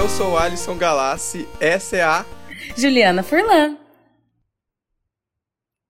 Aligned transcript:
Eu 0.00 0.08
sou 0.08 0.32
o 0.32 0.38
Alisson 0.38 0.78
Galassi, 0.78 1.46
essa 1.60 1.94
é 1.94 2.00
a 2.00 2.24
Juliana 2.74 3.22
Furlan. 3.22 3.76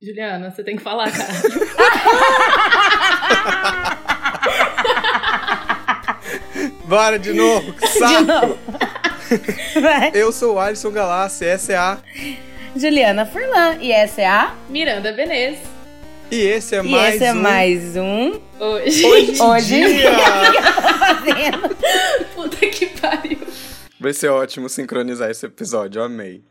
Juliana, 0.02 0.50
você 0.50 0.64
tem 0.64 0.76
que 0.76 0.82
falar, 0.82 1.12
cara. 1.12 1.32
Bora 6.86 7.20
de 7.20 7.32
novo, 7.32 7.72
que 7.72 7.86
saco! 7.86 8.24
De 8.24 8.32
novo. 8.32 8.58
Eu 10.12 10.32
sou 10.32 10.56
o 10.56 10.58
Alisson 10.58 10.90
Galassi, 10.90 11.44
essa 11.44 11.72
é 11.72 11.76
a 11.76 11.98
Juliana 12.74 13.24
Furlan. 13.24 13.76
E 13.80 13.92
essa 13.92 14.22
é 14.22 14.26
a. 14.26 14.52
Miranda 14.68 15.12
Venez. 15.12 15.56
e 16.32 16.40
esse 16.40 16.74
é 16.74 16.80
E 16.80 16.90
mais 16.90 17.14
esse 17.14 17.24
é 17.26 17.32
um 17.32 17.36
mais 17.36 17.96
um. 17.96 18.40
Hoje. 18.58 19.06
Hoje 19.06 19.40
Hoje. 19.40 19.86
Dia. 19.86 20.10
Fazendo. 20.98 21.76
Puta 22.34 22.66
que 22.66 22.86
pariu. 22.86 23.38
Vai 24.00 24.14
ser 24.14 24.28
ótimo 24.28 24.66
sincronizar 24.66 25.30
esse 25.30 25.44
episódio, 25.44 26.02
amei. 26.02 26.42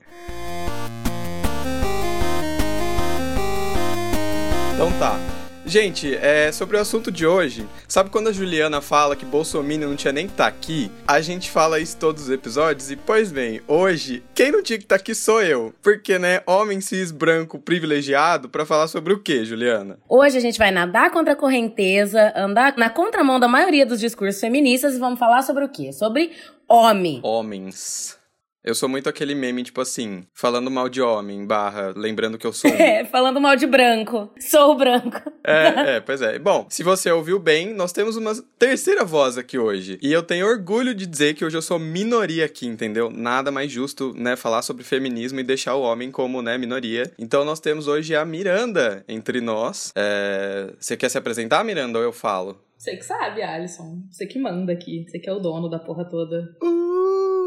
Então 4.75 4.91
tá. 4.99 5.38
Gente, 5.69 6.15
é, 6.15 6.51
sobre 6.51 6.77
o 6.77 6.79
assunto 6.79 7.11
de 7.11 7.27
hoje, 7.27 7.63
sabe 7.87 8.09
quando 8.09 8.27
a 8.27 8.31
Juliana 8.31 8.81
fala 8.81 9.15
que 9.15 9.23
Bolsonaro 9.23 9.77
não 9.77 9.95
tinha 9.95 10.11
nem 10.11 10.25
que 10.25 10.33
estar 10.33 10.47
aqui? 10.47 10.91
A 11.07 11.21
gente 11.21 11.51
fala 11.51 11.79
isso 11.79 11.95
todos 11.95 12.23
os 12.23 12.29
episódios 12.31 12.89
e, 12.89 12.95
pois 12.95 13.31
bem, 13.31 13.61
hoje, 13.67 14.23
quem 14.33 14.51
não 14.51 14.63
tinha 14.63 14.79
que 14.79 14.85
estar 14.85 14.95
aqui 14.95 15.13
sou 15.13 15.43
eu. 15.43 15.71
Porque, 15.83 16.17
né, 16.17 16.41
homem 16.47 16.81
cis 16.81 17.11
branco 17.11 17.59
privilegiado 17.59 18.49
pra 18.49 18.65
falar 18.65 18.87
sobre 18.87 19.13
o 19.13 19.19
quê, 19.19 19.45
Juliana? 19.45 19.99
Hoje 20.09 20.37
a 20.37 20.41
gente 20.41 20.57
vai 20.57 20.71
nadar 20.71 21.11
contra 21.11 21.33
a 21.33 21.35
correnteza, 21.35 22.33
andar 22.35 22.75
na 22.75 22.89
contramão 22.89 23.39
da 23.39 23.47
maioria 23.47 23.85
dos 23.85 23.99
discursos 23.99 24.41
feministas 24.41 24.95
e 24.95 24.99
vamos 24.99 25.19
falar 25.19 25.43
sobre 25.43 25.63
o 25.65 25.69
quê? 25.69 25.93
Sobre 25.93 26.31
homem. 26.67 27.19
Homens. 27.21 28.18
Eu 28.63 28.75
sou 28.75 28.89
muito 28.89 29.07
aquele 29.07 29.33
meme, 29.33 29.63
tipo 29.63 29.79
assim, 29.79 30.25
falando 30.33 30.69
mal 30.69 30.89
de 30.89 31.01
homem, 31.01 31.45
barra, 31.45 31.93
lembrando 31.95 32.37
que 32.37 32.45
eu 32.45 32.53
sou. 32.53 32.69
É, 32.79 33.03
falando 33.05 33.41
mal 33.41 33.55
de 33.55 33.67
branco. 33.67 34.33
Sou 34.39 34.75
branco. 34.75 35.21
É, 35.43 35.95
é, 35.95 35.99
pois 35.99 36.21
é. 36.21 36.39
Bom, 36.39 36.65
se 36.69 36.81
você 36.81 37.11
ouviu 37.11 37.39
bem, 37.39 37.73
nós 37.73 37.91
temos 37.91 38.15
uma 38.15 38.33
terceira 38.57 39.03
voz 39.03 39.37
aqui 39.37 39.57
hoje. 39.57 39.99
E 40.01 40.11
eu 40.11 40.23
tenho 40.23 40.47
orgulho 40.47 40.93
de 40.95 41.05
dizer 41.05 41.33
que 41.35 41.43
hoje 41.43 41.57
eu 41.57 41.61
sou 41.61 41.77
minoria 41.77 42.45
aqui, 42.45 42.65
entendeu? 42.65 43.09
Nada 43.09 43.51
mais 43.51 43.71
justo, 43.71 44.13
né, 44.15 44.35
falar 44.35 44.61
sobre 44.61 44.83
feminismo 44.83 45.39
e 45.39 45.43
deixar 45.43 45.75
o 45.75 45.81
homem 45.81 46.09
como, 46.09 46.41
né, 46.41 46.57
minoria. 46.57 47.11
Então 47.17 47.45
nós 47.45 47.59
temos 47.59 47.87
hoje 47.87 48.15
a 48.15 48.25
Miranda 48.25 49.03
entre 49.07 49.41
nós. 49.41 49.91
É... 49.95 50.73
Você 50.79 50.97
quer 50.97 51.09
se 51.09 51.17
apresentar, 51.17 51.63
Miranda, 51.63 51.99
ou 51.99 52.03
eu 52.03 52.13
falo? 52.13 52.59
Você 52.77 52.95
que 52.95 53.03
sabe, 53.03 53.41
Alisson. 53.41 54.03
Você 54.09 54.25
que 54.25 54.39
manda 54.39 54.71
aqui. 54.71 55.05
Você 55.07 55.19
que 55.19 55.29
é 55.29 55.33
o 55.33 55.39
dono 55.39 55.69
da 55.69 55.79
porra 55.79 56.05
toda. 56.05 56.55
Uh! 56.63 57.38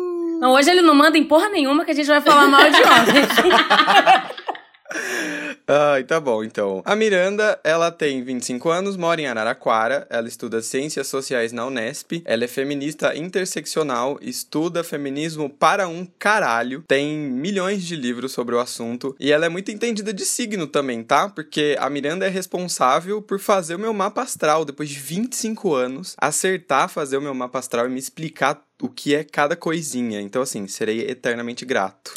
Não, 0.43 0.55
hoje 0.55 0.69
ele 0.69 0.83
não 0.83 0.93
manda 0.93 1.17
em 1.17 1.23
porra 1.23 1.48
nenhuma 1.48 1.85
que 1.85 1.93
a 1.93 1.95
gente 1.95 2.09
vai 2.09 2.21
falar 2.21 2.48
mal 2.48 2.69
de 2.69 2.83
homem. 2.83 3.23
Ai, 5.69 6.03
tá 6.03 6.19
bom, 6.19 6.43
então. 6.43 6.83
A 6.85 6.97
Miranda, 6.97 7.59
ela 7.62 7.93
tem 7.93 8.25
25 8.25 8.69
anos, 8.69 8.97
mora 8.97 9.20
em 9.20 9.27
Araraquara, 9.27 10.05
ela 10.11 10.27
estuda 10.27 10.61
Ciências 10.61 11.07
Sociais 11.07 11.53
na 11.53 11.65
Unesp, 11.65 12.23
ela 12.25 12.45
é 12.45 12.48
feminista 12.48 13.17
interseccional, 13.17 14.19
estuda 14.20 14.83
feminismo 14.83 15.48
para 15.48 15.87
um 15.87 16.05
caralho, 16.19 16.83
tem 16.89 17.17
milhões 17.17 17.85
de 17.85 17.95
livros 17.95 18.33
sobre 18.33 18.57
o 18.57 18.59
assunto, 18.59 19.15
e 19.20 19.31
ela 19.31 19.47
é 19.47 19.48
muito 19.48 19.70
entendida 19.70 20.13
de 20.13 20.27
signo 20.27 20.67
também, 20.67 21.05
tá? 21.05 21.29
Porque 21.29 21.77
a 21.79 21.89
Miranda 21.89 22.27
é 22.27 22.29
responsável 22.29 23.23
por 23.23 23.39
fazer 23.39 23.77
o 23.77 23.79
meu 23.79 23.95
mapa 23.95 24.23
astral, 24.23 24.65
depois 24.65 24.89
de 24.89 24.98
25 24.98 25.73
anos, 25.73 26.17
acertar 26.19 26.89
fazer 26.89 27.17
o 27.17 27.23
meu 27.23 27.33
mapa 27.33 27.61
astral 27.61 27.86
e 27.86 27.91
me 27.91 28.01
explicar 28.01 28.61
o 28.83 28.89
que 28.89 29.15
é 29.15 29.23
cada 29.23 29.55
coisinha. 29.57 30.20
Então, 30.20 30.43
assim, 30.43 30.67
serei 30.67 31.01
eternamente 31.03 31.65
grato. 31.65 32.13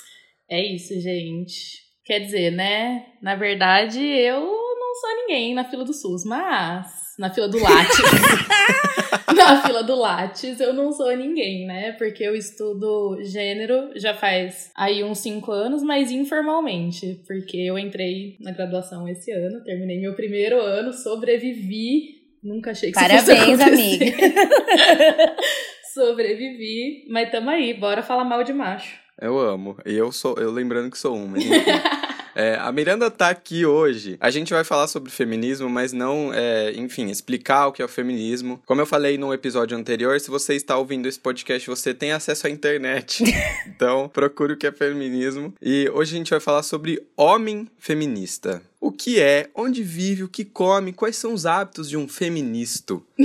É 0.50 0.62
isso, 0.74 1.00
gente. 1.00 1.86
Quer 2.04 2.20
dizer, 2.20 2.52
né? 2.52 3.06
Na 3.22 3.36
verdade, 3.36 4.00
eu 4.00 4.42
não 4.42 4.96
sou 4.96 5.16
ninguém 5.22 5.54
na 5.54 5.64
fila 5.64 5.86
do 5.86 5.94
SUS, 5.94 6.26
mas 6.26 6.88
na 7.18 7.34
fila 7.34 7.48
do 7.48 7.60
Lattes. 7.60 7.98
na 9.36 9.62
fila 9.66 9.84
do 9.84 9.96
Lattes 9.96 10.60
eu 10.60 10.74
não 10.74 10.92
sou 10.92 11.16
ninguém, 11.16 11.66
né? 11.66 11.94
Porque 11.94 12.24
eu 12.24 12.36
estudo 12.36 13.18
gênero 13.24 13.92
já 13.96 14.14
faz 14.14 14.72
aí 14.76 15.04
uns 15.04 15.20
cinco 15.20 15.52
anos, 15.52 15.84
mas 15.84 16.12
informalmente. 16.12 17.22
Porque 17.28 17.58
eu 17.58 17.78
entrei 17.78 18.38
na 18.40 18.52
graduação 18.52 19.08
esse 19.08 19.32
ano, 19.32 19.64
terminei 19.64 20.00
meu 20.00 20.14
primeiro 20.16 20.60
ano, 20.60 20.94
sobrevivi. 20.94 22.16
Nunca 22.44 22.72
achei 22.72 22.92
que 22.92 23.00
isso 23.00 23.10
fosse 23.10 23.26
Parabéns, 23.26 23.60
acontecer. 23.60 24.14
amiga. 24.14 25.36
Sobrevivi, 25.96 27.06
mas 27.10 27.32
tamo 27.32 27.50
aí, 27.50 27.74
bora 27.74 28.04
falar 28.04 28.26
mal 28.26 28.44
de 28.44 28.52
macho. 28.52 28.98
Eu 29.20 29.40
amo. 29.40 29.78
E 29.86 29.94
eu 29.94 30.12
sou, 30.12 30.36
eu 30.38 30.52
lembrando 30.52 30.92
que 30.92 30.98
sou 30.98 31.16
um, 31.16 31.26
mas 31.26 31.46
enfim. 31.46 31.56
É, 32.38 32.56
a 32.56 32.70
Miranda 32.70 33.10
tá 33.10 33.30
aqui 33.30 33.66
hoje. 33.66 34.18
A 34.20 34.30
gente 34.30 34.52
vai 34.52 34.66
falar 34.66 34.88
sobre 34.88 35.10
feminismo, 35.10 35.70
mas 35.70 35.94
não, 35.94 36.34
é, 36.34 36.74
enfim, 36.74 37.10
explicar 37.10 37.68
o 37.68 37.72
que 37.72 37.82
é 37.82 37.86
o 37.86 37.88
feminismo. 37.88 38.62
Como 38.66 38.82
eu 38.82 38.86
falei 38.86 39.18
no 39.18 39.34
episódio 39.34 39.78
anterior, 39.78 40.20
se 40.20 40.30
você 40.30 40.54
está 40.54 40.78
ouvindo 40.78 41.08
esse 41.08 41.18
podcast, 41.18 41.66
você 41.66 41.94
tem 41.94 42.12
acesso 42.12 42.46
à 42.46 42.50
internet. 42.50 43.24
então, 43.66 44.10
procure 44.10 44.52
o 44.52 44.58
que 44.58 44.68
é 44.68 44.72
feminismo. 44.74 45.54
E 45.62 45.90
hoje 45.94 46.14
a 46.14 46.18
gente 46.18 46.30
vai 46.30 46.42
falar 46.42 46.64
sobre 46.64 47.02
homem 47.16 47.70
feminista. 47.78 48.62
O 48.82 48.92
que 48.92 49.18
é, 49.18 49.50
onde 49.56 49.82
vive, 49.82 50.24
o 50.24 50.28
que 50.28 50.44
come, 50.44 50.92
quais 50.92 51.16
são 51.16 51.34
os 51.34 51.46
hábitos 51.46 51.88
de 51.88 51.96
um 51.96 52.06
feministo. 52.06 53.02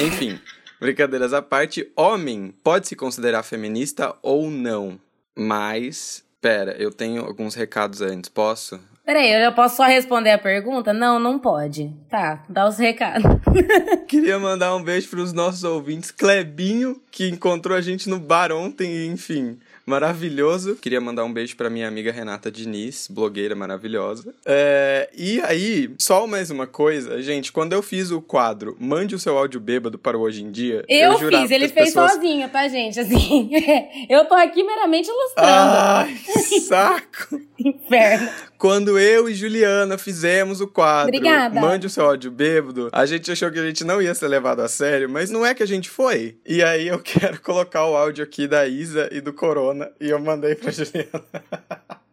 Enfim, 0.00 0.40
brincadeiras 0.80 1.32
à 1.32 1.42
parte, 1.42 1.90
homem 1.96 2.54
pode 2.62 2.88
se 2.88 2.96
considerar 2.96 3.42
feminista 3.42 4.14
ou 4.22 4.50
não. 4.50 4.98
Mas, 5.36 6.24
pera, 6.40 6.76
eu 6.78 6.90
tenho 6.90 7.24
alguns 7.24 7.54
recados 7.54 8.00
antes, 8.00 8.28
posso? 8.30 8.80
Peraí, 9.06 9.30
eu 9.30 9.52
posso 9.52 9.76
só 9.76 9.84
responder 9.84 10.30
a 10.30 10.38
pergunta? 10.38 10.92
Não, 10.92 11.20
não 11.20 11.38
pode. 11.38 11.94
Tá, 12.10 12.42
dá 12.48 12.68
os 12.68 12.76
recados. 12.76 13.22
Queria 14.08 14.36
mandar 14.36 14.74
um 14.74 14.82
beijo 14.82 15.08
para 15.08 15.20
os 15.20 15.32
nossos 15.32 15.62
ouvintes. 15.62 16.10
Clebinho, 16.10 17.00
que 17.12 17.28
encontrou 17.28 17.76
a 17.76 17.80
gente 17.80 18.08
no 18.08 18.18
bar 18.18 18.50
ontem, 18.50 19.06
enfim, 19.06 19.60
maravilhoso. 19.86 20.76
Queria 20.76 21.00
mandar 21.00 21.24
um 21.24 21.32
beijo 21.32 21.56
para 21.56 21.70
minha 21.70 21.86
amiga 21.86 22.10
Renata 22.10 22.50
Diniz, 22.50 23.08
blogueira 23.08 23.54
maravilhosa. 23.54 24.34
É, 24.44 25.08
e 25.16 25.40
aí, 25.42 25.94
só 25.98 26.26
mais 26.26 26.50
uma 26.50 26.66
coisa, 26.66 27.22
gente, 27.22 27.52
quando 27.52 27.72
eu 27.72 27.82
fiz 27.82 28.10
o 28.10 28.20
quadro 28.20 28.76
Mande 28.80 29.14
o 29.14 29.18
seu 29.18 29.38
áudio 29.38 29.60
bêbado 29.60 29.98
para 29.98 30.18
o 30.18 30.20
Hoje 30.20 30.42
em 30.42 30.50
Dia. 30.50 30.84
Eu, 30.88 31.16
jurava 31.18 31.42
fiz, 31.42 31.50
ele 31.50 31.68
fez 31.68 31.86
pessoas... 31.86 32.12
sozinho, 32.12 32.48
tá, 32.48 32.66
gente? 32.68 32.98
Assim, 32.98 33.50
eu 34.10 34.24
tô 34.24 34.34
aqui 34.34 34.64
meramente 34.64 35.08
ilustrando. 35.08 35.50
Ai, 35.50 36.16
saco! 36.66 37.40
Inferno. 37.66 38.28
Quando 38.56 38.96
eu 38.96 39.28
e 39.28 39.34
Juliana 39.34 39.98
fizemos 39.98 40.60
o 40.60 40.68
quadro 40.68 41.08
Obrigada. 41.08 41.60
Mande 41.60 41.88
o 41.88 41.90
seu 41.90 42.04
áudio 42.06 42.30
bêbado, 42.30 42.88
a 42.92 43.04
gente 43.04 43.30
achou 43.30 43.50
que 43.50 43.58
a 43.58 43.66
gente 43.66 43.82
não 43.82 44.00
ia 44.00 44.14
ser 44.14 44.28
levado 44.28 44.60
a 44.60 44.68
sério, 44.68 45.10
mas 45.10 45.30
não 45.30 45.44
é 45.44 45.52
que 45.52 45.64
a 45.64 45.66
gente 45.66 45.90
foi. 45.90 46.38
E 46.46 46.62
aí 46.62 46.86
eu 46.86 46.98
quero 47.02 47.40
colocar 47.40 47.84
o 47.86 47.96
áudio 47.96 48.22
aqui 48.22 48.46
da 48.46 48.66
Isa 48.68 49.08
e 49.10 49.20
do 49.20 49.32
Corona, 49.32 49.90
e 50.00 50.10
eu 50.10 50.20
mandei 50.20 50.54
pra 50.54 50.70
Juliana. 50.70 51.24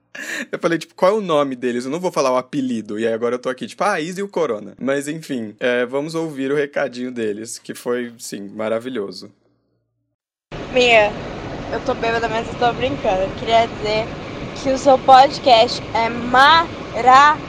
Eu 0.51 0.59
falei, 0.59 0.77
tipo, 0.77 0.93
qual 0.93 1.11
é 1.11 1.15
o 1.15 1.21
nome 1.21 1.55
deles? 1.55 1.85
Eu 1.85 1.91
não 1.91 1.99
vou 1.99 2.11
falar 2.11 2.31
o 2.31 2.37
apelido. 2.37 2.99
E 2.99 3.07
aí 3.07 3.11
agora 3.11 3.33
eu 3.33 3.39
tô 3.39 3.49
aqui, 3.49 3.65
tipo, 3.65 3.83
ah, 3.83 3.93
a 3.93 3.99
Isa 3.99 4.19
e 4.19 4.23
o 4.23 4.29
Corona. 4.29 4.75
Mas 4.79 5.07
enfim, 5.07 5.55
é, 5.59 5.87
vamos 5.87 6.13
ouvir 6.13 6.51
o 6.51 6.55
recadinho 6.55 7.11
deles, 7.11 7.57
que 7.57 7.73
foi, 7.73 8.13
sim, 8.19 8.47
maravilhoso. 8.49 9.31
Mia, 10.71 11.11
eu 11.73 11.79
tô 11.83 11.95
bêbada, 11.95 12.29
mas 12.29 12.47
eu 12.47 12.53
tô 12.59 12.71
brincando. 12.73 13.23
Eu 13.23 13.35
queria 13.39 13.65
dizer 13.65 14.05
que 14.63 14.69
o 14.69 14.77
seu 14.77 14.97
podcast 14.97 15.83
é 15.93 16.07
maravilhoso. 16.07 17.43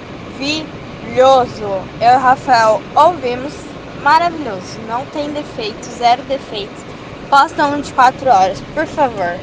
Eu 2.01 2.13
e 2.13 2.17
o 2.17 2.19
Rafael 2.19 2.83
ouvimos. 2.97 3.55
Maravilhoso. 4.03 4.81
Não 4.89 5.07
tem 5.07 5.31
defeitos, 5.31 5.87
zero 5.91 6.23
defeitos. 6.25 6.83
Posta 7.31 7.67
um 7.67 7.81
de 7.81 7.93
4 7.93 8.29
horas, 8.29 8.61
por 8.75 8.85
favor. 8.87 9.39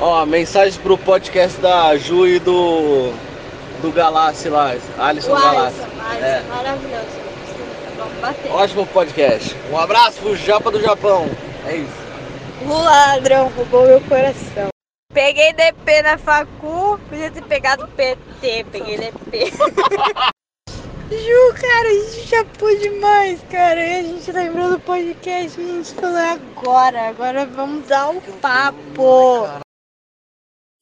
Ó, 0.00 0.24
mensagem 0.24 0.80
pro 0.80 0.96
podcast 0.96 1.60
da 1.60 1.96
Ju 1.98 2.26
e 2.26 2.38
do. 2.38 3.12
do 3.82 3.92
Galassi 3.92 4.48
lá, 4.48 4.74
Alisson 4.98 5.34
Galassi. 5.34 5.80
É. 6.20 6.42
maravilhoso. 6.48 7.06
Vamos 7.98 8.18
bater. 8.20 8.50
Ótimo 8.50 8.86
podcast. 8.86 9.54
Um 9.70 9.78
abraço 9.78 10.20
pro 10.20 10.34
Japa 10.34 10.70
do 10.70 10.80
Japão. 10.80 11.28
É 11.66 11.76
isso. 11.76 12.04
O 12.66 12.82
ladrão 12.82 13.52
roubou 13.56 13.86
meu 13.86 14.00
coração. 14.00 14.73
Peguei 15.14 15.52
DP 15.52 16.02
na 16.02 16.18
facu, 16.18 16.98
podia 17.08 17.30
ter 17.30 17.44
pegado 17.44 17.86
PT, 17.86 18.66
peguei 18.72 18.98
DP. 18.98 19.52
Ju, 21.08 21.54
cara, 21.54 21.88
a 21.88 21.92
gente 21.92 22.26
chapou 22.26 22.76
demais, 22.80 23.40
cara. 23.48 23.80
E 23.80 24.00
a 24.00 24.02
gente 24.02 24.32
lembrou 24.32 24.70
do 24.70 24.80
podcast, 24.80 25.60
a 25.60 25.64
gente 25.64 25.94
falou 25.94 26.18
agora, 26.18 27.08
agora 27.08 27.46
vamos 27.46 27.86
dar 27.86 28.10
o 28.10 28.20
papo. 28.40 29.63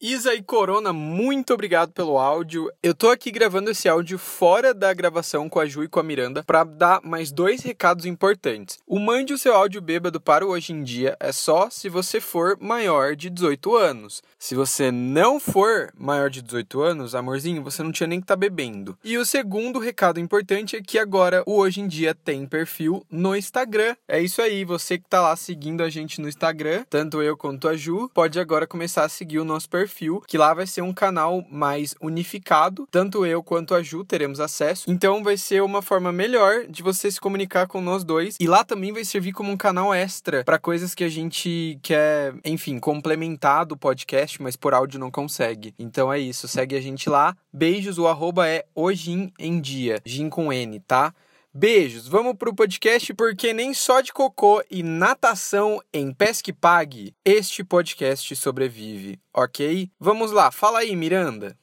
Isa 0.04 0.34
e 0.34 0.43
Corona, 0.43 0.93
muito 0.93 1.54
obrigado 1.54 1.93
pelo 1.93 2.19
áudio. 2.19 2.69
Eu 2.82 2.93
tô 2.93 3.08
aqui 3.08 3.31
gravando 3.31 3.70
esse 3.70 3.88
áudio 3.88 4.19
fora 4.19 4.75
da 4.75 4.93
gravação 4.93 5.49
com 5.49 5.60
a 5.60 5.64
Ju 5.64 5.84
e 5.84 5.88
com 5.88 6.00
a 6.00 6.02
Miranda 6.02 6.43
para 6.43 6.64
dar 6.64 7.00
mais 7.04 7.31
dois 7.31 7.62
recados 7.62 8.04
importantes. 8.04 8.81
O 8.84 8.99
mande 8.99 9.32
o 9.32 9.38
seu 9.38 9.54
áudio 9.54 9.81
bêbado 9.81 10.20
para 10.20 10.44
o 10.44 10.50
hoje 10.50 10.72
em 10.72 10.82
dia 10.82 11.16
é 11.20 11.31
só 11.31 11.70
se 11.70 11.88
você 11.88 12.20
for 12.20 12.58
maior 12.60 13.14
de 13.14 13.31
18 13.31 13.76
anos. 13.76 14.25
Se 14.40 14.56
você 14.56 14.90
não 14.90 15.38
for 15.38 15.93
maior 15.96 16.28
de 16.28 16.43
18 16.43 16.82
anos, 16.82 17.14
amorzinho, 17.14 17.62
você 17.62 17.84
não 17.84 17.93
tinha 17.93 18.08
nem 18.08 18.19
que 18.19 18.25
estar 18.25 18.34
tá 18.34 18.40
bebendo. 18.40 18.98
E 19.05 19.16
o 19.16 19.25
segundo 19.25 19.78
recado 19.78 20.19
importante 20.19 20.75
é 20.75 20.82
que 20.82 20.98
agora 20.98 21.44
o 21.46 21.58
hoje 21.58 21.81
em 21.81 21.87
dia 21.87 22.12
tem 22.12 22.44
perfil 22.44 23.06
no 23.08 23.37
Instagram. 23.37 23.94
É 24.08 24.20
isso 24.20 24.43
aí, 24.43 24.64
você 24.64 24.98
que 24.98 25.08
tá 25.08 25.20
lá 25.20 25.37
seguindo 25.37 25.81
a 25.81 25.88
gente 25.88 26.20
no 26.20 26.28
Instagram, 26.28 26.84
tanto 26.90 27.22
eu 27.22 27.37
quanto 27.37 27.69
a 27.69 27.76
Ju, 27.76 28.10
pode 28.12 28.40
agora 28.40 28.66
começar 28.66 29.05
a 29.05 29.08
seguir 29.08 29.38
o 29.38 29.44
nosso 29.44 29.70
perfil 29.70 29.92
perfil, 29.93 30.23
que 30.27 30.39
lá 30.39 30.55
vai 30.55 30.67
ser 30.67 30.81
um 30.81 30.93
canal 30.93 31.44
mais 31.50 31.94
unificado, 32.00 32.89
tanto 32.91 33.27
eu 33.27 33.43
quanto 33.43 33.75
a 33.75 33.83
Ju 33.83 34.05
teremos 34.05 34.41
acesso. 34.41 34.91
Então 34.91 35.23
vai 35.23 35.37
ser 35.37 35.62
uma 35.62 35.83
forma 35.83 36.11
melhor 36.11 36.67
de 36.67 36.83
você 36.83 37.11
se 37.11 37.21
comunicar 37.21 37.67
com 37.67 37.81
nós 37.81 38.03
dois. 38.03 38.37
E 38.41 38.47
lá 38.49 38.65
também 38.65 38.93
vai 38.93 39.05
servir 39.05 39.33
como 39.33 39.53
um 39.53 39.56
canal 39.56 39.93
extra 39.93 40.43
para 40.44 40.59
coisas 40.59 40.94
que 40.94 41.05
a 41.05 41.09
gente 41.09 41.79
quer, 41.83 42.35
enfim, 42.44 42.79
complementar 42.79 43.67
do 43.67 43.77
podcast, 43.77 44.41
mas 44.41 44.56
por 44.56 44.73
áudio 44.73 44.99
não 44.99 45.11
consegue. 45.11 45.75
Então 45.79 46.12
é 46.12 46.19
isso, 46.19 46.49
segue 46.49 46.75
a 46.75 46.81
gente 46.81 47.11
lá. 47.11 47.37
Beijos, 47.53 47.99
o 47.99 48.06
arroba 48.06 48.49
é 48.49 48.65
Ojin 48.75 49.31
em 49.39 49.61
Dia, 49.61 50.03
com 50.31 50.53
N, 50.53 50.81
tá? 50.81 51.12
Beijos, 51.54 52.08
vamos 52.08 52.34
pro 52.38 52.54
podcast 52.54 53.12
porque 53.12 53.52
nem 53.52 53.75
só 53.75 54.00
de 54.00 54.10
cocô 54.10 54.64
e 54.70 54.82
natação 54.82 55.82
em 55.93 56.10
pesque 56.10 56.50
pague 56.50 57.14
este 57.22 57.62
podcast 57.62 58.34
sobrevive, 58.34 59.20
ok? 59.37 59.90
Vamos 60.00 60.32
lá, 60.32 60.50
fala 60.50 60.78
aí, 60.78 60.96
Miranda. 60.96 61.54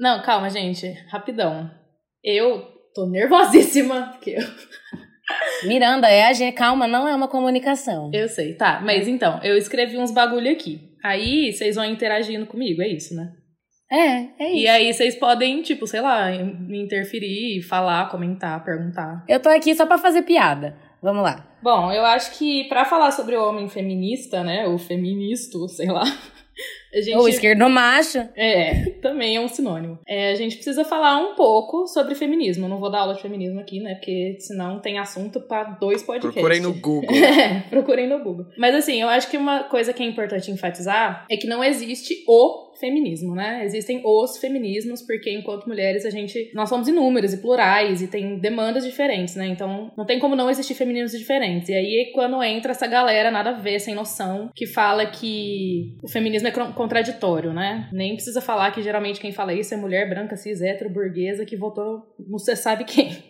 Não, 0.00 0.20
calma, 0.20 0.50
gente, 0.50 0.90
rapidão. 1.08 1.70
Eu 2.24 2.60
tô 2.92 3.06
nervosíssima, 3.06 4.08
porque 4.14 4.30
eu... 4.30 4.42
Miranda, 5.68 6.08
é 6.08 6.24
a 6.24 6.32
G, 6.32 6.50
calma, 6.50 6.88
não 6.88 7.06
é 7.06 7.14
uma 7.14 7.28
comunicação. 7.28 8.10
Eu 8.12 8.28
sei, 8.28 8.54
tá, 8.54 8.80
mas 8.84 9.06
então, 9.06 9.38
eu 9.44 9.56
escrevi 9.56 9.96
uns 9.96 10.10
bagulho 10.10 10.50
aqui. 10.50 10.90
Aí 11.04 11.52
vocês 11.52 11.76
vão 11.76 11.84
interagindo 11.84 12.46
comigo, 12.46 12.82
é 12.82 12.88
isso, 12.88 13.14
né? 13.14 13.32
É, 13.90 14.28
é 14.38 14.52
isso. 14.52 14.56
E 14.56 14.68
aí 14.68 14.92
vocês 14.92 15.16
podem, 15.16 15.62
tipo, 15.62 15.86
sei 15.86 16.00
lá, 16.00 16.30
me 16.30 16.80
interferir, 16.80 17.60
falar, 17.62 18.08
comentar, 18.08 18.62
perguntar. 18.64 19.24
Eu 19.28 19.40
tô 19.40 19.48
aqui 19.48 19.74
só 19.74 19.84
pra 19.84 19.98
fazer 19.98 20.22
piada. 20.22 20.76
Vamos 21.02 21.22
lá. 21.22 21.46
Bom, 21.62 21.90
eu 21.90 22.04
acho 22.04 22.38
que 22.38 22.64
para 22.68 22.84
falar 22.84 23.10
sobre 23.10 23.34
o 23.36 23.42
homem 23.42 23.68
feminista, 23.68 24.44
né, 24.44 24.66
ou 24.66 24.78
feministo, 24.78 25.66
sei 25.68 25.88
lá, 25.88 26.04
Gente, 26.92 27.16
Ou 27.16 27.28
esquerdo 27.28 27.68
macho. 27.68 28.18
É, 28.36 28.90
também 29.02 29.36
é 29.36 29.40
um 29.40 29.48
sinônimo. 29.48 29.98
É, 30.06 30.32
a 30.32 30.34
gente 30.34 30.56
precisa 30.56 30.84
falar 30.84 31.18
um 31.18 31.34
pouco 31.34 31.86
sobre 31.86 32.14
feminismo. 32.14 32.68
não 32.68 32.80
vou 32.80 32.90
dar 32.90 33.00
aula 33.00 33.14
de 33.14 33.22
feminismo 33.22 33.60
aqui, 33.60 33.80
né? 33.80 33.94
Porque 33.94 34.36
senão 34.40 34.80
tem 34.80 34.98
assunto 34.98 35.40
para 35.40 35.64
dois 35.64 36.02
podcasts. 36.02 36.34
Procurem 36.34 36.60
no 36.60 36.74
Google. 36.80 37.14
é, 37.14 37.60
procurem 37.70 38.08
no 38.08 38.18
Google. 38.22 38.46
Mas 38.58 38.74
assim, 38.74 39.00
eu 39.00 39.08
acho 39.08 39.30
que 39.30 39.36
uma 39.36 39.64
coisa 39.64 39.92
que 39.92 40.02
é 40.02 40.06
importante 40.06 40.50
enfatizar 40.50 41.26
é 41.30 41.36
que 41.36 41.46
não 41.46 41.62
existe 41.62 42.24
o 42.26 42.70
feminismo, 42.80 43.34
né? 43.34 43.64
Existem 43.64 44.00
os 44.04 44.38
feminismos, 44.38 45.02
porque 45.02 45.30
enquanto 45.30 45.68
mulheres 45.68 46.04
a 46.04 46.10
gente. 46.10 46.50
Nós 46.54 46.68
somos 46.68 46.88
inúmeros 46.88 47.34
e 47.34 47.36
plurais 47.36 48.00
e 48.02 48.08
tem 48.08 48.38
demandas 48.38 48.84
diferentes, 48.84 49.36
né? 49.36 49.46
Então 49.46 49.92
não 49.96 50.06
tem 50.06 50.18
como 50.18 50.34
não 50.34 50.50
existir 50.50 50.74
feminismos 50.74 51.12
diferentes. 51.12 51.68
E 51.68 51.74
aí, 51.74 52.10
quando 52.14 52.42
entra 52.42 52.72
essa 52.72 52.86
galera 52.86 53.30
nada 53.30 53.50
a 53.50 53.60
ver, 53.60 53.78
sem 53.78 53.94
noção, 53.94 54.50
que 54.54 54.66
fala 54.66 55.06
que 55.06 55.94
o 56.02 56.08
feminismo 56.08 56.48
é 56.48 56.50
contraditório, 56.80 57.52
né? 57.52 57.90
Nem 57.92 58.14
precisa 58.14 58.40
falar 58.40 58.70
que 58.70 58.80
geralmente 58.80 59.20
quem 59.20 59.32
fala 59.32 59.52
isso 59.52 59.74
é 59.74 59.76
mulher 59.76 60.08
branca, 60.08 60.34
cis, 60.34 60.62
hétero, 60.62 60.88
burguesa, 60.88 61.44
que 61.44 61.54
votou 61.54 62.14
não 62.18 62.38
você 62.38 62.56
sabe 62.56 62.84
quem. 62.84 63.22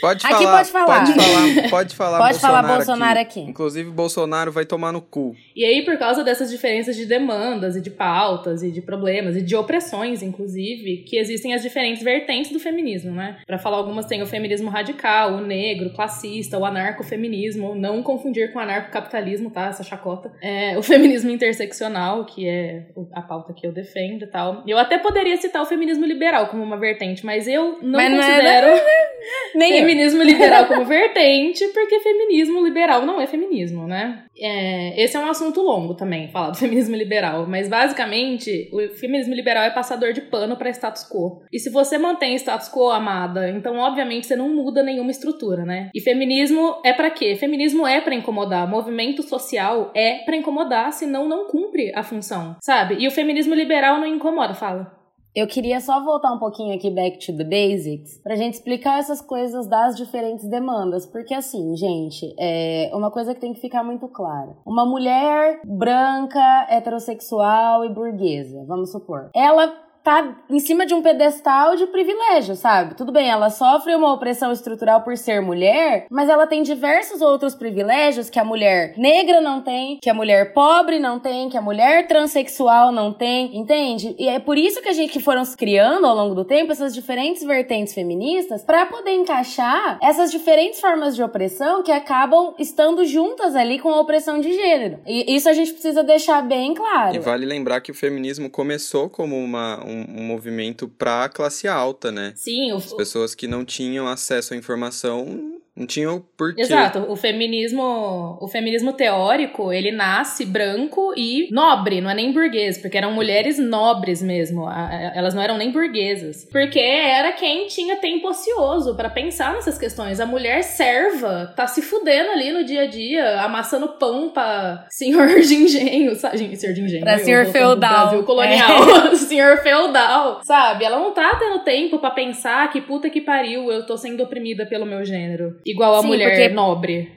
Pode 0.00 0.24
aqui 0.24 0.44
falar, 0.44 0.58
pode 0.58 0.70
falar. 0.70 0.86
Pode 0.86 1.14
falar, 1.14 1.68
pode 1.70 1.96
falar 1.96 2.18
pode 2.18 2.32
Bolsonaro, 2.32 2.66
falar 2.66 2.76
Bolsonaro 2.76 3.20
aqui. 3.20 3.40
aqui. 3.40 3.50
Inclusive, 3.50 3.90
Bolsonaro 3.90 4.52
vai 4.52 4.64
tomar 4.64 4.92
no 4.92 5.00
cu. 5.00 5.34
E 5.56 5.64
aí, 5.64 5.84
por 5.84 5.98
causa 5.98 6.22
dessas 6.22 6.50
diferenças 6.50 6.96
de 6.96 7.06
demandas 7.06 7.76
e 7.76 7.80
de 7.80 7.90
pautas 7.90 8.62
e 8.62 8.70
de 8.70 8.80
problemas 8.80 9.36
e 9.36 9.42
de 9.42 9.56
opressões, 9.56 10.22
inclusive, 10.22 10.98
que 10.98 11.18
existem 11.18 11.54
as 11.54 11.62
diferentes 11.62 12.02
vertentes 12.02 12.52
do 12.52 12.60
feminismo, 12.60 13.12
né? 13.12 13.38
Para 13.46 13.58
falar 13.58 13.78
algumas, 13.78 14.06
tem 14.06 14.22
o 14.22 14.26
feminismo 14.26 14.70
radical, 14.70 15.34
o 15.34 15.40
negro, 15.40 15.88
o 15.88 15.94
classista, 15.94 16.58
o 16.58 16.64
anarcofeminismo, 16.64 17.74
não 17.74 18.02
confundir 18.02 18.52
com 18.52 18.58
o 18.58 18.62
anarcocapitalismo, 18.62 19.50
tá? 19.50 19.68
Essa 19.68 19.82
chacota. 19.82 20.32
É, 20.42 20.78
o 20.78 20.82
feminismo 20.82 21.30
interseccional, 21.30 22.24
que 22.24 22.46
é 22.46 22.86
a 23.12 23.22
pauta 23.22 23.52
que 23.52 23.66
eu 23.66 23.72
defendo 23.72 24.22
e 24.22 24.26
tal. 24.26 24.62
Eu 24.66 24.78
até 24.78 24.98
poderia 24.98 25.36
citar 25.36 25.62
o 25.62 25.66
feminismo 25.66 26.04
liberal 26.04 26.48
como 26.48 26.62
uma 26.62 26.78
vertente, 26.78 27.24
mas 27.24 27.48
eu 27.48 27.78
não 27.82 27.98
mas 27.98 28.14
considero... 28.14 28.66
Não 28.68 28.74
é... 28.74 29.08
Nem 29.54 29.77
feminismo 29.80 30.22
liberal 30.22 30.66
como 30.66 30.84
vertente, 30.84 31.66
porque 31.68 32.00
feminismo 32.00 32.64
liberal 32.64 33.04
não 33.04 33.20
é 33.20 33.26
feminismo, 33.26 33.86
né? 33.86 34.24
É, 34.38 35.02
esse 35.02 35.16
é 35.16 35.20
um 35.20 35.28
assunto 35.28 35.60
longo 35.60 35.94
também, 35.94 36.28
falar 36.28 36.50
do 36.50 36.56
feminismo 36.58 36.96
liberal, 36.96 37.46
mas 37.46 37.68
basicamente 37.68 38.70
o 38.72 38.88
feminismo 38.96 39.34
liberal 39.34 39.64
é 39.64 39.70
passador 39.70 40.12
de 40.12 40.20
pano 40.20 40.56
para 40.56 40.70
status 40.70 41.04
quo. 41.08 41.42
E 41.52 41.58
se 41.58 41.70
você 41.70 41.98
mantém 41.98 42.34
status 42.36 42.68
quo, 42.68 42.90
amada, 42.90 43.48
então 43.50 43.76
obviamente 43.78 44.26
você 44.26 44.36
não 44.36 44.48
muda 44.48 44.82
nenhuma 44.82 45.10
estrutura, 45.10 45.64
né? 45.64 45.90
E 45.94 46.00
feminismo 46.00 46.80
é 46.84 46.92
para 46.92 47.10
quê? 47.10 47.36
Feminismo 47.36 47.86
é 47.86 48.00
para 48.00 48.14
incomodar, 48.14 48.68
movimento 48.68 49.22
social 49.22 49.90
é 49.94 50.24
para 50.24 50.36
incomodar, 50.36 50.92
senão 50.92 51.28
não 51.28 51.46
cumpre 51.46 51.92
a 51.94 52.02
função, 52.02 52.56
sabe? 52.60 52.96
E 52.98 53.06
o 53.06 53.10
feminismo 53.10 53.54
liberal 53.54 53.98
não 53.98 54.06
incomoda, 54.06 54.54
fala. 54.54 54.97
Eu 55.34 55.46
queria 55.46 55.80
só 55.80 56.02
voltar 56.02 56.32
um 56.32 56.38
pouquinho 56.38 56.74
aqui 56.74 56.90
back 56.90 57.24
to 57.24 57.36
the 57.36 57.44
basics 57.44 58.18
pra 58.22 58.34
gente 58.34 58.54
explicar 58.54 58.98
essas 58.98 59.20
coisas 59.20 59.66
das 59.66 59.96
diferentes 59.96 60.48
demandas, 60.48 61.06
porque 61.06 61.34
assim, 61.34 61.76
gente, 61.76 62.34
é 62.38 62.90
uma 62.92 63.10
coisa 63.10 63.34
que 63.34 63.40
tem 63.40 63.52
que 63.52 63.60
ficar 63.60 63.84
muito 63.84 64.08
clara. 64.08 64.56
Uma 64.66 64.84
mulher 64.84 65.60
branca, 65.64 66.66
heterossexual 66.70 67.84
e 67.84 67.88
burguesa, 67.88 68.64
vamos 68.66 68.90
supor. 68.90 69.30
Ela 69.34 69.87
tá 70.08 70.38
em 70.48 70.58
cima 70.58 70.86
de 70.86 70.94
um 70.94 71.02
pedestal 71.02 71.76
de 71.76 71.86
privilégio, 71.86 72.56
sabe? 72.56 72.94
Tudo 72.94 73.12
bem, 73.12 73.28
ela 73.28 73.50
sofre 73.50 73.94
uma 73.94 74.10
opressão 74.10 74.50
estrutural 74.50 75.02
por 75.02 75.18
ser 75.18 75.42
mulher, 75.42 76.06
mas 76.10 76.30
ela 76.30 76.46
tem 76.46 76.62
diversos 76.62 77.20
outros 77.20 77.54
privilégios 77.54 78.30
que 78.30 78.38
a 78.38 78.44
mulher 78.44 78.94
negra 78.96 79.38
não 79.42 79.60
tem, 79.60 79.98
que 80.00 80.08
a 80.08 80.14
mulher 80.14 80.54
pobre 80.54 80.98
não 80.98 81.20
tem, 81.20 81.50
que 81.50 81.58
a 81.58 81.60
mulher 81.60 82.08
transexual 82.08 82.90
não 82.90 83.12
tem, 83.12 83.54
entende? 83.54 84.16
E 84.18 84.26
é 84.30 84.38
por 84.38 84.56
isso 84.56 84.80
que 84.80 84.88
a 84.88 84.94
gente 84.94 85.12
que 85.12 85.20
foram 85.20 85.44
se 85.44 85.54
criando 85.54 86.06
ao 86.06 86.16
longo 86.16 86.34
do 86.34 86.44
tempo 86.44 86.72
essas 86.72 86.94
diferentes 86.94 87.44
vertentes 87.44 87.92
feministas 87.92 88.64
para 88.64 88.86
poder 88.86 89.12
encaixar 89.12 89.98
essas 90.02 90.30
diferentes 90.30 90.80
formas 90.80 91.14
de 91.16 91.22
opressão 91.22 91.82
que 91.82 91.92
acabam 91.92 92.54
estando 92.58 93.04
juntas 93.04 93.54
ali 93.54 93.78
com 93.78 93.90
a 93.90 94.00
opressão 94.00 94.40
de 94.40 94.54
gênero. 94.54 95.00
E 95.06 95.36
isso 95.36 95.50
a 95.50 95.52
gente 95.52 95.72
precisa 95.72 96.02
deixar 96.02 96.40
bem 96.40 96.72
claro. 96.72 97.14
E 97.14 97.18
vale 97.18 97.44
lembrar 97.44 97.82
que 97.82 97.90
o 97.90 97.94
feminismo 97.94 98.48
começou 98.48 99.10
como 99.10 99.36
uma, 99.36 99.84
um 99.84 99.97
um, 100.08 100.22
movimento 100.22 100.88
para 100.88 101.24
a 101.24 101.28
classe 101.28 101.66
alta, 101.66 102.10
né? 102.12 102.32
Sim. 102.36 102.72
O... 102.72 102.76
As 102.76 102.92
pessoas 102.92 103.34
que 103.34 103.46
não 103.46 103.64
tinham 103.64 104.06
acesso 104.06 104.54
à 104.54 104.56
informação 104.56 105.60
não 105.78 105.86
tinha 105.86 106.10
o 106.10 106.20
porquê. 106.36 106.60
Exato. 106.60 107.06
O 107.08 107.14
feminismo, 107.14 108.36
o 108.40 108.48
feminismo 108.48 108.92
teórico, 108.92 109.72
ele 109.72 109.92
nasce 109.92 110.44
branco 110.44 111.14
e 111.16 111.48
nobre, 111.52 112.00
não 112.00 112.10
é 112.10 112.14
nem 112.14 112.32
burguês, 112.32 112.76
porque 112.78 112.98
eram 112.98 113.12
mulheres 113.12 113.58
nobres 113.58 114.20
mesmo. 114.20 114.68
Elas 115.14 115.34
não 115.34 115.42
eram 115.42 115.56
nem 115.56 115.70
burguesas. 115.70 116.44
Porque 116.50 116.80
era 116.80 117.32
quem 117.32 117.68
tinha 117.68 117.96
tempo 117.96 118.28
ocioso 118.28 118.96
para 118.96 119.08
pensar 119.08 119.52
nessas 119.54 119.78
questões. 119.78 120.18
A 120.18 120.26
mulher 120.26 120.64
serva 120.64 121.52
tá 121.54 121.68
se 121.68 121.80
fudendo 121.80 122.30
ali 122.30 122.50
no 122.50 122.64
dia 122.64 122.82
a 122.82 122.86
dia, 122.86 123.42
amassando 123.42 123.88
pão 124.00 124.30
pra 124.30 124.84
senhor 124.90 125.28
de 125.40 125.54
engenho, 125.54 126.16
sabe? 126.16 126.56
Senhor 126.56 126.74
de 126.74 126.82
engenho. 126.82 127.04
Pra 127.04 127.18
senhor 127.18 127.46
feudal. 127.46 128.08
Brasil 128.08 128.24
colonial. 128.24 129.12
É. 129.12 129.14
senhor 129.16 129.58
feudal, 129.58 130.40
sabe? 130.42 130.84
Ela 130.84 130.98
não 130.98 131.12
tá 131.12 131.36
tendo 131.38 131.62
tempo 131.62 132.00
para 132.00 132.10
pensar 132.10 132.68
que 132.72 132.80
puta 132.80 133.08
que 133.08 133.20
pariu, 133.20 133.70
eu 133.70 133.86
tô 133.86 133.96
sendo 133.96 134.24
oprimida 134.24 134.66
pelo 134.66 134.84
meu 134.84 135.04
gênero. 135.04 135.60
Igual 135.70 135.96
a 135.96 136.02
Sim, 136.02 136.08
mulher 136.08 136.30
porque... 136.30 136.48
nobre. 136.48 137.12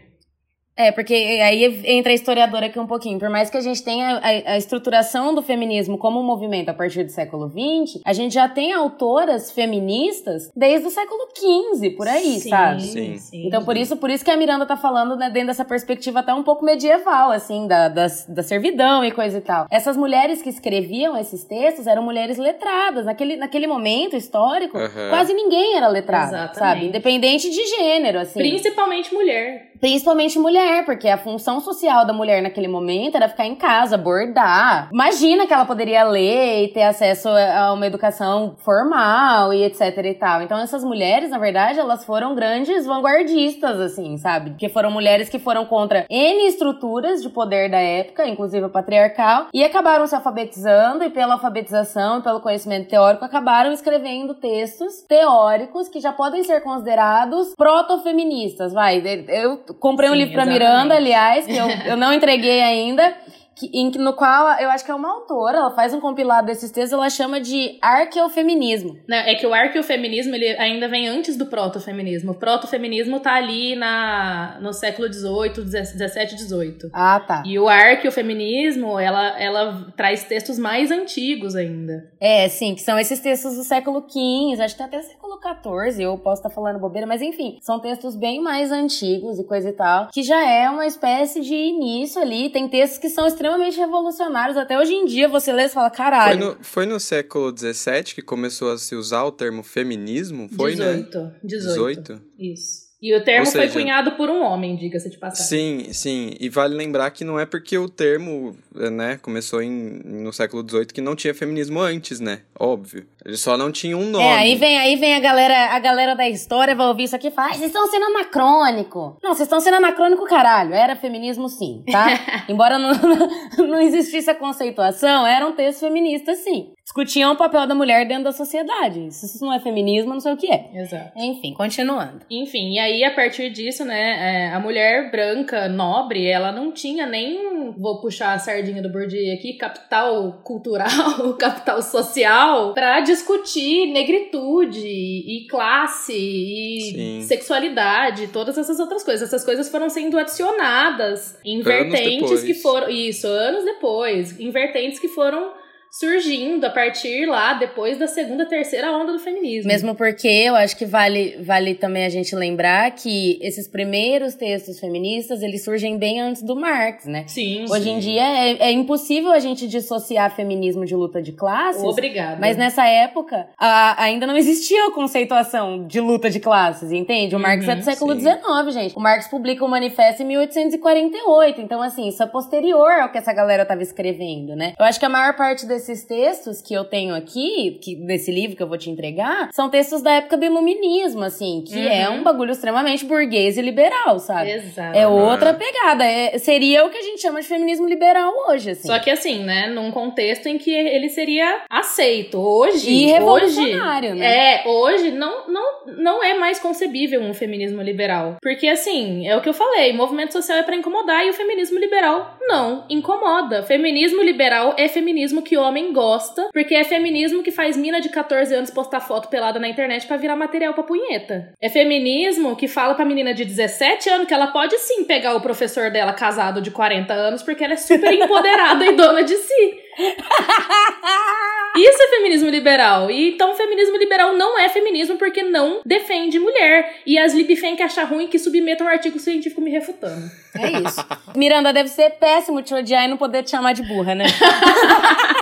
É, 0.82 0.92
porque 0.92 1.14
aí 1.14 1.84
entra 1.86 2.12
a 2.12 2.16
historiadora 2.16 2.66
aqui 2.66 2.80
um 2.80 2.88
pouquinho. 2.88 3.20
Por 3.20 3.30
mais 3.30 3.52
que 3.52 3.58
a 3.58 3.62
gente 3.62 3.84
tenha 3.84 4.18
a, 4.18 4.54
a, 4.54 4.58
estruturação 4.58 5.36
do 5.36 5.44
feminismo 5.44 5.96
como 5.96 6.20
um 6.20 6.24
movimento 6.24 6.70
a 6.70 6.74
partir 6.74 7.04
do 7.04 7.12
século 7.12 7.48
XX, 7.48 8.02
a 8.04 8.14
gente 8.14 8.34
já 8.34 8.50
tem 8.50 8.74
autoras 8.74 9.52
feministas 9.52 10.50
desde 10.56 10.88
o 10.88 10.90
século 10.90 11.22
XV, 11.38 11.92
por 11.92 12.08
aí, 12.08 12.40
sim, 12.40 12.50
sabe? 12.50 12.82
Sim. 12.82 13.18
sim. 13.18 13.48
Então, 13.48 13.64
por 13.64 13.78
isso, 13.78 13.96
por 13.98 14.10
isso 14.10 14.26
que 14.26 14.32
a 14.32 14.38
Miranda 14.38 14.66
tá 14.66 14.76
falando, 14.76 15.16
né, 15.16 15.30
dentro 15.30 15.50
dessa 15.50 15.64
perspectiva 15.64 16.22
até 16.22 16.34
um 16.34 16.42
pouco 16.42 16.66
medieval, 16.66 17.32
assim, 17.32 17.68
da, 17.68 17.88
da, 17.88 18.08
da 18.28 18.42
servidão 18.42 19.06
e 19.06 19.12
coisa 19.12 19.38
e 19.38 19.42
tal. 19.42 19.68
Essas 19.70 19.96
mulheres 19.96 20.42
que 20.42 20.50
escreviam 20.50 21.16
esses 21.16 21.44
textos 21.44 21.86
eram 21.86 22.02
mulheres 22.02 22.40
letradas. 22.40 23.06
Naquele, 23.06 23.36
naquele 23.36 23.68
momento 23.68 24.16
histórico, 24.16 24.80
uhum. 24.80 25.10
quase 25.10 25.32
ninguém 25.34 25.76
era 25.78 25.88
letrado, 25.88 26.36
Exatamente. 26.36 26.58
sabe? 26.58 26.86
Independente 26.88 27.50
de 27.52 27.66
gênero, 27.68 28.20
assim. 28.20 28.40
Principalmente 28.40 29.14
mulher. 29.14 29.72
Principalmente 29.80 30.38
mulher, 30.38 30.71
porque 30.86 31.08
a 31.08 31.18
função 31.18 31.60
social 31.60 32.06
da 32.06 32.14
mulher 32.14 32.42
naquele 32.42 32.68
momento 32.68 33.16
era 33.16 33.30
ficar 33.30 33.46
em 33.46 33.56
casa, 33.56 33.98
bordar. 33.98 34.90
Imagina 34.92 35.46
que 35.46 35.54
ela 35.54 35.66
poderia 35.66 36.04
ler 36.04 36.66
e 36.66 36.68
ter 36.70 36.84
acesso 36.84 37.30
a 37.30 37.74
uma 37.74 37.88
educação 37.88 38.56
formal 38.64 39.54
e 39.54 39.64
etc 39.64 39.98
e 40.06 40.14
tal. 40.14 40.42
Então 40.42 40.58
essas 40.60 40.84
mulheres, 40.84 41.30
na 41.30 41.38
verdade, 41.38 41.80
elas 41.80 42.06
foram 42.06 42.36
grandes 42.36 42.86
vanguardistas, 42.86 43.80
assim, 43.80 44.18
sabe? 44.18 44.56
Que 44.58 44.70
foram 44.70 44.92
mulheres 44.92 45.30
que 45.30 45.40
foram 45.40 45.66
contra 45.66 46.06
N 46.10 46.48
estruturas 46.48 47.22
de 47.22 47.30
poder 47.30 47.70
da 47.70 47.80
época, 47.80 48.28
inclusive 48.28 48.66
a 48.66 48.70
patriarcal, 48.70 49.48
e 49.54 49.64
acabaram 49.64 50.08
se 50.08 50.16
alfabetizando 50.16 51.04
e 51.04 51.10
pela 51.10 51.34
alfabetização 51.34 52.20
e 52.20 52.22
pelo 52.22 52.42
conhecimento 52.42 52.90
teórico 52.90 53.26
acabaram 53.26 53.72
escrevendo 53.72 54.36
textos 54.36 55.02
teóricos 55.08 55.90
que 55.90 56.00
já 56.00 56.12
podem 56.12 56.44
ser 56.44 56.62
considerados 56.62 57.54
proto-feministas, 57.58 58.74
vai. 58.74 59.02
Eu 59.28 59.60
comprei 59.80 60.10
um 60.10 60.14
Sim, 60.14 60.20
livro 60.20 60.34
pra 60.34 60.44
exatamente. 60.44 60.61
Aliás, 60.68 61.46
que 61.46 61.56
eu, 61.56 61.68
eu 61.86 61.98
não 61.98 62.14
entreguei 62.14 62.62
ainda, 62.62 63.14
que, 63.56 63.70
em, 63.74 63.92
no 63.92 64.14
qual 64.14 64.60
eu 64.60 64.70
acho 64.70 64.84
que 64.86 64.92
é 64.92 64.96
uma 64.96 65.12
autora, 65.12 65.58
ela 65.58 65.72
faz 65.72 65.94
um 65.94 66.00
compilado 66.00 66.48
desses 66.48 66.72
textos, 66.72 66.94
ela 66.94 67.10
chama 67.10 67.40
de 67.40 67.78
arqueofeminismo. 67.82 68.98
Né, 69.08 69.32
É 69.32 69.36
que 69.36 69.46
o 69.46 69.54
arqueofeminismo 69.54 70.34
ele 70.36 70.48
ainda 70.58 70.88
vem 70.88 71.08
antes 71.08 71.38
do 71.38 71.46
protofeminismo. 71.46 72.32
O 72.32 72.36
protofeminismo 72.36 73.20
tá 73.20 73.34
ali 73.36 73.76
na, 73.76 74.58
no 74.62 74.74
século 74.74 75.12
XVIII, 75.12 75.66
XVII, 75.66 76.38
XVIII. 76.38 76.90
Ah, 76.94 77.20
tá. 77.20 77.44
E 77.46 77.60
o 77.60 77.68
arqueofeminismo, 77.68 79.00
ela, 79.00 79.40
ela 79.40 79.92
traz 79.96 80.24
textos 80.24 80.58
mais 80.58 80.92
antigos 80.92 81.56
ainda. 81.56 82.10
É, 82.20 82.48
sim, 82.50 82.74
que 82.76 82.82
são 82.82 82.98
esses 82.98 83.20
textos 83.20 83.56
do 83.58 83.64
século 83.64 84.06
XV, 84.08 84.62
acho 84.62 84.76
que 84.76 84.84
até 84.84 85.02
século 85.02 85.40
XIV, 85.42 86.04
eu 86.04 86.18
posso 86.18 86.42
estar 86.42 86.50
falando 86.50 86.80
bobeira, 86.80 87.08
mas 87.08 87.22
enfim, 87.22 87.58
são 87.62 87.80
textos 87.80 88.16
bem 88.16 88.42
mais 88.42 88.72
antigos 88.72 89.40
e 89.40 89.44
coisa 89.44 89.70
e 89.70 89.74
tal, 89.74 90.08
que 90.08 90.24
já 90.24 90.42
é 90.48 90.70
uma 90.70 90.86
espécie 90.86 91.42
de 91.42 91.54
início 91.54 92.22
ali, 92.22 92.50
tem 92.50 92.68
textos 92.68 92.98
que 92.98 93.10
são 93.10 93.28
extremamente 93.28 93.41
revolucionários, 93.78 94.58
até 94.58 94.78
hoje 94.78 94.94
em 94.94 95.06
dia 95.06 95.28
você 95.28 95.52
lê 95.52 95.66
e 95.66 95.70
fala, 95.70 95.90
Foi 95.90 95.98
caralho, 95.98 96.40
no, 96.40 96.58
foi 96.62 96.86
no 96.86 97.00
século 97.00 97.56
XVII 97.56 98.04
que 98.16 98.22
começou 98.22 98.72
a 98.72 98.78
se 98.78 98.96
usar 98.96 99.24
o 99.24 99.32
termo 99.32 99.64
feminismo? 99.64 100.50
Foi, 100.56 100.76
né? 100.76 100.98
18. 101.04 101.36
18. 101.44 102.02
18? 102.14 102.22
Isso. 102.38 102.91
E 103.02 103.16
o 103.16 103.24
termo 103.24 103.46
Ou 103.48 103.52
foi 103.52 103.62
seja- 103.62 103.74
cunhado 103.80 104.12
por 104.12 104.30
um 104.30 104.44
homem, 104.44 104.76
diga-se 104.76 105.10
de 105.10 105.18
passagem. 105.18 105.86
Sim, 105.86 105.94
sim. 105.94 106.34
E 106.40 106.50
vale 106.50 106.76
lembrar 106.76 107.10
que 107.10 107.24
não 107.24 107.40
é 107.40 107.46
porque 107.48 107.76
o 107.78 107.90
termo, 107.90 108.56
né, 108.76 109.18
começou 109.22 109.62
em, 109.62 109.72
no 110.06 110.32
século 110.32 110.64
XVIII 110.68 110.86
que 110.86 111.02
não 111.02 111.16
tinha 111.16 111.34
feminismo 111.34 111.80
antes, 111.80 112.20
né? 112.20 112.42
Óbvio. 112.60 113.06
Ele 113.26 113.38
só 113.38 113.58
não 113.58 113.72
tinha 113.72 113.98
um 113.98 114.10
nome. 114.10 114.24
É, 114.24 114.38
aí 114.38 114.56
vem, 114.56 114.78
aí 114.78 114.96
vem 114.98 115.16
a 115.16 115.20
galera, 115.20 115.72
a 115.76 115.80
galera 115.80 116.16
da 116.16 116.30
história 116.30 116.76
vai 116.76 116.88
ouvir 116.88 117.04
isso 117.06 117.16
aqui 117.16 117.30
e 117.30 117.32
fala, 117.32 117.48
"Ai, 117.50 117.54
vocês 117.56 117.68
estão 117.68 117.88
sendo 117.88 118.06
anacrônico. 118.06 119.18
Não, 119.24 119.34
vocês 119.34 119.48
estão 119.48 119.60
sendo 119.60 119.78
anacrônico, 119.78 120.24
caralho. 120.26 120.74
Era 120.74 120.96
feminismo 120.96 121.50
sim, 121.50 121.84
tá? 121.92 122.06
Embora 122.50 122.78
não, 122.78 122.92
não 123.68 123.82
existisse 123.82 124.30
a 124.30 124.36
conceituação, 124.36 125.26
eram 125.26 125.54
textos 125.54 125.80
feministas 125.88 126.40
sim. 126.40 126.72
Discutiam 126.84 127.34
o 127.34 127.38
papel 127.38 127.68
da 127.68 127.76
mulher 127.76 128.08
dentro 128.08 128.26
da 128.26 128.32
sociedade. 128.32 129.12
Se 129.14 129.26
isso 129.26 129.46
não 129.46 129.54
é 129.54 129.60
feminismo, 129.60 130.10
eu 130.10 130.16
não 130.16 130.20
sei 130.20 130.34
o 130.34 130.38
que 130.38 130.52
é. 130.52 130.70
Exato. 130.74 131.12
Enfim, 131.16 131.54
continuando. 131.54 132.22
Enfim, 132.30 132.74
e 132.74 132.80
aí 132.80 133.04
a 133.04 133.12
partir 133.12 133.50
disso, 133.52 133.86
né, 133.86 134.50
é, 134.50 134.54
a 134.54 134.60
mulher 134.60 135.12
branca, 135.12 135.70
nobre, 135.70 136.26
ela 136.28 136.52
não 136.52 136.72
tinha 136.72 137.06
nem, 137.06 137.72
vou 137.78 138.02
puxar 138.02 138.34
a 138.34 138.40
sardinha 138.40 138.82
do 138.82 138.92
Bourdieu 138.92 139.34
aqui, 139.34 139.54
capital 139.54 140.42
cultural, 140.44 141.34
capital 141.40 141.82
social, 141.82 142.74
pra 142.74 143.00
discutir 143.00 143.88
negritude 143.92 144.86
e 144.86 145.48
classe 145.50 146.14
e 146.14 146.82
Sim. 146.94 147.22
sexualidade, 147.22 148.28
todas 148.28 148.58
essas 148.58 148.80
outras 148.80 149.04
coisas. 149.04 149.28
Essas 149.28 149.46
coisas 149.46 149.70
foram 149.70 149.90
sendo 149.90 150.18
adicionadas 150.18 151.38
em 151.46 151.56
Anos 151.56 151.66
vertentes 151.66 152.22
depois. 152.22 152.44
que 152.44 152.54
foram, 152.56 152.90
isso, 152.90 153.28
anos 153.28 153.64
depois, 153.64 154.40
em 154.40 154.50
vertentes 154.50 155.00
que 155.00 155.08
foram 155.08 155.61
surgindo 155.92 156.66
a 156.66 156.70
partir 156.70 157.26
lá, 157.26 157.54
depois 157.54 158.00
da 158.00 158.08
segunda, 158.08 158.46
terceira 158.46 158.92
onda 158.92 159.12
do 159.12 159.20
feminismo. 159.20 159.68
Mesmo 159.68 159.94
porque 159.94 160.26
eu 160.28 160.56
acho 160.56 160.78
que 160.78 160.86
vale, 160.86 161.36
vale 161.42 161.76
também 161.76 162.06
a 162.06 162.10
gente 162.10 162.34
lembrar 162.34 162.90
que 162.92 163.38
esses 163.42 163.68
primeiros 163.68 164.34
textos 164.34 164.80
feministas, 164.80 165.42
eles 165.44 165.66
surgem 165.66 165.98
bem 165.98 166.22
antes 166.22 166.42
do 166.44 166.56
Marx, 166.56 167.06
né? 167.06 167.26
Sim. 167.28 167.66
Hoje 167.70 167.90
em 167.90 168.00
dia 168.00 168.24
é, 168.24 168.70
é 168.70 168.72
impossível 168.72 169.32
a 169.32 169.40
gente 169.40 169.68
dissociar 169.68 170.34
feminismo 170.34 170.86
de 170.86 170.96
luta 170.96 171.22
de 171.22 171.34
classes. 171.34 171.84
Obrigada. 171.84 172.38
Mas 172.40 172.56
nessa 172.56 172.88
época, 172.88 173.50
a- 173.60 174.02
ainda 174.02 174.26
não 174.26 174.38
existia 174.38 174.88
a 174.88 174.92
conceituação 174.92 175.86
de 175.86 176.00
luta 176.00 176.30
de 176.30 176.40
classes, 176.40 176.92
entende? 176.94 177.36
O 177.36 177.40
Marx 177.40 177.68
é 177.68 177.76
do 177.76 177.78
Uhum, 177.80 177.84
século 177.84 178.14
sim. 178.14 178.22
XIX, 178.22 178.74
gente. 178.74 178.96
O 178.96 179.00
Marx 179.02 179.28
publica 179.28 179.66
o 179.66 179.68
manifesto 179.68 180.24
em 180.24 180.26
1848. 180.28 181.60
Então, 181.60 181.82
assim, 181.82 182.08
isso 182.08 182.24
é 182.24 182.28
posterior 182.28 182.92
ao 183.02 183.12
que 183.12 183.18
essa 183.18 183.34
galera 183.34 183.66
tava 183.66 183.84
escrevendo, 183.84 184.56
né? 184.56 184.74
Eu 184.80 184.86
acho 184.86 184.98
que 184.98 185.06
a 185.06 185.10
maior 185.10 185.36
parte 185.36 185.66
desses 185.82 186.04
textos 186.06 186.62
que 186.62 186.74
eu 186.74 186.84
tenho 186.86 187.16
aqui, 187.16 187.80
que, 187.82 187.96
desse 187.96 188.32
livro 188.32 188.56
que 188.56 188.62
eu 188.64 188.68
vou 188.68 188.78
te 188.78 188.90
entregar, 188.90 189.50
são 189.52 189.70
textos 189.70 190.02
da 190.02 190.14
época 190.14 190.38
do 190.38 190.46
iluminismo, 190.46 191.24
assim, 191.24 191.64
que 191.68 191.76
Uhum. 191.76 191.88
é 191.92 192.10
um 192.10 192.24
bagulho 192.24 192.52
extremamente 192.52 193.04
burguês 193.06 193.58
e 193.58 193.62
liberal, 193.62 194.20
sabe? 194.20 194.52
Exato. 194.52 194.98
É 194.98 195.08
outra 195.08 195.54
pegada. 195.54 196.06
É- 196.06 196.38
seria 196.38 196.86
o 196.86 196.90
que 196.90 196.98
a 196.98 197.02
gente 197.02 197.22
chama 197.22 197.42
de 197.42 197.48
feminismo 197.48 197.88
liberal 197.88 198.32
hoje, 198.50 198.72
assim. 198.72 198.88
Só 198.88 199.00
que 199.00 199.10
assim, 199.10 199.44
né, 199.44 199.68
num 199.68 199.92
contexto 199.92 200.46
em 200.48 200.58
que 200.58 200.72
ele 200.72 201.10
seria 201.10 201.64
aceito. 201.70 202.38
Hoje, 202.40 202.90
E 202.92 203.04
hoje, 203.06 203.12
revolucionário, 203.14 204.16
né? 204.16 204.26
é, 204.64 204.68
hoje 204.68 205.12
não, 205.12 205.48
não, 205.48 205.86
não 205.98 206.24
é 206.24 206.34
mais 206.36 206.60
concebível 206.60 207.22
um 207.22 207.34
feminismo 207.34 207.82
liberal. 207.82 208.38
Porque 208.42 208.68
assim, 208.68 209.28
é 209.28 209.36
o 209.36 209.42
que 209.42 209.50
eu 209.50 209.54
falei, 209.54 209.94
movimento 209.94 210.32
social 210.34 210.58
é 210.60 210.64
pra 210.64 210.76
incomodar 210.76 211.26
e 211.26 211.30
o 211.30 211.34
feminismo 211.34 211.80
liberal 211.80 212.38
não 212.42 212.86
incomoda. 212.90 213.64
Feminismo 213.64 214.22
liberal 214.22 214.76
é 214.78 214.88
feminismo 214.88 215.42
que 215.42 215.58
homem 215.58 215.71
gosta, 215.94 216.50
porque 216.52 216.76
é 216.76 216.84
feminismo 216.84 217.44
que 217.44 217.52
faz 217.52 217.78
mina 217.78 218.00
de 218.00 218.10
14 218.10 218.54
anos 218.54 218.70
postar 218.70 219.00
foto 219.00 219.30
pelada 219.30 219.60
na 219.60 219.68
internet 219.68 220.08
pra 220.08 220.18
virar 220.18 220.36
material 220.36 220.74
pra 220.74 220.84
punheta. 220.84 221.54
É 221.62 221.70
feminismo 221.70 222.56
que 222.56 222.68
fala 222.68 222.94
pra 222.94 223.06
menina 223.06 223.34
de 223.34 223.46
17 223.46 224.10
anos 224.10 224.28
que 224.28 224.34
ela 224.34 224.48
pode 224.48 224.78
sim 224.78 225.04
pegar 225.04 225.36
o 225.36 225.42
professor 225.42 225.92
dela 225.92 226.14
casado 226.14 226.62
de 226.62 226.72
40 226.72 227.14
anos 227.14 227.44
porque 227.44 227.64
ela 227.64 227.74
é 227.74 227.78
super 227.78 228.14
empoderada 228.14 228.86
e 228.90 228.96
dona 228.96 229.24
de 229.24 229.36
si. 229.36 229.80
Isso 231.76 232.04
é 232.04 232.08
feminismo 232.10 232.50
liberal. 232.50 233.10
E 233.10 233.30
então, 233.30 233.56
feminismo 233.56 233.98
liberal 233.98 234.34
não 234.34 234.60
é 234.60 234.68
feminismo 234.70 235.18
porque 235.18 235.42
não 235.42 235.82
defende 235.86 236.38
mulher. 236.38 237.02
E 237.06 237.18
as 237.18 237.34
libifem 237.34 237.76
que 237.76 237.84
acham 237.84 238.06
ruim 238.06 238.28
que 238.28 238.38
submetam 238.38 238.88
um 238.88 238.90
artigo 238.90 239.18
científico 239.20 239.62
me 239.62 239.72
refutando. 239.72 240.30
É 240.54 240.70
isso. 240.88 241.06
Miranda, 241.36 241.72
deve 241.72 241.90
ser 241.90 242.12
péssimo 242.12 242.62
te 242.62 242.74
odiar 242.74 243.06
e 243.06 243.08
não 243.08 243.18
poder 243.18 243.44
te 243.44 243.52
chamar 243.52 243.74
de 243.74 243.84
burra, 243.84 244.16
né? 244.16 244.26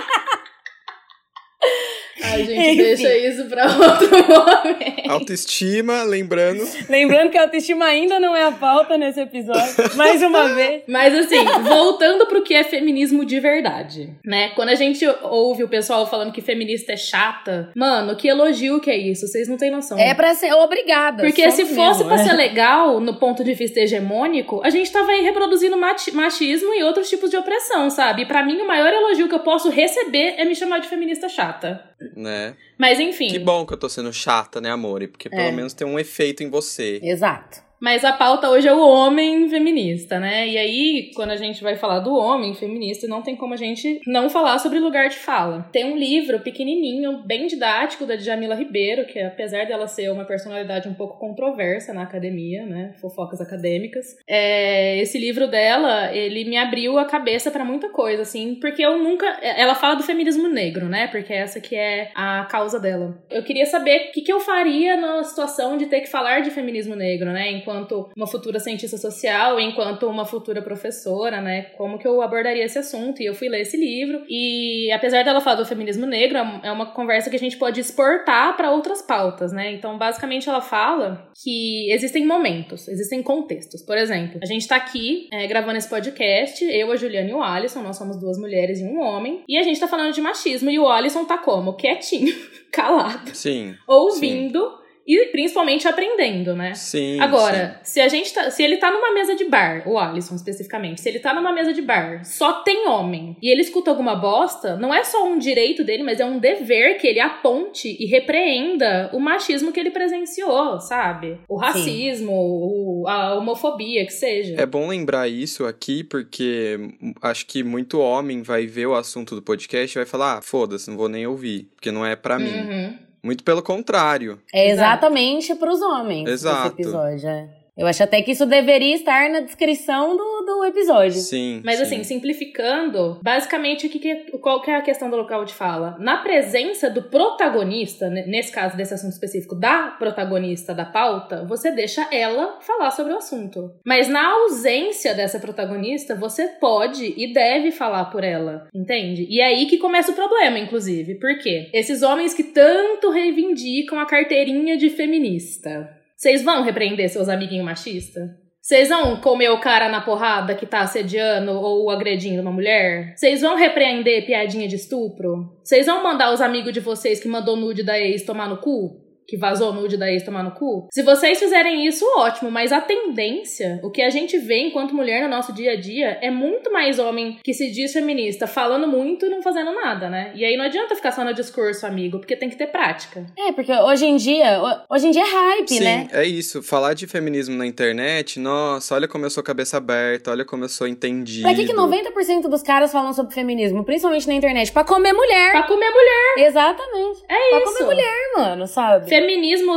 Ai, 2.22 2.44
gente, 2.44 2.60
Enfim. 2.60 2.76
deixa 2.76 3.16
isso 3.18 3.44
pra 3.46 3.64
outro 3.70 4.10
momento. 4.10 5.10
Autoestima, 5.10 6.02
lembrando. 6.02 6.62
Lembrando 6.88 7.30
que 7.30 7.38
a 7.38 7.42
autoestima 7.42 7.84
ainda 7.86 8.18
não 8.20 8.36
é 8.36 8.44
a 8.44 8.52
pauta 8.52 8.96
nesse 8.96 9.20
episódio. 9.20 9.96
Mais 9.96 10.22
uma 10.22 10.48
vez. 10.54 10.82
Mas 10.86 11.14
assim, 11.14 11.44
voltando 11.62 12.26
pro 12.26 12.42
que 12.42 12.54
é 12.54 12.62
feminismo 12.64 13.24
de 13.24 13.40
verdade, 13.40 14.10
né? 14.24 14.50
Quando 14.50 14.68
a 14.70 14.74
gente 14.74 15.04
ouve 15.22 15.64
o 15.64 15.68
pessoal 15.68 16.06
falando 16.08 16.32
que 16.32 16.40
feminista 16.40 16.92
é 16.92 16.96
chata, 16.96 17.70
mano, 17.74 18.14
que 18.16 18.28
elogio 18.28 18.80
que 18.80 18.90
é 18.90 18.96
isso? 18.96 19.26
Vocês 19.26 19.48
não 19.48 19.56
têm 19.56 19.70
noção. 19.70 19.98
É 19.98 20.14
pra 20.14 20.34
ser 20.34 20.52
obrigada. 20.52 21.22
Porque 21.22 21.50
se 21.50 21.64
fosse 21.66 22.04
mesmo, 22.04 22.04
pra 22.06 22.16
né? 22.16 22.24
ser 22.24 22.32
legal, 22.34 23.00
no 23.00 23.14
ponto 23.14 23.42
de 23.44 23.54
vista 23.54 23.80
hegemônico, 23.80 24.60
a 24.64 24.70
gente 24.70 24.90
tava 24.92 25.10
aí 25.10 25.22
reproduzindo 25.22 25.76
machi- 25.76 26.12
machismo 26.12 26.72
e 26.74 26.82
outros 26.82 27.08
tipos 27.08 27.30
de 27.30 27.36
opressão, 27.36 27.90
sabe? 27.90 28.22
E 28.22 28.26
pra 28.26 28.44
mim, 28.44 28.58
o 28.60 28.66
maior 28.66 28.92
elogio 28.92 29.28
que 29.28 29.34
eu 29.34 29.40
posso 29.40 29.68
receber 29.70 30.34
é 30.36 30.44
me 30.44 30.54
chamar 30.54 30.78
de 30.78 30.88
feminista 30.88 31.28
chata. 31.28 31.82
Né? 32.16 32.54
Mas 32.78 32.98
enfim. 33.00 33.28
Que 33.28 33.38
bom 33.38 33.64
que 33.66 33.72
eu 33.72 33.78
tô 33.78 33.88
sendo 33.88 34.12
chata, 34.12 34.60
né, 34.60 34.70
amor? 34.70 35.06
Porque 35.08 35.28
pelo 35.28 35.42
É. 35.42 35.52
menos 35.52 35.72
tem 35.74 35.86
um 35.86 35.98
efeito 35.98 36.42
em 36.42 36.50
você. 36.50 37.00
Exato. 37.02 37.62
Mas 37.80 38.04
a 38.04 38.12
pauta 38.12 38.50
hoje 38.50 38.68
é 38.68 38.72
o 38.72 38.86
homem 38.86 39.48
feminista, 39.48 40.20
né? 40.20 40.46
E 40.46 40.58
aí, 40.58 41.10
quando 41.14 41.30
a 41.30 41.36
gente 41.36 41.62
vai 41.62 41.76
falar 41.76 42.00
do 42.00 42.14
homem 42.14 42.54
feminista, 42.54 43.08
não 43.08 43.22
tem 43.22 43.34
como 43.34 43.54
a 43.54 43.56
gente 43.56 44.00
não 44.06 44.28
falar 44.28 44.58
sobre 44.58 44.78
lugar 44.78 45.08
de 45.08 45.16
fala. 45.16 45.66
Tem 45.72 45.90
um 45.90 45.96
livro 45.96 46.40
pequenininho, 46.40 47.22
bem 47.24 47.46
didático, 47.46 48.04
da 48.04 48.16
Djamila 48.16 48.54
Ribeiro, 48.54 49.06
que 49.06 49.18
apesar 49.18 49.64
dela 49.66 49.88
ser 49.88 50.10
uma 50.10 50.26
personalidade 50.26 50.88
um 50.88 50.94
pouco 50.94 51.18
controversa 51.18 51.94
na 51.94 52.02
academia, 52.02 52.66
né? 52.66 52.94
Fofocas 53.00 53.40
acadêmicas. 53.40 54.14
É, 54.28 54.98
esse 55.00 55.18
livro 55.18 55.48
dela, 55.48 56.14
ele 56.14 56.44
me 56.44 56.58
abriu 56.58 56.98
a 56.98 57.06
cabeça 57.06 57.50
pra 57.50 57.64
muita 57.64 57.88
coisa, 57.88 58.22
assim, 58.22 58.56
porque 58.56 58.84
eu 58.84 58.98
nunca. 58.98 59.26
Ela 59.42 59.74
fala 59.74 59.94
do 59.94 60.02
feminismo 60.02 60.48
negro, 60.48 60.86
né? 60.86 61.06
Porque 61.06 61.32
essa 61.32 61.58
que 61.60 61.74
é 61.74 62.10
a 62.14 62.44
causa 62.50 62.78
dela. 62.78 63.16
Eu 63.30 63.42
queria 63.42 63.64
saber 63.64 64.08
o 64.08 64.12
que, 64.12 64.20
que 64.20 64.32
eu 64.32 64.40
faria 64.40 64.98
na 64.98 65.24
situação 65.24 65.78
de 65.78 65.86
ter 65.86 66.02
que 66.02 66.10
falar 66.10 66.40
de 66.40 66.50
feminismo 66.50 66.94
negro, 66.94 67.30
né? 67.30 67.50
Enquanto 67.50 67.69
enquanto 67.70 68.10
uma 68.16 68.26
futura 68.26 68.58
cientista 68.58 68.98
social, 68.98 69.60
enquanto 69.60 70.06
uma 70.06 70.24
futura 70.24 70.60
professora, 70.60 71.40
né? 71.40 71.62
Como 71.76 71.98
que 71.98 72.06
eu 72.06 72.20
abordaria 72.20 72.64
esse 72.64 72.78
assunto? 72.78 73.22
E 73.22 73.26
eu 73.26 73.34
fui 73.34 73.48
ler 73.48 73.60
esse 73.60 73.76
livro. 73.76 74.24
E 74.28 74.90
apesar 74.92 75.22
dela 75.22 75.40
falar 75.40 75.56
do 75.56 75.64
feminismo 75.64 76.06
negro, 76.06 76.38
é 76.62 76.72
uma 76.72 76.92
conversa 76.92 77.30
que 77.30 77.36
a 77.36 77.38
gente 77.38 77.56
pode 77.56 77.80
exportar 77.80 78.56
para 78.56 78.72
outras 78.72 79.00
pautas, 79.02 79.52
né? 79.52 79.72
Então, 79.72 79.96
basicamente, 79.96 80.48
ela 80.48 80.60
fala 80.60 81.30
que 81.42 81.90
existem 81.92 82.26
momentos, 82.26 82.88
existem 82.88 83.22
contextos. 83.22 83.82
Por 83.82 83.96
exemplo, 83.96 84.40
a 84.42 84.46
gente 84.46 84.66
tá 84.66 84.76
aqui 84.76 85.28
é, 85.32 85.46
gravando 85.46 85.78
esse 85.78 85.88
podcast, 85.88 86.64
eu, 86.64 86.90
a 86.90 86.96
Juliana 86.96 87.30
e 87.30 87.34
o 87.34 87.42
Alisson, 87.42 87.82
nós 87.82 87.96
somos 87.96 88.18
duas 88.18 88.38
mulheres 88.38 88.80
e 88.80 88.84
um 88.84 89.00
homem, 89.00 89.44
e 89.48 89.56
a 89.56 89.62
gente 89.62 89.78
tá 89.78 89.86
falando 89.86 90.12
de 90.12 90.20
machismo, 90.20 90.70
e 90.70 90.78
o 90.78 90.88
Alisson 90.88 91.24
tá 91.24 91.38
como? 91.38 91.74
Quietinho, 91.74 92.34
calado. 92.72 93.34
Sim. 93.34 93.74
Ouvindo. 93.86 94.60
Sim 94.60 94.79
e 95.06 95.26
principalmente 95.26 95.88
aprendendo, 95.88 96.54
né? 96.54 96.74
Sim. 96.74 97.20
Agora, 97.20 97.80
sim. 97.82 97.92
se 97.92 98.00
a 98.00 98.08
gente 98.08 98.32
tá, 98.32 98.50
se 98.50 98.62
ele 98.62 98.76
tá 98.76 98.90
numa 98.90 99.12
mesa 99.12 99.34
de 99.34 99.44
bar, 99.44 99.82
o 99.86 99.98
Alisson 99.98 100.34
especificamente, 100.34 101.00
se 101.00 101.08
ele 101.08 101.18
tá 101.18 101.34
numa 101.34 101.52
mesa 101.52 101.72
de 101.72 101.82
bar, 101.82 102.24
só 102.24 102.62
tem 102.62 102.88
homem, 102.88 103.36
e 103.42 103.50
ele 103.50 103.62
escuta 103.62 103.90
alguma 103.90 104.14
bosta, 104.14 104.76
não 104.76 104.94
é 104.94 105.02
só 105.04 105.26
um 105.26 105.38
direito 105.38 105.82
dele, 105.84 106.02
mas 106.02 106.20
é 106.20 106.24
um 106.24 106.38
dever 106.38 106.98
que 106.98 107.06
ele 107.06 107.20
aponte 107.20 107.96
e 107.98 108.06
repreenda 108.06 109.10
o 109.12 109.18
machismo 109.18 109.72
que 109.72 109.80
ele 109.80 109.90
presenciou, 109.90 110.80
sabe? 110.80 111.38
O 111.48 111.56
racismo, 111.56 112.32
o, 112.32 113.08
a 113.08 113.34
homofobia, 113.34 114.04
que 114.06 114.12
seja. 114.12 114.54
É 114.60 114.66
bom 114.66 114.88
lembrar 114.88 115.28
isso 115.28 115.64
aqui 115.64 116.04
porque 116.04 116.78
acho 117.22 117.46
que 117.46 117.62
muito 117.62 117.98
homem 117.98 118.42
vai 118.42 118.66
ver 118.66 118.86
o 118.86 118.94
assunto 118.94 119.34
do 119.34 119.42
podcast 119.42 119.96
e 119.96 120.00
vai 120.00 120.06
falar: 120.06 120.38
"Ah, 120.38 120.42
foda-se, 120.42 120.88
não 120.88 120.96
vou 120.96 121.08
nem 121.08 121.26
ouvir, 121.26 121.68
porque 121.74 121.90
não 121.90 122.04
é 122.04 122.14
para 122.14 122.38
mim". 122.38 123.00
Muito 123.22 123.44
pelo 123.44 123.62
contrário. 123.62 124.40
É 124.52 124.70
exatamente 124.70 125.54
para 125.54 125.70
os 125.70 125.80
homens 125.82 126.28
Exato. 126.28 126.68
esse 126.68 126.82
episódio. 126.82 127.28
É. 127.28 127.59
Eu 127.76 127.86
acho 127.86 128.02
até 128.02 128.20
que 128.22 128.32
isso 128.32 128.46
deveria 128.46 128.94
estar 128.94 129.30
na 129.30 129.40
descrição 129.40 130.16
do, 130.16 130.44
do 130.44 130.64
episódio. 130.64 131.20
Sim. 131.20 131.62
Mas 131.64 131.76
sim. 131.76 131.82
assim, 131.82 132.04
simplificando, 132.04 133.18
basicamente 133.22 133.86
o 133.86 133.90
que, 133.90 133.98
que 133.98 134.38
qual 134.38 134.60
que 134.60 134.70
é 134.70 134.76
a 134.76 134.82
questão 134.82 135.10
do 135.10 135.16
local 135.16 135.44
de 135.44 135.54
fala? 135.54 135.96
Na 135.98 136.18
presença 136.18 136.90
do 136.90 137.02
protagonista, 137.02 138.08
nesse 138.08 138.52
caso 138.52 138.76
desse 138.76 138.94
assunto 138.94 139.12
específico, 139.12 139.54
da 139.54 139.88
protagonista 139.98 140.74
da 140.74 140.84
pauta, 140.84 141.44
você 141.46 141.70
deixa 141.70 142.06
ela 142.12 142.58
falar 142.60 142.90
sobre 142.90 143.12
o 143.12 143.16
assunto. 143.16 143.72
Mas 143.84 144.08
na 144.08 144.26
ausência 144.26 145.14
dessa 145.14 145.38
protagonista, 145.38 146.14
você 146.14 146.48
pode 146.48 147.14
e 147.16 147.32
deve 147.32 147.70
falar 147.70 148.06
por 148.06 148.24
ela, 148.24 148.68
entende? 148.74 149.26
E 149.28 149.40
é 149.40 149.46
aí 149.46 149.66
que 149.66 149.78
começa 149.78 150.12
o 150.12 150.14
problema, 150.14 150.58
inclusive. 150.58 151.14
Por 151.16 151.38
quê? 151.38 151.68
Esses 151.72 152.02
homens 152.02 152.34
que 152.34 152.44
tanto 152.44 153.10
reivindicam 153.10 153.98
a 153.98 154.06
carteirinha 154.06 154.76
de 154.76 154.90
feminista. 154.90 155.99
Vocês 156.20 156.42
vão 156.42 156.62
repreender 156.62 157.08
seus 157.08 157.30
amiguinhos 157.30 157.64
machistas? 157.64 158.28
Vocês 158.60 158.90
vão 158.90 159.22
comer 159.22 159.48
o 159.48 159.58
cara 159.58 159.88
na 159.88 160.02
porrada 160.02 160.54
que 160.54 160.66
tá 160.66 160.80
assediando 160.80 161.52
ou 161.52 161.88
agredindo 161.88 162.42
uma 162.42 162.52
mulher? 162.52 163.14
Vocês 163.16 163.40
vão 163.40 163.56
repreender 163.56 164.26
piadinha 164.26 164.68
de 164.68 164.76
estupro? 164.76 165.58
Vocês 165.64 165.86
vão 165.86 166.02
mandar 166.02 166.30
os 166.30 166.42
amigos 166.42 166.74
de 166.74 166.80
vocês 166.80 167.18
que 167.20 167.26
mandou 167.26 167.56
nude 167.56 167.82
da 167.82 167.98
ex 167.98 168.22
tomar 168.22 168.50
no 168.50 168.58
cu? 168.58 169.00
Que 169.30 169.36
vazou 169.36 169.72
nude 169.72 169.96
da 169.96 170.10
ex 170.10 170.24
tomar 170.24 170.42
no 170.42 170.50
cu. 170.50 170.88
Se 170.90 171.04
vocês 171.04 171.38
fizerem 171.38 171.86
isso, 171.86 172.04
ótimo, 172.16 172.50
mas 172.50 172.72
a 172.72 172.80
tendência, 172.80 173.78
o 173.80 173.88
que 173.88 174.02
a 174.02 174.10
gente 174.10 174.36
vê 174.38 174.58
enquanto 174.66 174.92
mulher 174.92 175.22
no 175.22 175.28
nosso 175.28 175.52
dia 175.52 175.72
a 175.72 175.80
dia, 175.80 176.18
é 176.20 176.30
muito 176.32 176.72
mais 176.72 176.98
homem 176.98 177.38
que 177.44 177.54
se 177.54 177.70
diz 177.70 177.92
feminista 177.92 178.48
falando 178.48 178.88
muito 178.88 179.26
e 179.26 179.28
não 179.28 179.40
fazendo 179.40 179.72
nada, 179.72 180.10
né? 180.10 180.32
E 180.34 180.44
aí 180.44 180.56
não 180.56 180.64
adianta 180.64 180.96
ficar 180.96 181.12
só 181.12 181.24
no 181.24 181.32
discurso, 181.32 181.86
amigo, 181.86 182.18
porque 182.18 182.34
tem 182.34 182.50
que 182.50 182.56
ter 182.56 182.66
prática. 182.66 183.24
É, 183.38 183.52
porque 183.52 183.72
hoje 183.72 184.04
em 184.04 184.16
dia, 184.16 184.60
hoje 184.90 185.06
em 185.06 185.10
dia 185.12 185.22
é 185.22 185.30
hype, 185.30 185.68
Sim, 185.68 185.80
né? 185.80 186.08
é 186.10 186.24
isso. 186.24 186.60
Falar 186.60 186.94
de 186.94 187.06
feminismo 187.06 187.56
na 187.56 187.66
internet, 187.66 188.40
nossa, 188.40 188.96
olha 188.96 189.06
como 189.06 189.24
eu 189.24 189.30
sou 189.30 189.44
cabeça 189.44 189.76
aberta, 189.76 190.32
olha 190.32 190.44
como 190.44 190.64
eu 190.64 190.68
sou 190.68 190.88
entendido. 190.88 191.42
Pra 191.42 191.54
que, 191.54 191.66
que 191.66 191.72
90% 191.72 192.48
dos 192.48 192.62
caras 192.64 192.90
falam 192.90 193.12
sobre 193.12 193.32
feminismo, 193.32 193.84
principalmente 193.84 194.26
na 194.26 194.34
internet? 194.34 194.72
Pra 194.72 194.82
comer 194.82 195.12
mulher. 195.12 195.52
Pra 195.52 195.62
comer 195.62 195.90
mulher. 195.90 196.48
Exatamente. 196.48 197.20
É 197.28 197.48
pra 197.50 197.58
isso. 197.58 197.72
comer 197.72 197.84
mulher, 197.86 198.32
mano, 198.36 198.66
sabe? 198.66 199.08
Feminismo 199.08 199.19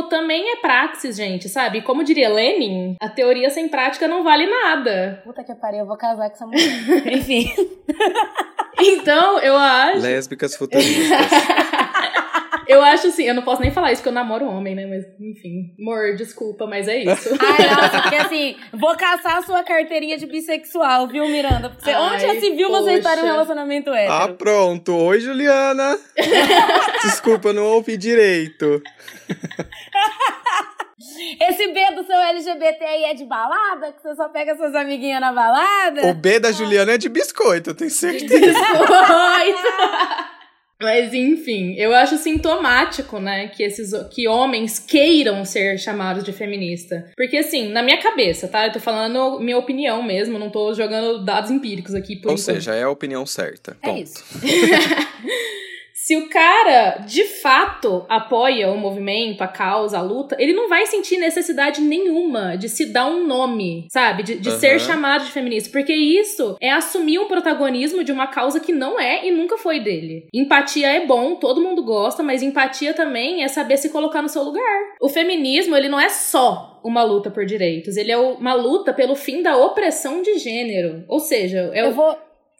também 0.08 0.52
é 0.52 0.56
praxis, 0.56 1.16
gente, 1.16 1.48
sabe? 1.48 1.82
Como 1.82 2.04
diria 2.04 2.28
Lenin, 2.28 2.96
a 3.00 3.08
teoria 3.08 3.50
sem 3.50 3.68
prática 3.68 4.08
não 4.08 4.22
vale 4.22 4.46
nada. 4.46 5.20
Puta 5.24 5.42
que 5.42 5.54
pariu, 5.54 5.80
eu 5.80 5.86
vou 5.86 5.96
casar 5.96 6.28
com 6.30 6.34
essa 6.34 6.46
mulher. 6.46 7.06
Enfim. 7.12 7.52
Então, 8.80 9.38
eu 9.40 9.56
acho. 9.56 10.00
Lésbicas 10.00 10.56
futuristas. 10.56 11.18
Eu 12.66 12.82
acho 12.82 13.08
assim, 13.08 13.24
eu 13.24 13.34
não 13.34 13.42
posso 13.42 13.60
nem 13.60 13.70
falar 13.70 13.92
isso 13.92 14.00
porque 14.00 14.08
eu 14.08 14.12
namoro 14.14 14.46
homem, 14.46 14.74
né? 14.74 14.86
Mas, 14.86 15.04
enfim. 15.20 15.74
Amor, 15.78 16.16
desculpa, 16.16 16.66
mas 16.66 16.88
é 16.88 16.98
isso. 16.98 17.30
Ai, 17.40 17.70
nossa, 17.70 18.02
porque 18.02 18.16
assim, 18.16 18.56
vou 18.72 18.96
caçar 18.96 19.38
a 19.38 19.42
sua 19.42 19.62
carteirinha 19.62 20.16
de 20.16 20.26
bissexual, 20.26 21.06
viu, 21.08 21.26
Miranda? 21.28 21.70
Porque 21.70 21.90
Ai, 21.90 22.00
onde 22.00 22.22
já 22.22 22.40
se 22.40 22.50
viu 22.50 22.70
você 22.70 22.94
estar 22.94 23.18
em 23.18 23.22
um 23.22 23.26
relacionamento 23.26 23.90
hétero? 23.90 24.12
ah, 24.12 24.28
pronto. 24.28 24.94
Oi, 24.96 25.20
Juliana. 25.20 25.98
Desculpa, 27.02 27.48
eu 27.48 27.54
não 27.54 27.64
ouvi 27.64 27.96
direito. 27.96 28.82
Esse 31.40 31.68
B 31.68 31.94
do 31.94 32.04
seu 32.04 32.16
LGBTI 32.16 33.04
é 33.04 33.14
de 33.14 33.24
balada? 33.24 33.92
Que 33.92 34.02
você 34.02 34.14
só 34.14 34.28
pega 34.28 34.56
suas 34.56 34.74
amiguinhas 34.74 35.20
na 35.20 35.32
balada? 35.32 36.06
O 36.08 36.14
B 36.14 36.38
da 36.38 36.50
Juliana 36.52 36.92
é 36.92 36.98
de 36.98 37.08
biscoito, 37.08 37.70
eu 37.70 37.74
tenho 37.74 37.90
certeza. 37.90 38.36
Biscoito. 38.36 38.92
Mas 40.80 41.14
enfim, 41.14 41.74
eu 41.76 41.94
acho 41.94 42.16
sintomático, 42.18 43.18
né, 43.18 43.48
que 43.48 43.62
esses 43.62 43.92
que 44.10 44.26
homens 44.28 44.78
queiram 44.78 45.44
ser 45.44 45.78
chamados 45.78 46.24
de 46.24 46.32
feminista. 46.32 47.10
Porque 47.16 47.36
assim, 47.38 47.68
na 47.70 47.82
minha 47.82 47.98
cabeça, 48.02 48.48
tá? 48.48 48.66
Eu 48.66 48.72
tô 48.72 48.80
falando 48.80 49.38
minha 49.40 49.56
opinião 49.56 50.02
mesmo, 50.02 50.38
não 50.38 50.50
tô 50.50 50.74
jogando 50.74 51.24
dados 51.24 51.50
empíricos 51.50 51.94
aqui 51.94 52.16
por 52.16 52.28
Ou 52.28 52.34
enquanto. 52.34 52.44
seja, 52.44 52.74
é 52.74 52.82
a 52.82 52.90
opinião 52.90 53.24
certa. 53.24 53.76
É 53.82 53.86
Ponto. 53.88 54.02
isso. 54.02 54.22
Se 56.04 56.14
o 56.16 56.28
cara 56.28 56.98
de 57.06 57.24
fato 57.24 58.04
apoia 58.10 58.70
o 58.70 58.76
movimento, 58.76 59.40
a 59.40 59.48
causa, 59.48 59.96
a 59.96 60.02
luta, 60.02 60.36
ele 60.38 60.52
não 60.52 60.68
vai 60.68 60.84
sentir 60.84 61.16
necessidade 61.16 61.80
nenhuma 61.80 62.58
de 62.58 62.68
se 62.68 62.84
dar 62.84 63.06
um 63.06 63.26
nome, 63.26 63.86
sabe? 63.90 64.22
De, 64.22 64.34
de 64.34 64.50
Aham. 64.50 64.58
ser 64.58 64.80
chamado 64.80 65.24
de 65.24 65.32
feminista. 65.32 65.70
Porque 65.72 65.94
isso 65.94 66.58
é 66.60 66.70
assumir 66.70 67.18
um 67.18 67.26
protagonismo 67.26 68.04
de 68.04 68.12
uma 68.12 68.26
causa 68.26 68.60
que 68.60 68.70
não 68.70 69.00
é 69.00 69.26
e 69.26 69.30
nunca 69.30 69.56
foi 69.56 69.80
dele. 69.80 70.26
Empatia 70.34 70.88
é 70.88 71.06
bom, 71.06 71.36
todo 71.36 71.62
mundo 71.62 71.82
gosta, 71.82 72.22
mas 72.22 72.42
empatia 72.42 72.92
também 72.92 73.42
é 73.42 73.48
saber 73.48 73.78
se 73.78 73.88
colocar 73.88 74.20
no 74.20 74.28
seu 74.28 74.42
lugar. 74.42 74.80
O 75.00 75.08
feminismo, 75.08 75.74
ele 75.74 75.88
não 75.88 75.98
é 75.98 76.10
só 76.10 76.82
uma 76.84 77.02
luta 77.02 77.30
por 77.30 77.46
direitos, 77.46 77.96
ele 77.96 78.12
é 78.12 78.18
uma 78.18 78.52
luta 78.52 78.92
pelo 78.92 79.16
fim 79.16 79.40
da 79.40 79.56
opressão 79.56 80.20
de 80.20 80.36
gênero. 80.38 81.02
Ou 81.08 81.18
seja, 81.18 81.70
é 81.72 81.80
Eu 81.80 81.92
vou, 81.92 82.14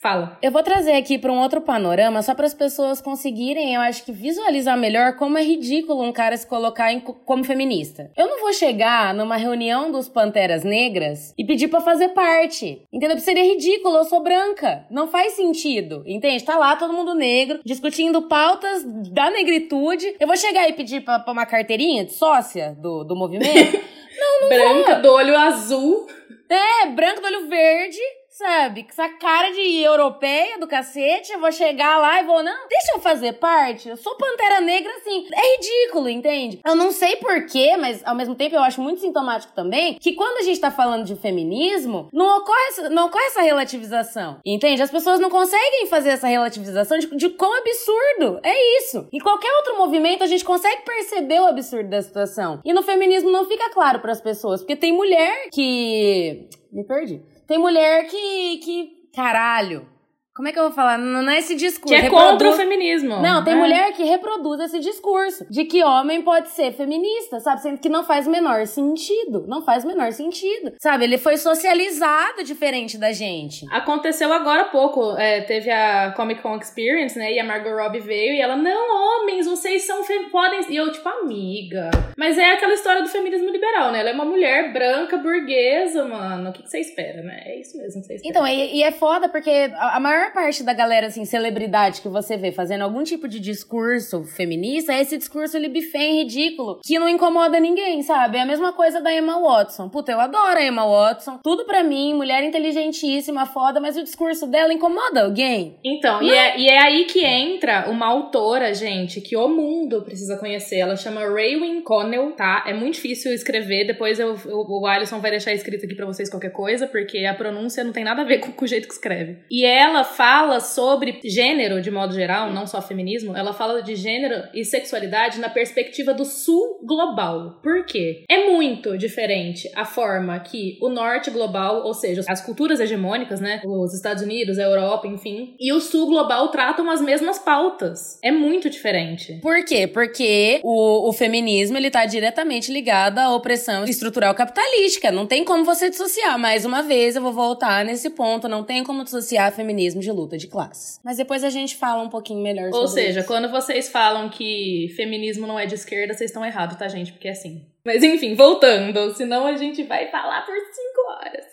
Fala. 0.04 0.36
eu 0.42 0.52
vou 0.52 0.62
trazer 0.62 0.92
aqui 0.92 1.16
para 1.16 1.32
um 1.32 1.40
outro 1.40 1.62
panorama, 1.62 2.20
só 2.20 2.34
para 2.34 2.44
as 2.44 2.52
pessoas 2.52 3.00
conseguirem, 3.00 3.74
eu 3.74 3.80
acho 3.80 4.04
que 4.04 4.12
visualizar 4.12 4.76
melhor 4.76 5.16
como 5.16 5.38
é 5.38 5.42
ridículo 5.42 6.02
um 6.04 6.12
cara 6.12 6.36
se 6.36 6.46
colocar 6.46 6.92
em 6.92 7.00
co- 7.00 7.14
como 7.24 7.42
feminista. 7.42 8.10
Eu 8.14 8.28
não 8.28 8.38
vou 8.38 8.52
chegar 8.52 9.14
numa 9.14 9.36
reunião 9.38 9.90
dos 9.90 10.06
Panteras 10.06 10.62
Negras 10.62 11.32
e 11.38 11.44
pedir 11.46 11.68
para 11.68 11.80
fazer 11.80 12.08
parte. 12.10 12.82
Entendeu? 12.92 13.16
Porque 13.16 13.24
seria 13.24 13.44
ridículo, 13.44 13.96
eu 13.96 14.04
sou 14.04 14.22
branca. 14.22 14.84
Não 14.90 15.08
faz 15.08 15.32
sentido. 15.32 16.02
Entende? 16.06 16.44
Tá 16.44 16.58
lá 16.58 16.76
todo 16.76 16.92
mundo 16.92 17.14
negro, 17.14 17.60
discutindo 17.64 18.28
pautas 18.28 18.84
da 19.10 19.30
negritude. 19.30 20.16
Eu 20.20 20.26
vou 20.26 20.36
chegar 20.36 20.68
e 20.68 20.74
pedir 20.74 21.00
pra, 21.02 21.18
pra 21.18 21.32
uma 21.32 21.46
carteirinha 21.46 22.04
de 22.04 22.12
sócia 22.12 22.76
do, 22.78 23.04
do 23.04 23.16
movimento? 23.16 23.80
Branca, 24.48 24.96
do 24.96 25.10
olho 25.12 25.34
azul. 25.36 26.06
É, 26.50 26.86
branco 26.88 27.20
do 27.22 27.26
olho 27.26 27.48
verde, 27.48 27.98
sabe? 28.34 28.82
Com 28.82 28.90
essa 28.90 29.08
cara 29.10 29.50
de 29.52 29.80
europeia 29.80 30.58
do 30.58 30.66
cacete, 30.66 31.32
eu 31.32 31.40
vou 31.40 31.52
chegar 31.52 31.98
lá 31.98 32.20
e 32.20 32.26
vou, 32.26 32.42
não, 32.42 32.68
deixa 32.68 32.92
eu 32.94 33.00
fazer 33.00 33.34
parte. 33.34 33.88
Eu 33.88 33.96
sou 33.96 34.16
pantera 34.16 34.60
negra, 34.60 34.92
assim. 34.96 35.26
É 35.32 35.56
ridículo, 35.56 36.08
entende? 36.08 36.60
Eu 36.66 36.74
não 36.74 36.90
sei 36.90 37.16
porquê, 37.16 37.76
mas 37.76 38.02
ao 38.04 38.14
mesmo 38.14 38.34
tempo 38.34 38.56
eu 38.56 38.62
acho 38.62 38.80
muito 38.80 39.00
sintomático 39.00 39.52
também 39.54 39.94
que 40.00 40.14
quando 40.14 40.38
a 40.38 40.42
gente 40.42 40.60
tá 40.60 40.70
falando 40.70 41.04
de 41.04 41.14
feminismo, 41.14 42.08
não 42.12 42.38
ocorre, 42.38 42.88
não 42.90 43.06
ocorre 43.06 43.24
essa 43.26 43.42
relativização, 43.42 44.38
entende? 44.44 44.82
As 44.82 44.90
pessoas 44.90 45.20
não 45.20 45.30
conseguem 45.30 45.86
fazer 45.86 46.10
essa 46.10 46.26
relativização 46.26 46.98
de, 46.98 47.06
de 47.16 47.30
quão 47.30 47.56
absurdo 47.56 48.40
é 48.42 48.78
isso. 48.78 49.08
Em 49.12 49.20
qualquer 49.20 49.52
outro 49.58 49.78
movimento 49.78 50.24
a 50.24 50.26
gente 50.26 50.44
consegue 50.44 50.82
perceber 50.82 51.40
o 51.40 51.46
absurdo 51.46 51.88
da 51.88 52.02
situação. 52.02 52.60
E 52.64 52.72
no 52.72 52.82
feminismo 52.82 53.30
não 53.30 53.46
fica 53.46 53.70
claro 53.70 54.00
pras 54.00 54.20
pessoas, 54.20 54.60
porque 54.60 54.74
tem 54.74 54.92
mulher 54.92 55.48
que 55.52 56.48
me 56.72 56.84
perdi. 56.84 57.22
Tem 57.46 57.58
mulher 57.58 58.06
que. 58.08 58.58
que. 58.58 59.08
Caralho. 59.14 59.93
Como 60.34 60.48
é 60.48 60.52
que 60.52 60.58
eu 60.58 60.64
vou 60.64 60.72
falar? 60.72 60.98
Não, 60.98 61.22
não 61.22 61.30
é 61.32 61.38
esse 61.38 61.54
discurso. 61.54 61.86
Que 61.86 61.94
é 61.94 62.00
reproduz- 62.02 62.30
contra 62.32 62.48
o 62.50 62.52
feminismo. 62.54 63.20
Não, 63.22 63.44
tem 63.44 63.54
É. 63.54 63.56
mulher 63.56 63.92
que 63.92 64.02
reproduz 64.02 64.58
esse 64.62 64.80
discurso 64.80 65.46
de 65.48 65.64
que 65.64 65.84
homem 65.84 66.22
pode 66.22 66.48
ser 66.50 66.72
feminista, 66.72 67.38
sabe? 67.38 67.62
Sendo 67.62 67.78
que 67.78 67.88
não 67.88 68.02
faz 68.02 68.26
o 68.26 68.30
menor 68.32 68.66
sentido. 68.66 69.44
Não 69.46 69.62
faz 69.62 69.84
o 69.84 69.86
menor 69.86 70.10
sentido. 70.12 70.72
Sabe? 70.80 71.04
Ele 71.04 71.18
foi 71.18 71.36
socializado 71.36 72.42
diferente 72.42 72.98
da 72.98 73.12
gente. 73.12 73.64
Aconteceu 73.70 74.32
agora 74.32 74.62
há 74.62 74.64
pouco. 74.64 75.14
é, 75.16 75.42
teve 75.42 75.70
a 75.70 76.12
Comic 76.16 76.42
Con 76.42 76.56
Experience, 76.56 77.16
né? 77.16 77.32
E 77.32 77.38
a 77.38 77.44
Margot 77.44 77.70
Robbie 77.70 78.00
veio 78.00 78.34
e 78.34 78.40
ela, 78.40 78.56
não, 78.56 79.20
homens, 79.22 79.46
vocês 79.46 79.86
são 79.86 80.02
fe- 80.02 80.28
podem. 80.32 80.60
E 80.68 80.74
eu, 80.76 80.90
tipo, 80.90 81.08
amiga. 81.08 81.90
Mas 82.16 82.36
é 82.38 82.52
aquela 82.54 82.74
história 82.74 83.02
do 83.02 83.08
feminismo 83.08 83.50
liberal, 83.50 83.92
né? 83.92 84.00
Ela 84.00 84.10
é 84.10 84.12
uma 84.14 84.24
mulher 84.24 84.72
branca, 84.72 85.16
burguesa, 85.16 86.04
mano. 86.04 86.50
O 86.50 86.52
que, 86.52 86.62
que 86.64 86.70
você 86.70 86.80
espera, 86.80 87.22
né? 87.22 87.40
É 87.46 87.60
isso 87.60 87.76
mesmo 87.78 88.00
que 88.00 88.06
você 88.08 88.14
espera. 88.14 88.28
Então, 88.30 88.46
e, 88.46 88.78
e 88.78 88.82
é 88.82 88.90
foda 88.90 89.28
porque 89.28 89.70
a, 89.76 89.96
a 89.96 90.00
maior 90.00 90.23
parte 90.30 90.62
da 90.62 90.72
galera, 90.72 91.06
assim, 91.08 91.24
celebridade 91.24 92.00
que 92.00 92.08
você 92.08 92.36
vê 92.36 92.52
fazendo 92.52 92.82
algum 92.82 93.02
tipo 93.02 93.26
de 93.28 93.38
discurso 93.40 94.24
feminista 94.24 94.92
é 94.92 95.00
esse 95.00 95.16
discurso 95.18 95.56
libifém, 95.58 96.18
ridículo, 96.22 96.80
que 96.84 96.98
não 96.98 97.08
incomoda 97.08 97.58
ninguém, 97.60 98.02
sabe? 98.02 98.38
É 98.38 98.42
a 98.42 98.46
mesma 98.46 98.72
coisa 98.72 99.00
da 99.00 99.12
Emma 99.12 99.40
Watson. 99.40 99.88
Puta, 99.88 100.12
eu 100.12 100.20
adoro 100.20 100.58
a 100.58 100.62
Emma 100.64 100.84
Watson. 100.86 101.38
Tudo 101.42 101.64
pra 101.64 101.82
mim, 101.82 102.14
mulher 102.14 102.42
inteligentíssima, 102.44 103.46
foda, 103.46 103.80
mas 103.80 103.96
o 103.96 104.02
discurso 104.02 104.46
dela 104.46 104.72
incomoda 104.72 105.22
alguém. 105.24 105.78
Então, 105.84 106.22
e 106.22 106.30
é, 106.30 106.58
e 106.58 106.66
é 106.66 106.82
aí 106.82 107.04
que 107.04 107.24
entra 107.24 107.88
uma 107.90 108.06
autora, 108.06 108.74
gente, 108.74 109.20
que 109.20 109.36
o 109.36 109.48
mundo 109.48 110.02
precisa 110.02 110.36
conhecer. 110.38 110.78
Ela 110.78 110.96
chama 110.96 111.20
Raywin 111.22 111.82
Connell, 111.82 112.32
tá? 112.32 112.64
É 112.66 112.72
muito 112.72 112.94
difícil 112.94 113.32
escrever. 113.32 113.86
Depois 113.86 114.18
eu, 114.18 114.36
eu- 114.46 114.64
o 114.68 114.86
Alisson 114.86 115.20
vai 115.20 115.30
deixar 115.30 115.52
escrito 115.52 115.84
aqui 115.84 115.94
pra 115.94 116.06
vocês 116.06 116.28
qualquer 116.30 116.50
coisa, 116.50 116.86
porque 116.86 117.24
a 117.24 117.34
pronúncia 117.34 117.84
não 117.84 117.92
tem 117.92 118.04
nada 118.04 118.22
a 118.22 118.24
ver 118.24 118.38
com, 118.38 118.52
com 118.52 118.64
o 118.64 118.68
jeito 118.68 118.88
que 118.88 118.94
escreve. 118.94 119.38
E 119.50 119.64
ela 119.64 120.04
fala 120.16 120.60
sobre 120.60 121.20
gênero, 121.24 121.80
de 121.80 121.90
modo 121.90 122.14
geral, 122.14 122.52
não 122.52 122.66
só 122.66 122.80
feminismo. 122.80 123.36
Ela 123.36 123.52
fala 123.52 123.82
de 123.82 123.96
gênero 123.96 124.48
e 124.54 124.64
sexualidade 124.64 125.40
na 125.40 125.48
perspectiva 125.48 126.14
do 126.14 126.24
sul 126.24 126.80
global. 126.84 127.58
Por 127.62 127.84
quê? 127.84 128.24
É 128.28 128.50
muito 128.50 128.96
diferente 128.96 129.68
a 129.74 129.84
forma 129.84 130.38
que 130.38 130.78
o 130.80 130.88
norte 130.88 131.30
global, 131.30 131.82
ou 131.84 131.94
seja, 131.94 132.22
as 132.28 132.40
culturas 132.40 132.80
hegemônicas, 132.80 133.40
né? 133.40 133.60
Os 133.64 133.94
Estados 133.94 134.22
Unidos, 134.22 134.58
a 134.58 134.62
Europa, 134.62 135.06
enfim, 135.06 135.56
e 135.58 135.72
o 135.72 135.80
sul 135.80 136.06
global 136.06 136.48
tratam 136.48 136.88
as 136.90 137.00
mesmas 137.00 137.38
pautas. 137.38 138.18
É 138.22 138.30
muito 138.30 138.70
diferente. 138.70 139.40
Por 139.42 139.64
quê? 139.64 139.86
Porque 139.86 140.60
o, 140.62 141.08
o 141.08 141.12
feminismo, 141.12 141.76
ele 141.76 141.90
tá 141.90 142.06
diretamente 142.06 142.72
ligado 142.72 143.18
à 143.18 143.34
opressão 143.34 143.84
estrutural 143.84 144.34
capitalística. 144.34 145.10
Não 145.10 145.26
tem 145.26 145.44
como 145.44 145.64
você 145.64 145.90
dissociar. 145.90 146.38
Mais 146.38 146.64
uma 146.64 146.82
vez, 146.82 147.16
eu 147.16 147.22
vou 147.22 147.32
voltar 147.32 147.84
nesse 147.84 148.10
ponto. 148.10 148.48
Não 148.48 148.62
tem 148.62 148.84
como 148.84 149.02
dissociar 149.02 149.52
feminismo 149.52 150.03
de 150.04 150.12
luta 150.12 150.38
de 150.38 150.46
classes. 150.46 151.00
Mas 151.04 151.16
depois 151.16 151.42
a 151.42 151.50
gente 151.50 151.76
fala 151.76 152.02
um 152.02 152.08
pouquinho 152.08 152.42
melhor 152.42 152.66
sobre 152.66 152.78
Ou 152.78 152.88
seja, 152.88 153.20
isso. 153.20 153.28
quando 153.28 153.50
vocês 153.50 153.88
falam 153.88 154.28
que 154.28 154.92
feminismo 154.96 155.46
não 155.46 155.58
é 155.58 155.66
de 155.66 155.74
esquerda, 155.74 156.14
vocês 156.14 156.30
estão 156.30 156.44
errados, 156.44 156.76
tá, 156.76 156.86
gente? 156.88 157.12
Porque 157.12 157.28
é 157.28 157.32
assim. 157.32 157.66
Mas 157.84 158.02
enfim, 158.02 158.34
voltando, 158.34 159.12
senão 159.14 159.46
a 159.46 159.56
gente 159.56 159.82
vai 159.82 160.10
falar 160.10 160.42
por 160.46 160.54
cinco 160.54 161.10
horas. 161.10 161.44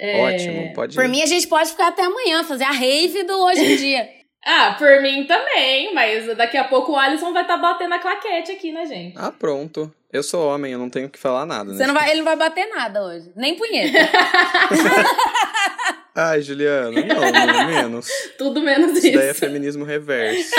É, 0.00 0.20
Ótimo, 0.20 0.72
pode 0.74 0.94
Por 0.94 1.04
ir. 1.04 1.08
mim, 1.08 1.22
a 1.22 1.26
gente 1.26 1.48
pode 1.48 1.70
ficar 1.70 1.88
até 1.88 2.02
amanhã, 2.04 2.44
fazer 2.44 2.64
a 2.64 2.70
rave 2.70 3.24
do 3.24 3.36
hoje 3.44 3.64
em 3.64 3.76
dia. 3.76 4.08
Ah, 4.50 4.76
por 4.78 5.02
mim 5.02 5.26
também, 5.26 5.92
mas 5.92 6.34
daqui 6.36 6.56
a 6.56 6.64
pouco 6.64 6.92
o 6.92 6.96
Alisson 6.96 7.32
vai 7.32 7.42
estar 7.42 7.56
batendo 7.58 7.92
a 7.92 7.98
claquete 7.98 8.52
aqui, 8.52 8.72
né, 8.72 8.86
gente? 8.86 9.14
Ah, 9.18 9.32
pronto. 9.32 9.92
Eu 10.10 10.22
sou 10.22 10.48
homem, 10.48 10.72
eu 10.72 10.78
não 10.78 10.88
tenho 10.88 11.10
que 11.10 11.18
falar 11.18 11.44
nada. 11.44 11.70
Você 11.70 11.78
nesse 11.78 11.86
não 11.88 11.92
vai, 11.92 12.10
ele 12.10 12.18
não 12.20 12.24
vai 12.24 12.36
bater 12.36 12.66
nada 12.68 13.04
hoje. 13.04 13.30
Nem 13.36 13.56
punheta. 13.56 13.98
Ai, 16.20 16.42
Juliana, 16.42 16.90
não, 16.90 17.06
não 17.06 17.66
menos. 17.68 18.08
Tudo 18.36 18.60
menos 18.60 18.92
Isso 18.92 19.12
daí 19.12 19.28
é 19.28 19.30
isso. 19.30 19.38
feminismo 19.38 19.84
reverso. 19.84 20.50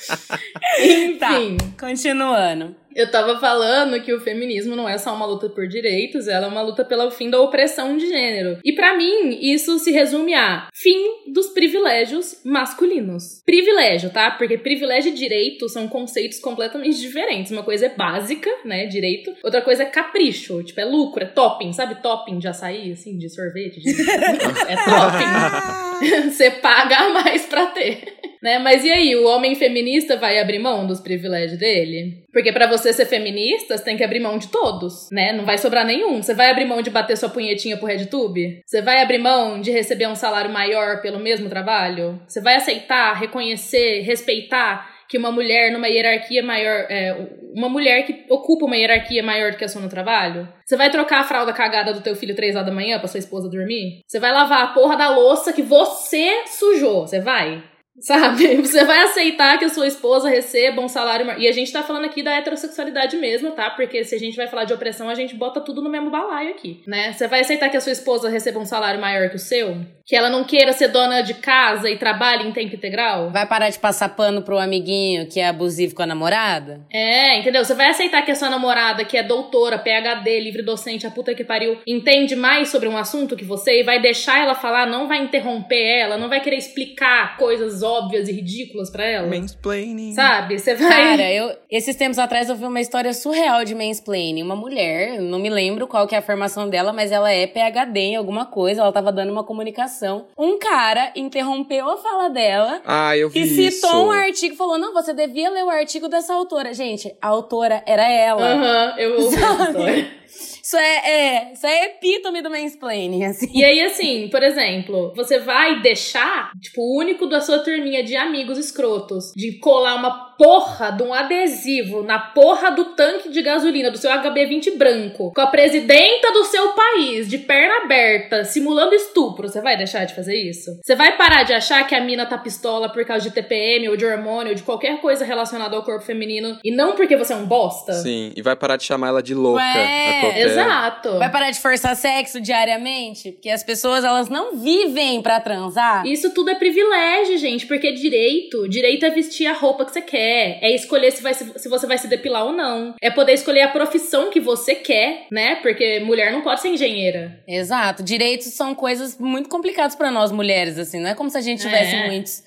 Enfim, 0.78 1.56
Continuando. 1.78 2.76
Eu 2.94 3.10
tava 3.10 3.38
falando 3.38 4.00
que 4.02 4.12
o 4.12 4.20
feminismo 4.20 4.74
não 4.76 4.88
é 4.88 4.98
só 4.98 5.14
uma 5.14 5.26
luta 5.26 5.48
por 5.48 5.66
direitos, 5.68 6.28
ela 6.28 6.46
é 6.46 6.48
uma 6.48 6.62
luta 6.62 6.84
pelo 6.84 7.10
fim 7.10 7.30
da 7.30 7.40
opressão 7.40 7.96
de 7.96 8.06
gênero. 8.06 8.58
E 8.64 8.72
pra 8.72 8.96
mim, 8.96 9.38
isso 9.40 9.78
se 9.78 9.90
resume 9.92 10.34
a 10.34 10.68
fim 10.74 11.22
dos 11.32 11.48
privilégios 11.48 12.40
masculinos. 12.44 13.42
Privilégio, 13.44 14.10
tá? 14.10 14.30
Porque 14.30 14.58
privilégio 14.58 15.10
e 15.10 15.14
direito 15.14 15.68
são 15.68 15.88
conceitos 15.88 16.38
completamente 16.40 16.98
diferentes. 17.00 17.52
Uma 17.52 17.62
coisa 17.62 17.86
é 17.86 17.94
básica, 17.94 18.50
né, 18.64 18.86
direito. 18.86 19.32
Outra 19.42 19.62
coisa 19.62 19.82
é 19.82 19.86
capricho, 19.86 20.62
tipo, 20.62 20.80
é 20.80 20.84
lucro, 20.84 21.22
é 21.22 21.26
topping, 21.26 21.72
sabe 21.72 22.02
topping 22.02 22.38
de 22.38 22.48
açaí, 22.48 22.92
assim, 22.92 23.16
de 23.16 23.28
sorvete? 23.28 23.80
de- 23.80 23.90
é 24.68 24.76
topping. 24.76 26.30
Você 26.30 26.50
paga 26.50 27.10
mais 27.10 27.46
pra 27.46 27.66
ter. 27.66 28.02
Né? 28.42 28.58
Mas 28.58 28.84
e 28.84 28.90
aí, 28.90 29.14
o 29.16 29.26
homem 29.26 29.54
feminista 29.54 30.16
vai 30.16 30.38
abrir 30.38 30.58
mão 30.58 30.86
dos 30.86 31.00
privilégios 31.00 31.58
dele? 31.58 32.24
Porque 32.32 32.52
pra 32.52 32.66
você 32.66 32.92
ser 32.92 33.06
feminista, 33.06 33.76
você 33.76 33.84
tem 33.84 33.96
que 33.96 34.04
abrir 34.04 34.20
mão 34.20 34.38
de 34.38 34.48
todos, 34.48 35.08
né? 35.10 35.32
Não 35.32 35.44
vai 35.44 35.58
sobrar 35.58 35.84
nenhum. 35.84 36.22
Você 36.22 36.34
vai 36.34 36.50
abrir 36.50 36.64
mão 36.64 36.80
de 36.80 36.90
bater 36.90 37.16
sua 37.16 37.28
punhetinha 37.28 37.76
pro 37.76 37.86
RedTube? 37.86 38.62
Você 38.64 38.80
vai 38.80 39.02
abrir 39.02 39.18
mão 39.18 39.60
de 39.60 39.70
receber 39.70 40.06
um 40.06 40.14
salário 40.14 40.50
maior 40.50 41.02
pelo 41.02 41.18
mesmo 41.18 41.48
trabalho? 41.48 42.20
Você 42.26 42.40
vai 42.40 42.56
aceitar, 42.56 43.18
reconhecer, 43.18 44.00
respeitar 44.00 45.00
que 45.10 45.18
uma 45.18 45.32
mulher 45.32 45.72
numa 45.72 45.88
hierarquia 45.88 46.40
maior, 46.40 46.86
é, 46.88 47.28
uma 47.52 47.68
mulher 47.68 48.06
que 48.06 48.24
ocupa 48.30 48.64
uma 48.64 48.76
hierarquia 48.76 49.24
maior 49.24 49.50
do 49.50 49.56
que 49.56 49.64
a 49.64 49.68
sua 49.68 49.82
no 49.82 49.88
trabalho? 49.88 50.48
Você 50.64 50.76
vai 50.76 50.88
trocar 50.88 51.20
a 51.20 51.24
fralda 51.24 51.52
cagada 51.52 51.92
do 51.92 52.00
teu 52.00 52.14
filho 52.14 52.36
três 52.36 52.54
horas 52.54 52.68
da 52.68 52.72
manhã 52.72 52.96
pra 52.96 53.08
sua 53.08 53.18
esposa 53.18 53.50
dormir? 53.50 54.02
Você 54.06 54.20
vai 54.20 54.32
lavar 54.32 54.62
a 54.62 54.68
porra 54.68 54.96
da 54.96 55.10
louça 55.10 55.52
que 55.52 55.62
você 55.62 56.44
sujou? 56.46 57.08
Você 57.08 57.20
vai? 57.20 57.60
Sabe? 57.98 58.56
Você 58.62 58.84
vai 58.84 59.00
aceitar 59.00 59.58
que 59.58 59.64
a 59.64 59.68
sua 59.68 59.86
esposa 59.86 60.28
receba 60.28 60.80
um 60.80 60.88
salário. 60.88 61.26
E 61.38 61.48
a 61.48 61.52
gente 61.52 61.72
tá 61.72 61.82
falando 61.82 62.04
aqui 62.04 62.22
da 62.22 62.36
heterossexualidade 62.36 63.16
mesmo, 63.16 63.50
tá? 63.52 63.70
Porque 63.70 64.04
se 64.04 64.14
a 64.14 64.18
gente 64.18 64.36
vai 64.36 64.46
falar 64.46 64.64
de 64.64 64.72
opressão, 64.72 65.08
a 65.08 65.14
gente 65.14 65.34
bota 65.34 65.60
tudo 65.60 65.82
no 65.82 65.90
mesmo 65.90 66.10
balaio 66.10 66.50
aqui, 66.50 66.82
né? 66.86 67.12
Você 67.12 67.26
vai 67.26 67.40
aceitar 67.40 67.68
que 67.68 67.76
a 67.76 67.80
sua 67.80 67.92
esposa 67.92 68.28
receba 68.28 68.58
um 68.58 68.64
salário 68.64 69.00
maior 69.00 69.28
que 69.28 69.36
o 69.36 69.38
seu? 69.38 69.76
Que 70.06 70.16
ela 70.16 70.30
não 70.30 70.44
queira 70.44 70.72
ser 70.72 70.88
dona 70.88 71.20
de 71.22 71.34
casa 71.34 71.90
e 71.90 71.96
trabalhe 71.96 72.48
em 72.48 72.52
tempo 72.52 72.74
integral? 72.74 73.30
Vai 73.30 73.46
parar 73.46 73.70
de 73.70 73.78
passar 73.78 74.10
pano 74.10 74.42
pro 74.42 74.58
amiguinho 74.58 75.28
que 75.28 75.40
é 75.40 75.48
abusivo 75.48 75.94
com 75.94 76.02
a 76.02 76.06
namorada? 76.06 76.80
É, 76.92 77.38
entendeu? 77.38 77.64
Você 77.64 77.74
vai 77.74 77.88
aceitar 77.88 78.22
que 78.22 78.30
a 78.30 78.34
sua 78.34 78.50
namorada, 78.50 79.04
que 79.04 79.16
é 79.16 79.22
doutora, 79.22 79.78
PhD, 79.78 80.40
livre 80.40 80.62
docente, 80.62 81.06
a 81.06 81.10
puta 81.10 81.34
que 81.34 81.44
pariu, 81.44 81.78
entende 81.86 82.34
mais 82.34 82.68
sobre 82.68 82.88
um 82.88 82.96
assunto 82.96 83.36
que 83.36 83.44
você 83.44 83.80
e 83.80 83.84
vai 83.84 84.00
deixar 84.00 84.40
ela 84.40 84.54
falar, 84.54 84.86
não 84.86 85.06
vai 85.06 85.22
interromper 85.22 85.80
ela, 85.80 86.16
não 86.16 86.28
vai 86.28 86.40
querer 86.40 86.56
explicar 86.56 87.36
coisas 87.36 87.79
óbvias 87.82 88.28
e 88.28 88.32
ridículas 88.32 88.90
pra 88.90 89.04
ela? 89.06 89.26
Mansplaining. 89.28 90.14
Sabe? 90.14 90.58
Você 90.58 90.74
vai. 90.74 90.88
Cara, 90.88 91.32
eu, 91.32 91.56
esses 91.70 91.94
tempos 91.96 92.18
atrás 92.18 92.48
eu 92.48 92.56
vi 92.56 92.64
uma 92.64 92.80
história 92.80 93.12
surreal 93.12 93.64
de 93.64 93.74
mansplaining. 93.74 94.42
Uma 94.42 94.56
mulher, 94.56 95.20
não 95.20 95.38
me 95.38 95.48
lembro 95.50 95.86
qual 95.86 96.06
que 96.06 96.14
é 96.14 96.18
a 96.18 96.22
formação 96.22 96.68
dela, 96.68 96.92
mas 96.92 97.10
ela 97.12 97.30
é 97.32 97.46
PhD 97.46 98.00
em 98.00 98.16
alguma 98.16 98.46
coisa, 98.46 98.80
ela 98.82 98.92
tava 98.92 99.10
dando 99.12 99.30
uma 99.32 99.44
comunicação. 99.44 100.26
Um 100.38 100.58
cara 100.58 101.12
interrompeu 101.16 101.88
a 101.90 101.96
fala 101.96 102.28
dela 102.30 102.80
Ah, 102.84 103.16
eu 103.16 103.28
vi 103.28 103.40
e 103.40 103.66
isso. 103.68 103.80
citou 103.86 104.06
um 104.06 104.10
artigo, 104.10 104.56
falou, 104.56 104.78
não, 104.78 104.92
você 104.92 105.12
devia 105.12 105.50
ler 105.50 105.64
o 105.64 105.70
artigo 105.70 106.08
dessa 106.08 106.34
autora. 106.34 106.72
Gente, 106.74 107.14
a 107.20 107.28
autora 107.28 107.82
era 107.86 108.08
ela. 108.08 108.42
Aham, 108.54 108.94
eu 108.98 109.20
ouvi 109.20 109.36
Sabe? 109.36 110.19
Isso 110.62 110.76
é, 110.76 110.96
é, 111.10 111.52
isso 111.52 111.66
é 111.66 111.86
epítome 111.86 112.42
do 112.42 112.50
mansplaining, 112.50 113.24
assim. 113.24 113.50
E 113.52 113.64
aí, 113.64 113.80
assim, 113.80 114.28
por 114.28 114.42
exemplo, 114.42 115.12
você 115.14 115.38
vai 115.38 115.80
deixar, 115.80 116.52
tipo, 116.60 116.80
o 116.80 116.98
único 116.98 117.26
da 117.26 117.40
sua 117.40 117.58
turminha 117.60 118.02
de 118.02 118.16
amigos 118.16 118.58
escrotos 118.58 119.32
de 119.34 119.58
colar 119.58 119.96
uma 119.96 120.29
porra 120.40 120.90
de 120.90 121.02
um 121.02 121.12
adesivo 121.12 122.02
na 122.02 122.18
porra 122.18 122.70
do 122.70 122.94
tanque 122.94 123.28
de 123.28 123.42
gasolina 123.42 123.90
do 123.90 123.98
seu 123.98 124.10
HB20 124.10 124.74
branco 124.78 125.30
com 125.34 125.40
a 125.42 125.46
presidenta 125.46 126.32
do 126.32 126.44
seu 126.44 126.68
país 126.68 127.28
de 127.28 127.36
perna 127.36 127.84
aberta 127.84 128.42
simulando 128.46 128.94
estupro, 128.94 129.50
você 129.50 129.60
vai 129.60 129.76
deixar 129.76 130.06
de 130.06 130.14
fazer 130.14 130.34
isso? 130.34 130.80
Você 130.82 130.96
vai 130.96 131.14
parar 131.18 131.42
de 131.42 131.52
achar 131.52 131.86
que 131.86 131.94
a 131.94 132.00
mina 132.00 132.24
tá 132.24 132.38
pistola 132.38 132.88
por 132.88 133.04
causa 133.04 133.28
de 133.28 133.34
TPM 133.34 133.90
ou 133.90 133.98
de 133.98 134.06
hormônio 134.06 134.52
ou 134.52 134.54
de 134.54 134.62
qualquer 134.62 134.98
coisa 135.02 135.26
relacionada 135.26 135.76
ao 135.76 135.82
corpo 135.82 136.06
feminino 136.06 136.58
e 136.64 136.70
não 136.70 136.96
porque 136.96 137.18
você 137.18 137.34
é 137.34 137.36
um 137.36 137.44
bosta? 137.44 137.92
Sim, 137.92 138.32
e 138.34 138.40
vai 138.40 138.56
parar 138.56 138.76
de 138.76 138.84
chamar 138.84 139.08
ela 139.08 139.22
de 139.22 139.34
louca. 139.34 139.60
Ué, 139.60 140.20
qualquer... 140.22 140.46
Exato. 140.46 141.18
Vai 141.18 141.30
parar 141.30 141.50
de 141.50 141.60
forçar 141.60 141.94
sexo 141.94 142.40
diariamente? 142.40 143.32
Porque 143.32 143.50
as 143.50 143.62
pessoas, 143.62 144.04
elas 144.04 144.30
não 144.30 144.56
vivem 144.56 145.20
pra 145.20 145.38
transar. 145.38 146.06
Isso 146.06 146.32
tudo 146.32 146.48
é 146.48 146.54
privilégio, 146.54 147.36
gente, 147.36 147.66
porque 147.66 147.88
é 147.88 147.92
direito. 147.92 148.66
Direito 148.70 149.04
é 149.04 149.10
vestir 149.10 149.46
a 149.46 149.52
roupa 149.52 149.84
que 149.84 149.92
você 149.92 150.00
quer, 150.00 150.29
é 150.30 150.74
escolher 150.74 151.10
se, 151.10 151.22
vai, 151.22 151.34
se, 151.34 151.68
você 151.68 151.86
vai 151.86 151.98
se 151.98 152.08
depilar 152.08 152.44
ou 152.46 152.52
não, 152.52 152.94
é 153.00 153.10
poder 153.10 153.32
escolher 153.32 153.62
a 153.62 153.68
profissão 153.68 154.30
que 154.30 154.40
você 154.40 154.74
quer, 154.74 155.26
né? 155.30 155.56
Porque 155.56 156.00
mulher 156.00 156.32
não 156.32 156.42
pode 156.42 156.60
ser 156.60 156.68
engenheira. 156.68 157.40
Exato. 157.46 158.02
Direitos 158.02 158.48
são 158.48 158.74
coisas 158.74 159.18
muito 159.18 159.48
complicadas 159.48 159.94
pra 159.94 160.10
nós 160.10 160.30
mulheres, 160.32 160.78
assim. 160.78 161.00
Não 161.00 161.10
é 161.10 161.14
como 161.14 161.30
se 161.30 161.38
a 161.38 161.40
gente 161.40 161.62
tivesse 161.62 161.94
É. 161.94 162.06
muitos. 162.06 162.42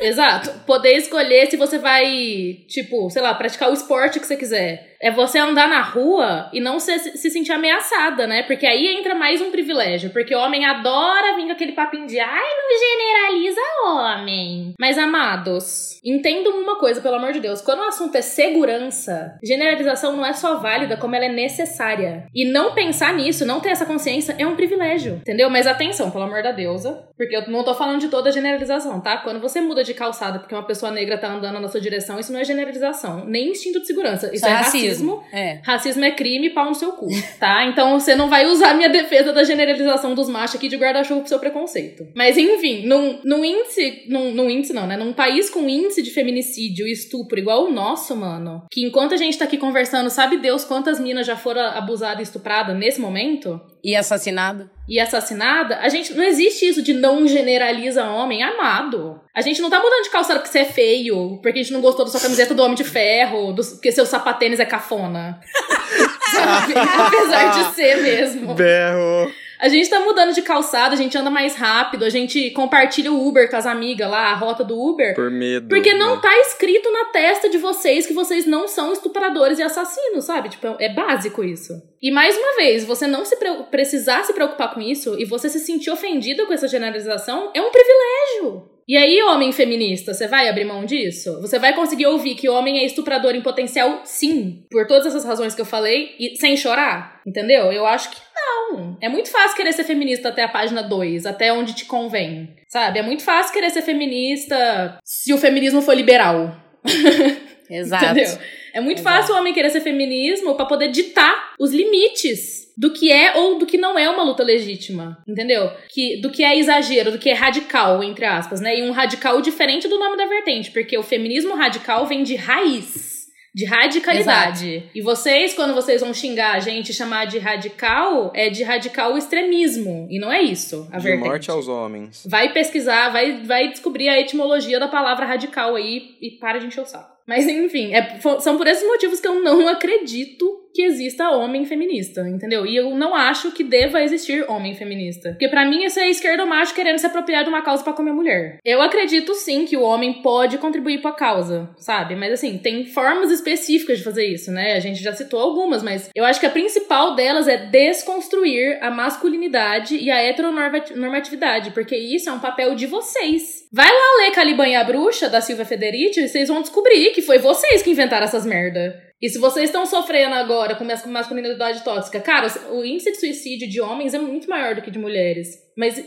Exato. 0.00 0.50
Poder 0.66 0.96
escolher 0.96 1.50
se 1.50 1.56
você 1.56 1.78
vai, 1.78 2.58
tipo, 2.68 3.10
sei 3.10 3.22
lá, 3.22 3.34
praticar 3.34 3.70
o 3.70 3.74
esporte 3.74 4.18
que 4.20 4.26
você 4.26 4.36
quiser. 4.36 4.95
É 5.00 5.10
você 5.10 5.38
andar 5.38 5.68
na 5.68 5.82
rua 5.82 6.48
e 6.52 6.60
não 6.60 6.78
se, 6.78 6.98
se 7.16 7.30
sentir 7.30 7.52
ameaçada, 7.52 8.26
né? 8.26 8.42
Porque 8.42 8.66
aí 8.66 8.86
entra 8.96 9.14
mais 9.14 9.40
um 9.40 9.50
privilégio. 9.50 10.10
Porque 10.10 10.34
o 10.34 10.38
homem 10.38 10.64
adora 10.64 11.36
vir 11.36 11.46
com 11.46 11.52
aquele 11.52 11.72
papinho 11.72 12.06
de 12.06 12.18
ai, 12.18 12.44
não 12.44 12.78
generaliza 12.78 13.60
homem. 13.84 14.74
Mas, 14.78 14.98
amados, 14.98 16.00
entendam 16.04 16.58
uma 16.58 16.78
coisa, 16.78 17.00
pelo 17.00 17.16
amor 17.16 17.32
de 17.32 17.40
Deus. 17.40 17.60
Quando 17.60 17.80
o 17.80 17.88
assunto 17.88 18.16
é 18.16 18.22
segurança, 18.22 19.38
generalização 19.42 20.16
não 20.16 20.24
é 20.24 20.32
só 20.32 20.56
válida, 20.56 20.96
como 20.96 21.14
ela 21.14 21.26
é 21.26 21.32
necessária. 21.32 22.26
E 22.34 22.44
não 22.44 22.74
pensar 22.74 23.14
nisso, 23.14 23.46
não 23.46 23.60
ter 23.60 23.70
essa 23.70 23.86
consciência, 23.86 24.34
é 24.38 24.46
um 24.46 24.56
privilégio. 24.56 25.16
Entendeu? 25.16 25.50
Mas 25.50 25.66
atenção, 25.66 26.10
pelo 26.10 26.24
amor 26.24 26.42
da 26.42 26.52
deusa. 26.52 27.06
Porque 27.16 27.34
eu 27.34 27.48
não 27.48 27.64
tô 27.64 27.74
falando 27.74 28.00
de 28.00 28.08
toda 28.08 28.30
generalização, 28.30 29.00
tá? 29.00 29.16
Quando 29.18 29.40
você 29.40 29.60
muda 29.60 29.82
de 29.82 29.94
calçada 29.94 30.38
porque 30.38 30.54
uma 30.54 30.66
pessoa 30.66 30.92
negra 30.92 31.16
tá 31.16 31.32
andando 31.32 31.58
na 31.58 31.68
sua 31.68 31.80
direção, 31.80 32.20
isso 32.20 32.32
não 32.32 32.40
é 32.40 32.44
generalização, 32.44 33.24
nem 33.24 33.50
instinto 33.50 33.80
de 33.80 33.86
segurança. 33.86 34.26
Isso, 34.26 34.36
Isso 34.36 34.46
é, 34.46 34.50
é 34.50 34.54
racismo. 34.54 35.16
racismo. 35.16 35.24
É. 35.32 35.60
Racismo 35.64 36.04
é 36.04 36.10
crime, 36.10 36.50
pau 36.50 36.66
no 36.66 36.74
seu 36.74 36.92
cu, 36.92 37.08
tá? 37.40 37.64
Então 37.66 37.98
você 37.98 38.14
não 38.14 38.28
vai 38.28 38.46
usar 38.46 38.74
minha 38.74 38.88
defesa 38.88 39.32
da 39.32 39.44
generalização 39.44 40.14
dos 40.14 40.28
machos 40.28 40.56
aqui 40.56 40.68
de 40.68 40.76
guarda-chuva 40.76 41.20
pro 41.20 41.28
seu 41.28 41.38
preconceito. 41.38 42.06
Mas 42.14 42.36
enfim, 42.36 42.86
num, 42.86 43.20
num 43.24 43.44
índice, 43.44 44.04
num, 44.08 44.32
num 44.32 44.50
índice 44.50 44.74
não, 44.74 44.86
né? 44.86 44.96
Num 44.96 45.12
país 45.12 45.48
com 45.48 45.66
índice 45.68 46.02
de 46.02 46.10
feminicídio 46.10 46.86
e 46.86 46.92
estupro 46.92 47.38
igual 47.38 47.64
o 47.64 47.72
nosso, 47.72 48.14
mano, 48.14 48.64
que 48.70 48.84
enquanto 48.84 49.14
a 49.14 49.16
gente 49.16 49.38
tá 49.38 49.46
aqui 49.46 49.56
conversando, 49.56 50.10
sabe 50.10 50.36
Deus 50.36 50.64
quantas 50.64 51.00
minas 51.00 51.26
já 51.26 51.36
foram 51.36 51.62
abusadas 51.62 52.20
e 52.20 52.22
estupradas 52.24 52.76
nesse 52.76 53.00
momento? 53.00 53.60
E 53.82 53.96
assassinado? 53.96 54.68
E 54.88 55.00
assassinada, 55.00 55.78
a 55.78 55.88
gente 55.88 56.14
não 56.14 56.22
existe 56.22 56.66
isso 56.66 56.82
de 56.82 56.92
não 56.92 57.26
generaliza 57.26 58.04
homem 58.04 58.42
amado. 58.42 59.20
A 59.34 59.40
gente 59.40 59.60
não 59.60 59.68
tá 59.68 59.80
mudando 59.80 60.04
de 60.04 60.10
calçado 60.10 60.38
porque 60.38 60.52
você 60.52 60.60
é 60.60 60.64
feio, 60.64 61.38
porque 61.42 61.58
a 61.58 61.62
gente 61.62 61.72
não 61.72 61.80
gostou 61.80 62.04
da 62.04 62.10
sua 62.10 62.20
camiseta 62.20 62.54
do 62.54 62.62
Homem 62.62 62.76
de 62.76 62.84
Ferro, 62.84 63.52
do, 63.52 63.64
porque 63.64 63.90
seu 63.90 64.06
sapatênis 64.06 64.60
é 64.60 64.64
cafona. 64.64 65.40
Sabe? 66.32 66.74
Apesar 66.76 67.48
de 67.50 67.74
ser 67.74 67.96
mesmo. 68.02 68.54
Berro. 68.54 69.32
A 69.66 69.68
gente 69.68 69.90
tá 69.90 69.98
mudando 69.98 70.32
de 70.32 70.42
calçada, 70.42 70.94
a 70.94 70.96
gente 70.96 71.18
anda 71.18 71.28
mais 71.28 71.56
rápido, 71.56 72.04
a 72.04 72.08
gente 72.08 72.52
compartilha 72.52 73.10
o 73.10 73.26
Uber 73.26 73.50
com 73.50 73.56
as 73.56 73.66
amigas 73.66 74.08
lá, 74.08 74.30
a 74.30 74.34
rota 74.36 74.62
do 74.62 74.80
Uber. 74.80 75.12
Por 75.16 75.28
medo. 75.28 75.68
Porque 75.68 75.92
não 75.92 76.14
né? 76.14 76.22
tá 76.22 76.38
escrito 76.38 76.88
na 76.92 77.06
testa 77.06 77.48
de 77.48 77.58
vocês 77.58 78.06
que 78.06 78.12
vocês 78.12 78.46
não 78.46 78.68
são 78.68 78.92
estupradores 78.92 79.58
e 79.58 79.64
assassinos, 79.64 80.24
sabe? 80.24 80.50
Tipo, 80.50 80.76
é 80.78 80.88
básico 80.94 81.42
isso. 81.42 81.72
E 82.00 82.12
mais 82.12 82.38
uma 82.38 82.54
vez, 82.54 82.84
você 82.84 83.08
não 83.08 83.24
se 83.24 83.34
pre- 83.34 83.64
precisar 83.68 84.22
se 84.22 84.32
preocupar 84.32 84.72
com 84.72 84.80
isso 84.80 85.18
e 85.18 85.24
você 85.24 85.48
se 85.48 85.58
sentir 85.58 85.90
ofendida 85.90 86.46
com 86.46 86.52
essa 86.52 86.68
generalização 86.68 87.50
é 87.52 87.60
um 87.60 87.72
privilégio. 87.72 88.75
E 88.88 88.96
aí, 88.96 89.20
homem 89.24 89.50
feminista, 89.50 90.14
você 90.14 90.28
vai 90.28 90.48
abrir 90.48 90.64
mão 90.64 90.84
disso? 90.84 91.40
Você 91.40 91.58
vai 91.58 91.74
conseguir 91.74 92.06
ouvir 92.06 92.36
que 92.36 92.48
homem 92.48 92.78
é 92.78 92.84
estuprador 92.84 93.34
em 93.34 93.40
potencial? 93.40 94.02
Sim. 94.04 94.64
Por 94.70 94.86
todas 94.86 95.06
essas 95.06 95.24
razões 95.24 95.56
que 95.56 95.60
eu 95.60 95.66
falei, 95.66 96.14
e 96.20 96.36
sem 96.36 96.56
chorar? 96.56 97.20
Entendeu? 97.26 97.72
Eu 97.72 97.84
acho 97.84 98.10
que 98.10 98.20
não. 98.36 98.96
É 99.00 99.08
muito 99.08 99.28
fácil 99.28 99.56
querer 99.56 99.72
ser 99.72 99.82
feminista 99.82 100.28
até 100.28 100.44
a 100.44 100.48
página 100.48 100.82
2, 100.82 101.26
até 101.26 101.52
onde 101.52 101.74
te 101.74 101.84
convém. 101.84 102.54
Sabe? 102.68 103.00
É 103.00 103.02
muito 103.02 103.24
fácil 103.24 103.52
querer 103.52 103.70
ser 103.70 103.82
feminista 103.82 104.98
se 105.04 105.34
o 105.34 105.38
feminismo 105.38 105.82
for 105.82 105.94
liberal. 105.94 106.56
Exato. 107.68 108.04
Entendeu? 108.04 108.38
É 108.72 108.80
muito 108.80 109.00
Exato. 109.00 109.16
fácil 109.16 109.34
o 109.34 109.38
homem 109.38 109.52
querer 109.52 109.70
ser 109.70 109.80
feminismo 109.80 110.54
pra 110.54 110.64
poder 110.64 110.92
ditar 110.92 111.54
os 111.58 111.72
limites 111.72 112.65
do 112.76 112.92
que 112.92 113.10
é 113.10 113.36
ou 113.36 113.58
do 113.58 113.64
que 113.66 113.78
não 113.78 113.98
é 113.98 114.08
uma 114.08 114.22
luta 114.22 114.42
legítima, 114.42 115.18
entendeu? 115.26 115.70
Que, 115.88 116.20
do 116.20 116.30
que 116.30 116.44
é 116.44 116.58
exagero, 116.58 117.10
do 117.10 117.18
que 117.18 117.30
é 117.30 117.34
radical, 117.34 118.02
entre 118.04 118.24
aspas, 118.26 118.60
né? 118.60 118.78
E 118.78 118.82
um 118.82 118.92
radical 118.92 119.40
diferente 119.40 119.88
do 119.88 119.98
nome 119.98 120.16
da 120.16 120.26
vertente, 120.26 120.70
porque 120.70 120.96
o 120.98 121.02
feminismo 121.02 121.54
radical 121.54 122.06
vem 122.06 122.22
de 122.22 122.34
raiz. 122.36 123.16
De 123.54 123.64
radicalidade. 123.64 124.84
E 124.94 125.00
vocês, 125.00 125.54
quando 125.54 125.74
vocês 125.74 126.02
vão 126.02 126.12
xingar 126.12 126.56
a 126.56 126.60
gente 126.60 126.90
e 126.90 126.94
chamar 126.94 127.24
de 127.24 127.38
radical, 127.38 128.30
é 128.34 128.50
de 128.50 128.62
radical 128.62 129.16
extremismo. 129.16 130.06
E 130.10 130.18
não 130.18 130.30
é 130.30 130.42
isso, 130.42 130.86
a 130.92 130.98
De 130.98 131.04
vertente. 131.04 131.26
morte 131.26 131.50
aos 131.50 131.66
homens. 131.66 132.26
Vai 132.28 132.52
pesquisar, 132.52 133.08
vai, 133.08 133.42
vai 133.44 133.68
descobrir 133.70 134.10
a 134.10 134.20
etimologia 134.20 134.78
da 134.78 134.88
palavra 134.88 135.24
radical 135.24 135.74
aí 135.74 136.16
e 136.20 136.32
para 136.32 136.58
de 136.58 136.66
encher 136.66 136.82
o 136.82 136.86
saco. 136.86 137.15
Mas 137.26 137.48
enfim, 137.48 137.92
é- 137.94 138.18
são 138.40 138.56
por 138.56 138.66
esses 138.66 138.86
motivos 138.86 139.20
que 139.20 139.26
eu 139.26 139.42
não 139.42 139.66
acredito 139.68 140.62
que 140.72 140.82
exista 140.82 141.30
homem 141.30 141.64
feminista, 141.64 142.20
entendeu? 142.28 142.66
E 142.66 142.76
eu 142.76 142.94
não 142.94 143.14
acho 143.14 143.50
que 143.50 143.64
deva 143.64 144.02
existir 144.02 144.44
homem 144.48 144.74
feminista. 144.74 145.30
Porque 145.30 145.48
pra 145.48 145.64
mim 145.64 145.84
isso 145.84 145.98
é 145.98 146.10
esquerdo 146.10 146.46
macho 146.46 146.74
querendo 146.74 146.98
se 146.98 147.06
apropriar 147.06 147.42
de 147.44 147.48
uma 147.48 147.62
causa 147.62 147.82
pra 147.82 147.94
comer 147.94 148.12
mulher. 148.12 148.58
Eu 148.62 148.82
acredito 148.82 149.34
sim 149.34 149.64
que 149.64 149.74
o 149.74 149.80
homem 149.82 150.20
pode 150.20 150.58
contribuir 150.58 151.00
pra 151.00 151.12
causa, 151.12 151.70
sabe? 151.78 152.14
Mas 152.14 152.30
assim, 152.34 152.58
tem 152.58 152.84
formas 152.84 153.30
específicas 153.30 153.98
de 153.98 154.04
fazer 154.04 154.26
isso, 154.26 154.52
né? 154.52 154.74
A 154.74 154.80
gente 154.80 155.02
já 155.02 155.14
citou 155.14 155.40
algumas, 155.40 155.82
mas 155.82 156.10
eu 156.14 156.26
acho 156.26 156.38
que 156.38 156.46
a 156.46 156.50
principal 156.50 157.14
delas 157.14 157.48
é 157.48 157.56
desconstruir 157.56 158.78
a 158.82 158.90
masculinidade 158.90 159.96
e 159.96 160.10
a 160.10 160.22
heteronormatividade, 160.22 161.70
porque 161.70 161.96
isso 161.96 162.28
é 162.28 162.32
um 162.32 162.38
papel 162.38 162.74
de 162.74 162.86
vocês. 162.86 163.55
Vai 163.72 163.88
lá 163.88 164.22
ler 164.22 164.30
Caliban 164.32 164.68
e 164.68 164.74
a 164.74 164.84
Bruxa, 164.84 165.28
da 165.28 165.40
Silvia 165.40 165.64
Federici, 165.64 166.20
e 166.20 166.28
vocês 166.28 166.48
vão 166.48 166.62
descobrir 166.62 167.10
que 167.10 167.22
foi 167.22 167.38
vocês 167.38 167.82
que 167.82 167.90
inventaram 167.90 168.24
essas 168.24 168.46
merda. 168.46 169.02
E 169.20 169.30
se 169.30 169.38
vocês 169.38 169.70
estão 169.70 169.86
sofrendo 169.86 170.34
agora 170.34 170.74
com 170.74 170.84
mas- 170.84 171.06
masculinidade 171.06 171.82
tóxica, 171.82 172.20
cara, 172.20 172.48
o 172.70 172.84
índice 172.84 173.12
de 173.12 173.18
suicídio 173.18 173.66
de 173.68 173.80
homens 173.80 174.12
é 174.12 174.18
muito 174.18 174.48
maior 174.48 174.74
do 174.74 174.82
que 174.82 174.90
de 174.90 174.98
mulheres. 174.98 175.48
Mas 175.76 176.02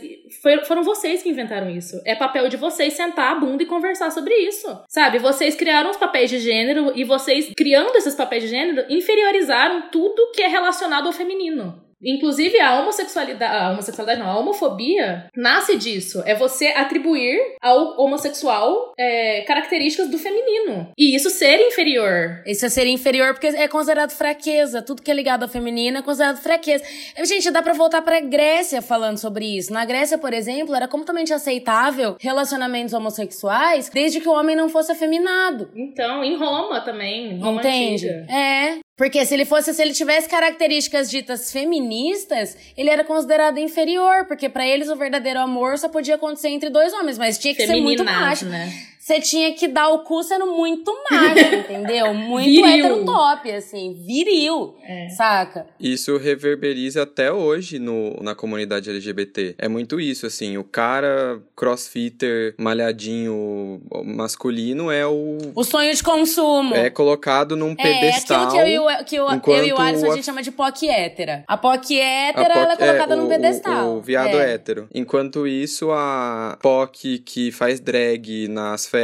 foram 0.66 0.84
vocês 0.84 1.20
que 1.22 1.28
inventaram 1.28 1.68
isso. 1.68 2.00
É 2.06 2.14
papel 2.14 2.48
de 2.48 2.56
vocês 2.56 2.92
sentar 2.92 3.32
a 3.32 3.40
bunda 3.40 3.64
e 3.64 3.66
conversar 3.66 4.10
sobre 4.12 4.34
isso. 4.36 4.66
Sabe? 4.88 5.18
Vocês 5.18 5.56
criaram 5.56 5.90
os 5.90 5.96
papéis 5.96 6.30
de 6.30 6.38
gênero 6.38 6.92
e 6.94 7.02
vocês, 7.02 7.50
criando 7.56 7.96
esses 7.96 8.14
papéis 8.14 8.44
de 8.44 8.48
gênero, 8.48 8.86
inferiorizaram 8.88 9.90
tudo 9.90 10.30
que 10.32 10.42
é 10.42 10.48
relacionado 10.48 11.06
ao 11.06 11.12
feminino. 11.12 11.89
Inclusive, 12.02 12.58
a 12.60 12.80
homossexualidade, 12.80 13.54
a 13.54 13.70
homossexualidade 13.70 14.20
não, 14.20 14.30
a 14.30 14.38
homofobia 14.38 15.26
nasce 15.36 15.76
disso. 15.76 16.22
É 16.24 16.34
você 16.34 16.68
atribuir 16.68 17.38
ao 17.60 18.00
homossexual 18.00 18.92
é, 18.98 19.42
características 19.42 20.10
do 20.10 20.18
feminino. 20.18 20.90
E 20.96 21.14
isso 21.14 21.30
ser 21.30 21.58
inferior. 21.66 22.42
Isso 22.46 22.64
é 22.64 22.68
ser 22.68 22.86
inferior 22.86 23.34
porque 23.34 23.48
é 23.48 23.68
considerado 23.68 24.10
fraqueza. 24.10 24.82
Tudo 24.82 25.02
que 25.02 25.10
é 25.10 25.14
ligado 25.14 25.42
ao 25.42 25.48
feminino 25.48 25.98
é 25.98 26.02
considerado 26.02 26.38
fraqueza. 26.38 26.84
Gente, 27.24 27.50
dá 27.50 27.62
pra 27.62 27.72
voltar 27.72 28.02
pra 28.02 28.20
Grécia 28.20 28.80
falando 28.80 29.18
sobre 29.18 29.44
isso. 29.56 29.72
Na 29.72 29.84
Grécia, 29.84 30.18
por 30.18 30.32
exemplo, 30.32 30.74
era 30.74 30.88
completamente 30.88 31.32
aceitável 31.32 32.16
relacionamentos 32.20 32.94
homossexuais 32.94 33.90
desde 33.90 34.20
que 34.20 34.28
o 34.28 34.32
homem 34.32 34.56
não 34.56 34.68
fosse 34.68 34.92
afeminado. 34.92 35.70
Então, 35.74 36.24
em 36.24 36.36
Roma 36.36 36.80
também. 36.80 37.38
Roma 37.38 37.60
Entende? 37.60 38.08
antiga. 38.08 38.32
É. 38.32 38.78
Porque 39.00 39.24
se 39.24 39.32
ele 39.32 39.46
fosse, 39.46 39.72
se 39.72 39.80
ele 39.80 39.94
tivesse 39.94 40.28
características 40.28 41.08
ditas 41.10 41.50
feministas, 41.50 42.54
ele 42.76 42.90
era 42.90 43.02
considerado 43.02 43.56
inferior, 43.56 44.26
porque 44.26 44.46
pra 44.46 44.66
eles 44.68 44.90
o 44.90 44.94
verdadeiro 44.94 45.40
amor 45.40 45.78
só 45.78 45.88
podia 45.88 46.16
acontecer 46.16 46.48
entre 46.50 46.68
dois 46.68 46.92
homens, 46.92 47.16
mas 47.16 47.38
tinha 47.38 47.54
que 47.54 47.66
ser 47.66 47.80
muito 47.80 48.04
macho. 48.04 48.44
né? 48.44 48.70
Você 49.10 49.20
tinha 49.20 49.52
que 49.54 49.66
dar 49.66 49.88
o 49.88 50.04
cu 50.04 50.22
sendo 50.22 50.46
muito 50.46 50.92
macho, 51.10 51.54
entendeu? 51.56 52.14
Muito 52.14 52.44
Viril. 52.44 52.66
hétero 52.86 53.04
top, 53.04 53.50
assim, 53.50 53.92
viril, 54.06 54.76
É. 54.86 55.08
saca? 55.08 55.66
Isso 55.80 56.16
reverberiza 56.16 57.02
até 57.02 57.32
hoje 57.32 57.80
no, 57.80 58.16
na 58.22 58.36
comunidade 58.36 58.88
LGBT. 58.88 59.56
É 59.58 59.66
muito 59.66 59.98
isso, 60.00 60.26
assim, 60.26 60.56
o 60.56 60.62
cara 60.62 61.40
crossfitter 61.56 62.54
malhadinho 62.56 63.80
masculino 64.04 64.90
é 64.92 65.04
o. 65.06 65.38
O 65.56 65.64
sonho 65.64 65.92
de 65.92 66.02
consumo. 66.04 66.74
É 66.74 66.88
colocado 66.88 67.56
num 67.56 67.72
É, 67.72 67.82
pedestal. 67.82 68.46
aquilo 68.48 68.52
que 68.52 68.58
eu 68.60 68.68
e 68.68 68.78
o, 68.78 69.04
que 69.40 69.50
eu, 69.50 69.56
eu 69.56 69.64
e 69.64 69.72
o 69.72 69.78
Alisson 69.80 70.06
a 70.06 70.12
a- 70.12 70.14
gente 70.14 70.24
chama 70.24 70.42
de 70.42 70.52
POC 70.52 70.88
hétera. 70.88 71.44
A 71.48 71.56
POC 71.56 72.00
a 72.00 72.04
hétera, 72.28 72.54
ela 72.54 72.72
é 72.74 72.76
POC 72.76 72.86
colocada 72.86 73.14
o- 73.14 73.18
num 73.18 73.24
o- 73.26 73.28
pedestal. 73.28 73.96
O, 73.96 74.00
viado 74.00 74.36
É. 74.38 74.52
hétero. 74.54 74.88
Enquanto 74.94 75.46
isso, 75.48 75.90
a 75.90 76.56
POC 76.62 77.18
que 77.18 77.50
faz 77.50 77.80
drag 77.80 78.46
nas 78.48 78.86
festas 78.86 78.99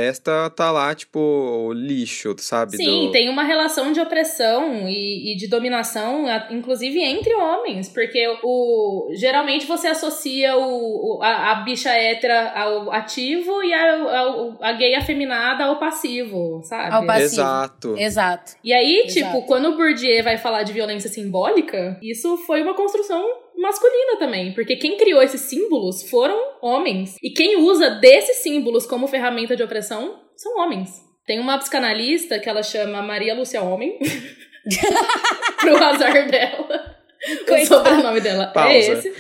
tá 0.55 0.71
lá, 0.71 0.95
tipo, 0.95 1.73
lixo, 1.75 2.35
sabe? 2.39 2.77
Sim, 2.77 3.07
Do- 3.07 3.13
tem 3.13 3.29
uma 3.29 3.43
relação 3.43 3.93
de 3.93 4.01
opressão 4.01 4.89
e, 4.89 5.33
e 5.33 5.37
de 5.37 5.47
dominação, 5.49 6.27
a- 6.27 6.49
inclusive 6.51 7.01
entre 7.03 7.35
homens, 7.35 7.89
porque 7.89 8.27
o 8.43 9.09
geralmente 9.15 9.67
você 9.67 9.89
associa 9.89 10.57
o, 10.57 11.21
a, 11.23 11.53
a 11.53 11.55
bicha 11.57 11.91
hétera 11.91 12.53
ao 12.53 12.91
ativo 12.93 13.63
e 13.63 13.73
a, 13.73 14.19
ao- 14.21 14.57
a 14.61 14.73
gay 14.73 14.95
afeminada 14.95 15.65
ao 15.65 15.79
passivo, 15.79 16.61
sabe? 16.65 16.93
Ao 16.95 17.07
passivo. 17.07 17.25
Exato. 17.27 17.95
Exato. 17.99 18.53
E 18.63 18.73
aí, 18.73 19.05
Exato. 19.07 19.13
tipo, 19.15 19.47
quando 19.47 19.67
o 19.71 19.77
Bourdieu 19.77 20.23
vai 20.25 20.37
falar 20.39 20.63
de 20.63 20.73
violência 20.73 21.11
simbólica, 21.11 21.99
isso 22.03 22.37
foi 22.39 22.63
uma 22.63 22.75
construção 22.75 23.25
masculina 23.57 24.19
também, 24.19 24.53
porque 24.55 24.77
quem 24.77 24.97
criou 24.97 25.23
esses 25.23 25.41
símbolos 25.43 26.09
foram 26.09 26.39
homens. 26.61 27.17
E 27.23 27.31
quem 27.31 27.57
usa 27.57 27.91
desses 27.91 28.37
símbolos 28.37 28.87
como 28.87 29.07
ferramenta 29.07 29.57
de 29.57 29.63
opressão 29.63 30.21
são 30.37 30.59
homens. 30.59 30.91
Tem 31.27 31.41
uma 31.41 31.59
psicanalista 31.59 32.39
que 32.39 32.49
ela 32.49 32.63
chama 32.63 33.03
Maria 33.03 33.35
Lúcia 33.35 33.61
Homem, 33.63 33.99
pro 35.61 35.77
azar 35.77 36.31
dela. 36.31 36.97
O 37.43 37.45
Coitada. 37.47 37.67
sobrenome 37.67 38.21
dela 38.21 38.47
Pausa. 38.47 38.71
é 38.71 38.79
esse. 38.79 39.13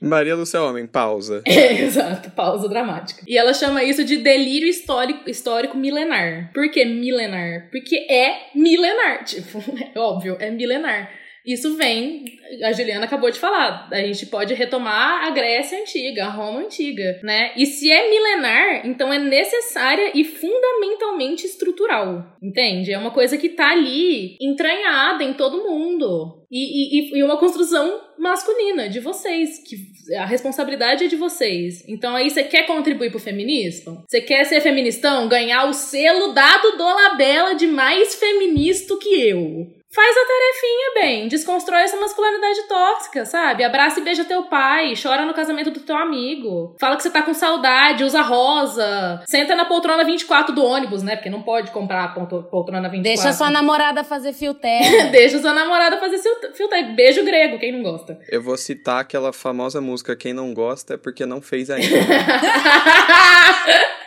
Maria 0.00 0.36
Céu 0.44 0.66
Homem, 0.66 0.86
pausa. 0.86 1.42
Exato, 1.46 2.30
pausa 2.30 2.68
dramática. 2.68 3.22
E 3.26 3.36
ela 3.36 3.52
chama 3.52 3.82
isso 3.82 4.04
de 4.04 4.18
delírio 4.18 4.68
histórico, 4.68 5.28
histórico 5.28 5.76
milenar. 5.76 6.52
Por 6.52 6.70
que 6.70 6.84
milenar? 6.84 7.68
Porque 7.70 7.96
é 8.08 8.50
milenar. 8.54 9.24
Tipo, 9.30 9.58
é 9.94 9.98
óbvio, 9.98 10.36
é 10.38 10.50
milenar. 10.50 11.10
Isso 11.52 11.76
vem, 11.76 12.24
a 12.62 12.72
Juliana 12.72 13.04
acabou 13.04 13.30
de 13.30 13.38
falar, 13.38 13.88
a 13.90 14.02
gente 14.02 14.26
pode 14.26 14.54
retomar 14.54 15.24
a 15.26 15.30
Grécia 15.30 15.80
antiga, 15.80 16.24
a 16.24 16.30
Roma 16.30 16.60
antiga, 16.60 17.20
né? 17.22 17.52
E 17.56 17.66
se 17.66 17.90
é 17.90 18.10
milenar, 18.10 18.86
então 18.86 19.12
é 19.12 19.18
necessária 19.18 20.12
e 20.14 20.24
fundamentalmente 20.24 21.46
estrutural, 21.46 22.36
entende? 22.42 22.92
É 22.92 22.98
uma 22.98 23.10
coisa 23.10 23.36
que 23.36 23.48
tá 23.48 23.70
ali 23.70 24.36
entranhada 24.40 25.24
em 25.24 25.34
todo 25.34 25.64
mundo. 25.64 26.40
E, 26.50 26.98
e, 26.98 27.18
e 27.18 27.22
uma 27.22 27.36
construção 27.36 28.00
masculina 28.18 28.88
de 28.88 28.98
vocês, 28.98 29.62
que 29.64 29.76
a 30.16 30.26
responsabilidade 30.26 31.04
é 31.04 31.06
de 31.08 31.14
vocês. 31.14 31.84
Então 31.88 32.16
aí 32.16 32.28
você 32.28 32.42
quer 32.42 32.66
contribuir 32.66 33.10
pro 33.10 33.20
feminismo? 33.20 34.04
Você 34.08 34.20
quer 34.20 34.44
ser 34.44 34.60
feministão? 34.60 35.28
Ganhar 35.28 35.68
o 35.68 35.72
selo 35.72 36.32
dado 36.32 36.76
do 36.76 36.82
Labela 36.82 37.54
de 37.54 37.68
mais 37.68 38.16
feminista 38.16 38.96
que 38.96 39.28
eu. 39.28 39.79
Faz 39.92 40.16
a 40.16 40.24
tarefinha, 40.24 40.94
bem. 40.94 41.28
Desconstrói 41.28 41.82
essa 41.82 41.96
masculinidade 41.96 42.62
tóxica, 42.68 43.24
sabe? 43.24 43.64
Abraça 43.64 43.98
e 43.98 44.04
beija 44.04 44.24
teu 44.24 44.44
pai. 44.44 44.94
Chora 45.00 45.24
no 45.24 45.34
casamento 45.34 45.72
do 45.72 45.80
teu 45.80 45.96
amigo. 45.96 46.76
Fala 46.78 46.96
que 46.96 47.02
você 47.02 47.10
tá 47.10 47.22
com 47.22 47.34
saudade, 47.34 48.04
usa 48.04 48.22
rosa. 48.22 49.20
Senta 49.26 49.56
na 49.56 49.64
poltrona 49.64 50.04
24 50.04 50.54
do 50.54 50.64
ônibus, 50.64 51.02
né? 51.02 51.16
Porque 51.16 51.28
não 51.28 51.42
pode 51.42 51.72
comprar 51.72 52.04
a 52.04 52.08
poltrona 52.08 52.88
24. 52.88 53.02
Deixa 53.02 53.32
sua 53.32 53.50
namorada 53.50 54.04
fazer 54.04 54.32
fio. 54.32 54.54
Deixa 55.10 55.40
sua 55.40 55.52
namorada 55.52 55.98
fazer 55.98 56.18
fio. 56.18 56.68
Beijo 56.94 57.24
grego, 57.24 57.58
quem 57.58 57.72
não 57.72 57.82
gosta. 57.82 58.16
Eu 58.28 58.40
vou 58.40 58.56
citar 58.56 59.00
aquela 59.00 59.32
famosa 59.32 59.80
música 59.80 60.14
Quem 60.14 60.32
Não 60.32 60.54
Gosta 60.54 60.94
é 60.94 60.96
porque 60.96 61.26
não 61.26 61.42
fez 61.42 61.68
ainda. 61.68 61.96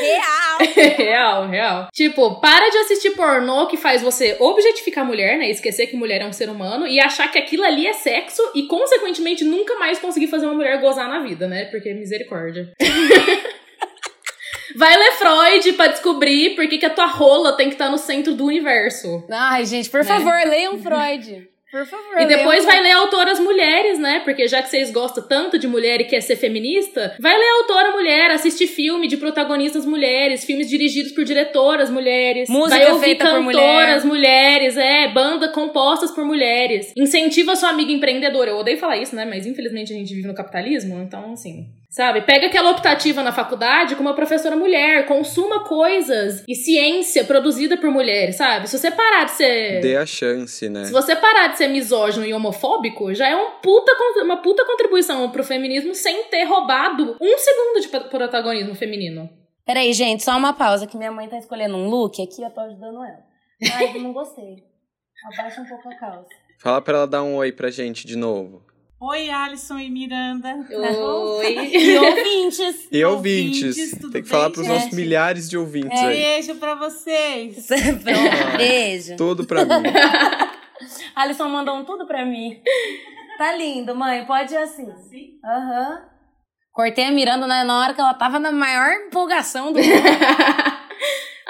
Real! 0.00 0.58
real, 0.96 1.48
real. 1.48 1.88
Tipo, 1.92 2.40
para 2.40 2.68
de 2.68 2.78
assistir 2.78 3.10
pornô 3.10 3.66
que 3.66 3.76
faz 3.76 4.02
você 4.02 4.36
objetificar 4.38 5.04
a 5.04 5.06
mulher, 5.06 5.38
né? 5.38 5.50
Esquecer 5.50 5.86
que 5.86 5.96
mulher 5.96 6.20
é 6.20 6.26
um 6.26 6.32
ser 6.32 6.48
humano 6.48 6.86
e 6.86 7.00
achar 7.00 7.30
que 7.30 7.38
aquilo 7.38 7.64
ali 7.64 7.86
é 7.86 7.92
sexo 7.92 8.42
e, 8.54 8.66
consequentemente, 8.66 9.44
nunca 9.44 9.78
mais 9.78 9.98
conseguir 9.98 10.28
fazer 10.28 10.46
uma 10.46 10.54
mulher 10.54 10.80
gozar 10.80 11.08
na 11.08 11.20
vida, 11.20 11.46
né? 11.46 11.66
Porque 11.66 11.92
misericórdia. 11.94 12.72
Vai 14.76 14.96
ler 14.96 15.12
Freud 15.12 15.72
pra 15.72 15.88
descobrir 15.88 16.54
por 16.54 16.68
que, 16.68 16.78
que 16.78 16.86
a 16.86 16.90
tua 16.90 17.06
rola 17.06 17.56
tem 17.56 17.68
que 17.68 17.74
estar 17.74 17.86
tá 17.86 17.90
no 17.90 17.98
centro 17.98 18.34
do 18.34 18.44
universo. 18.44 19.24
Ai, 19.30 19.64
gente, 19.64 19.88
por 19.88 20.00
né? 20.00 20.06
favor, 20.06 20.34
leiam 20.46 20.78
Freud. 20.78 21.48
Por 21.70 21.84
favor. 21.84 22.20
E 22.20 22.26
depois 22.26 22.64
vai 22.64 22.80
ler 22.80 22.92
autoras 22.92 23.38
mulheres, 23.38 23.98
né? 23.98 24.20
Porque 24.20 24.48
já 24.48 24.62
que 24.62 24.70
vocês 24.70 24.90
gostam 24.90 25.26
tanto 25.28 25.58
de 25.58 25.68
mulher 25.68 26.00
e 26.00 26.04
quer 26.04 26.22
ser 26.22 26.36
feminista, 26.36 27.14
vai 27.20 27.36
ler 27.36 27.48
autora 27.60 27.92
mulher, 27.92 28.30
assistir 28.30 28.66
filme 28.66 29.06
de 29.06 29.18
protagonistas 29.18 29.84
mulheres, 29.84 30.44
filmes 30.44 30.68
dirigidos 30.68 31.12
por 31.12 31.24
diretoras 31.24 31.90
mulheres. 31.90 32.48
Música 32.48 32.78
vai 32.78 32.90
ouvir 32.90 33.04
feita 33.04 33.24
cantoras 33.24 33.42
por 33.44 33.52
mulher. 33.52 34.04
mulheres, 34.04 34.76
é, 34.78 35.08
banda 35.08 35.48
compostas 35.48 36.10
por 36.10 36.24
mulheres. 36.24 36.92
Incentiva 36.96 37.54
sua 37.54 37.68
amiga 37.68 37.92
empreendedora. 37.92 38.50
Eu 38.50 38.56
odeio 38.56 38.78
falar 38.78 38.96
isso, 38.96 39.14
né? 39.14 39.26
Mas 39.26 39.46
infelizmente 39.46 39.92
a 39.92 39.96
gente 39.96 40.14
vive 40.14 40.26
no 40.26 40.34
capitalismo, 40.34 40.98
então 41.02 41.32
assim. 41.32 41.66
Sabe? 41.90 42.20
Pega 42.20 42.48
aquela 42.48 42.70
optativa 42.70 43.22
na 43.22 43.32
faculdade 43.32 43.96
com 43.96 44.02
uma 44.02 44.14
professora 44.14 44.54
mulher, 44.54 45.06
consuma 45.06 45.64
coisas 45.64 46.44
e 46.46 46.54
ciência 46.54 47.24
produzida 47.24 47.78
por 47.78 47.90
mulheres, 47.90 48.36
sabe? 48.36 48.68
Se 48.68 48.78
você 48.78 48.90
parar 48.90 49.24
de 49.24 49.30
ser. 49.30 49.80
Dê 49.80 49.96
a 49.96 50.04
chance, 50.04 50.68
né? 50.68 50.84
Se 50.84 50.92
você 50.92 51.16
parar 51.16 51.48
de 51.48 51.56
ser 51.56 51.68
misógino 51.68 52.26
e 52.26 52.34
homofóbico, 52.34 53.14
já 53.14 53.26
é 53.28 53.34
um 53.34 53.52
puta, 53.62 53.92
uma 54.22 54.42
puta 54.42 54.66
contribuição 54.66 55.30
pro 55.30 55.42
feminismo 55.42 55.94
sem 55.94 56.24
ter 56.24 56.44
roubado 56.44 57.16
um 57.20 57.38
segundo 57.38 57.80
de 57.80 57.88
protagonismo 58.10 58.74
feminino. 58.74 59.30
Peraí, 59.64 59.92
gente, 59.94 60.22
só 60.22 60.36
uma 60.36 60.52
pausa 60.52 60.86
que 60.86 60.96
minha 60.96 61.10
mãe 61.10 61.26
tá 61.26 61.38
escolhendo 61.38 61.76
um 61.76 61.88
look 61.88 62.22
aqui, 62.22 62.42
eu 62.42 62.50
tô 62.50 62.60
ajudando 62.60 63.02
ela. 63.02 63.24
Ai, 63.74 63.96
eu 63.96 64.02
não 64.02 64.12
gostei. 64.12 64.62
Abaixa 65.32 65.62
um 65.62 65.66
pouco 65.66 65.88
a 65.88 65.94
calça. 65.94 66.28
Fala 66.58 66.82
pra 66.82 66.98
ela 66.98 67.06
dar 67.06 67.22
um 67.22 67.36
oi 67.36 67.50
pra 67.50 67.70
gente 67.70 68.06
de 68.06 68.16
novo. 68.16 68.62
Oi, 69.00 69.30
Alisson 69.30 69.78
e 69.78 69.88
Miranda. 69.88 70.66
Oi. 70.72 71.54
e 71.70 71.98
ouvintes. 71.98 72.88
E 72.90 73.04
ouvintes. 73.04 73.96
Tem 74.10 74.22
que 74.22 74.28
falar 74.28 74.50
para 74.50 74.60
os 74.60 74.66
nossos 74.66 74.90
milhares 74.90 75.48
de 75.48 75.56
ouvintes 75.56 76.00
é, 76.00 76.04
aí. 76.04 76.16
Beijo 76.16 76.56
para 76.56 76.74
vocês. 76.74 77.66
Pronto, 77.68 78.56
beijo. 78.58 79.16
Tudo 79.16 79.46
para 79.46 79.64
mim. 79.64 79.88
Alisson 81.14 81.48
mandou 81.48 81.76
um 81.76 81.84
tudo 81.84 82.08
para 82.08 82.24
mim. 82.26 82.60
Tá 83.38 83.56
lindo, 83.56 83.94
mãe. 83.94 84.26
Pode 84.26 84.52
ir 84.52 84.56
assim. 84.56 84.92
Sim. 85.08 85.38
Aham. 85.44 85.90
Uhum. 85.90 86.18
Cortei 86.72 87.04
a 87.04 87.12
Miranda 87.12 87.46
na 87.46 87.78
hora 87.78 87.94
que 87.94 88.00
ela 88.00 88.14
tava 88.14 88.40
na 88.40 88.50
maior 88.50 88.92
empolgação 89.06 89.72
do 89.72 89.78
mundo. 89.78 90.77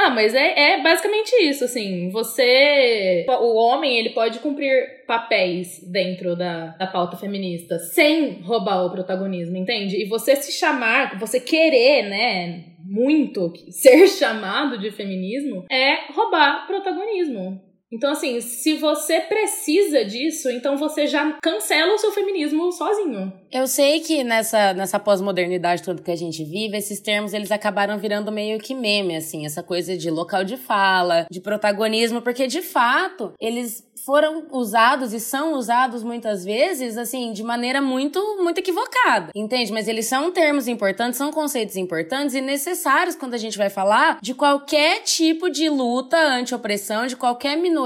Ah, 0.08 0.10
mas 0.10 0.34
é, 0.34 0.72
é 0.72 0.82
basicamente 0.82 1.30
isso, 1.42 1.64
assim. 1.64 2.08
Você. 2.10 3.26
O 3.28 3.56
homem, 3.56 3.98
ele 3.98 4.10
pode 4.10 4.38
cumprir 4.38 5.04
papéis 5.06 5.80
dentro 5.92 6.34
da, 6.34 6.68
da 6.68 6.86
pauta 6.86 7.16
feminista 7.16 7.78
sem 7.78 8.40
roubar 8.40 8.86
o 8.86 8.90
protagonismo, 8.90 9.56
entende? 9.56 10.02
E 10.02 10.08
você 10.08 10.34
se 10.34 10.50
chamar, 10.52 11.18
você 11.18 11.38
querer, 11.38 12.08
né? 12.08 12.64
Muito 12.82 13.52
ser 13.70 14.08
chamado 14.08 14.78
de 14.78 14.90
feminismo 14.90 15.66
é 15.70 16.10
roubar 16.10 16.66
protagonismo. 16.66 17.67
Então, 17.90 18.12
assim, 18.12 18.40
se 18.40 18.74
você 18.74 19.20
precisa 19.20 20.04
disso, 20.04 20.50
então 20.50 20.76
você 20.76 21.06
já 21.06 21.38
cancela 21.42 21.94
o 21.94 21.98
seu 21.98 22.12
feminismo 22.12 22.70
sozinho. 22.70 23.32
Eu 23.50 23.66
sei 23.66 24.00
que 24.00 24.22
nessa, 24.22 24.74
nessa 24.74 24.98
pós-modernidade 24.98 25.82
toda 25.82 26.02
que 26.02 26.10
a 26.10 26.16
gente 26.16 26.44
vive, 26.44 26.76
esses 26.76 27.00
termos 27.00 27.32
eles 27.32 27.50
acabaram 27.50 27.98
virando 27.98 28.30
meio 28.30 28.58
que 28.58 28.74
meme, 28.74 29.16
assim, 29.16 29.46
essa 29.46 29.62
coisa 29.62 29.96
de 29.96 30.10
local 30.10 30.44
de 30.44 30.58
fala, 30.58 31.26
de 31.30 31.40
protagonismo, 31.40 32.20
porque 32.20 32.46
de 32.46 32.60
fato 32.60 33.32
eles 33.40 33.88
foram 34.04 34.46
usados 34.52 35.12
e 35.12 35.20
são 35.20 35.52
usados 35.52 36.02
muitas 36.02 36.44
vezes, 36.44 36.96
assim, 36.96 37.32
de 37.32 37.42
maneira 37.42 37.82
muito, 37.82 38.18
muito 38.42 38.58
equivocada, 38.58 39.30
entende? 39.34 39.72
Mas 39.72 39.86
eles 39.88 40.06
são 40.06 40.30
termos 40.30 40.66
importantes, 40.66 41.18
são 41.18 41.30
conceitos 41.30 41.76
importantes 41.76 42.34
e 42.34 42.40
necessários 42.40 43.16
quando 43.16 43.34
a 43.34 43.38
gente 43.38 43.58
vai 43.58 43.68
falar 43.68 44.18
de 44.22 44.34
qualquer 44.34 45.02
tipo 45.02 45.50
de 45.50 45.68
luta 45.68 46.16
anti-opressão, 46.16 47.06
de 47.06 47.16
qualquer 47.16 47.56
minoria. 47.56 47.77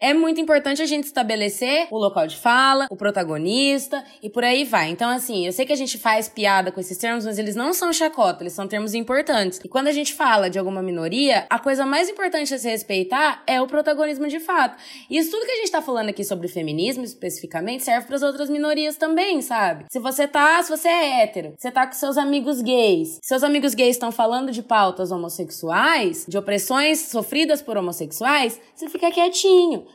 É 0.00 0.12
muito 0.12 0.40
importante 0.40 0.82
a 0.82 0.86
gente 0.86 1.04
estabelecer 1.04 1.86
o 1.90 1.98
local 1.98 2.26
de 2.26 2.36
fala, 2.36 2.86
o 2.90 2.96
protagonista 2.96 4.04
e 4.22 4.28
por 4.28 4.44
aí 4.44 4.64
vai. 4.64 4.90
Então, 4.90 5.08
assim, 5.08 5.46
eu 5.46 5.52
sei 5.52 5.64
que 5.64 5.72
a 5.72 5.76
gente 5.76 5.98
faz 5.98 6.28
piada 6.28 6.72
com 6.72 6.80
esses 6.80 6.98
termos, 6.98 7.24
mas 7.24 7.38
eles 7.38 7.54
não 7.54 7.72
são 7.72 7.92
chacota, 7.92 8.42
eles 8.42 8.52
são 8.52 8.66
termos 8.66 8.94
importantes. 8.94 9.60
E 9.64 9.68
quando 9.68 9.88
a 9.88 9.92
gente 9.92 10.14
fala 10.14 10.50
de 10.50 10.58
alguma 10.58 10.82
minoria, 10.82 11.46
a 11.48 11.58
coisa 11.58 11.86
mais 11.86 12.08
importante 12.08 12.52
a 12.52 12.58
se 12.58 12.68
respeitar 12.68 13.42
é 13.46 13.60
o 13.60 13.66
protagonismo 13.66 14.26
de 14.28 14.40
fato. 14.40 14.76
Isso 15.10 15.30
tudo 15.30 15.46
que 15.46 15.52
a 15.52 15.56
gente 15.56 15.70
tá 15.70 15.80
falando 15.80 16.08
aqui 16.08 16.24
sobre 16.24 16.48
feminismo 16.48 17.04
especificamente 17.04 17.84
serve 17.84 18.06
para 18.06 18.16
as 18.16 18.22
outras 18.22 18.50
minorias 18.50 18.96
também, 18.96 19.40
sabe? 19.42 19.84
Se 19.90 19.98
você 19.98 20.26
tá, 20.26 20.62
se 20.62 20.70
você 20.70 20.88
é 20.88 21.22
hétero, 21.22 21.54
você 21.56 21.70
tá 21.70 21.86
com 21.86 21.92
seus 21.92 22.18
amigos 22.18 22.60
gays, 22.60 23.18
seus 23.22 23.42
amigos 23.42 23.74
gays 23.74 23.96
estão 23.96 24.10
falando 24.10 24.50
de 24.50 24.62
pautas 24.62 25.10
homossexuais, 25.10 26.24
de 26.28 26.36
opressões 26.36 27.00
sofridas 27.00 27.62
por 27.62 27.76
homossexuais, 27.76 28.60
você 28.74 28.88
fica 28.88 29.10
quietinho. 29.10 29.35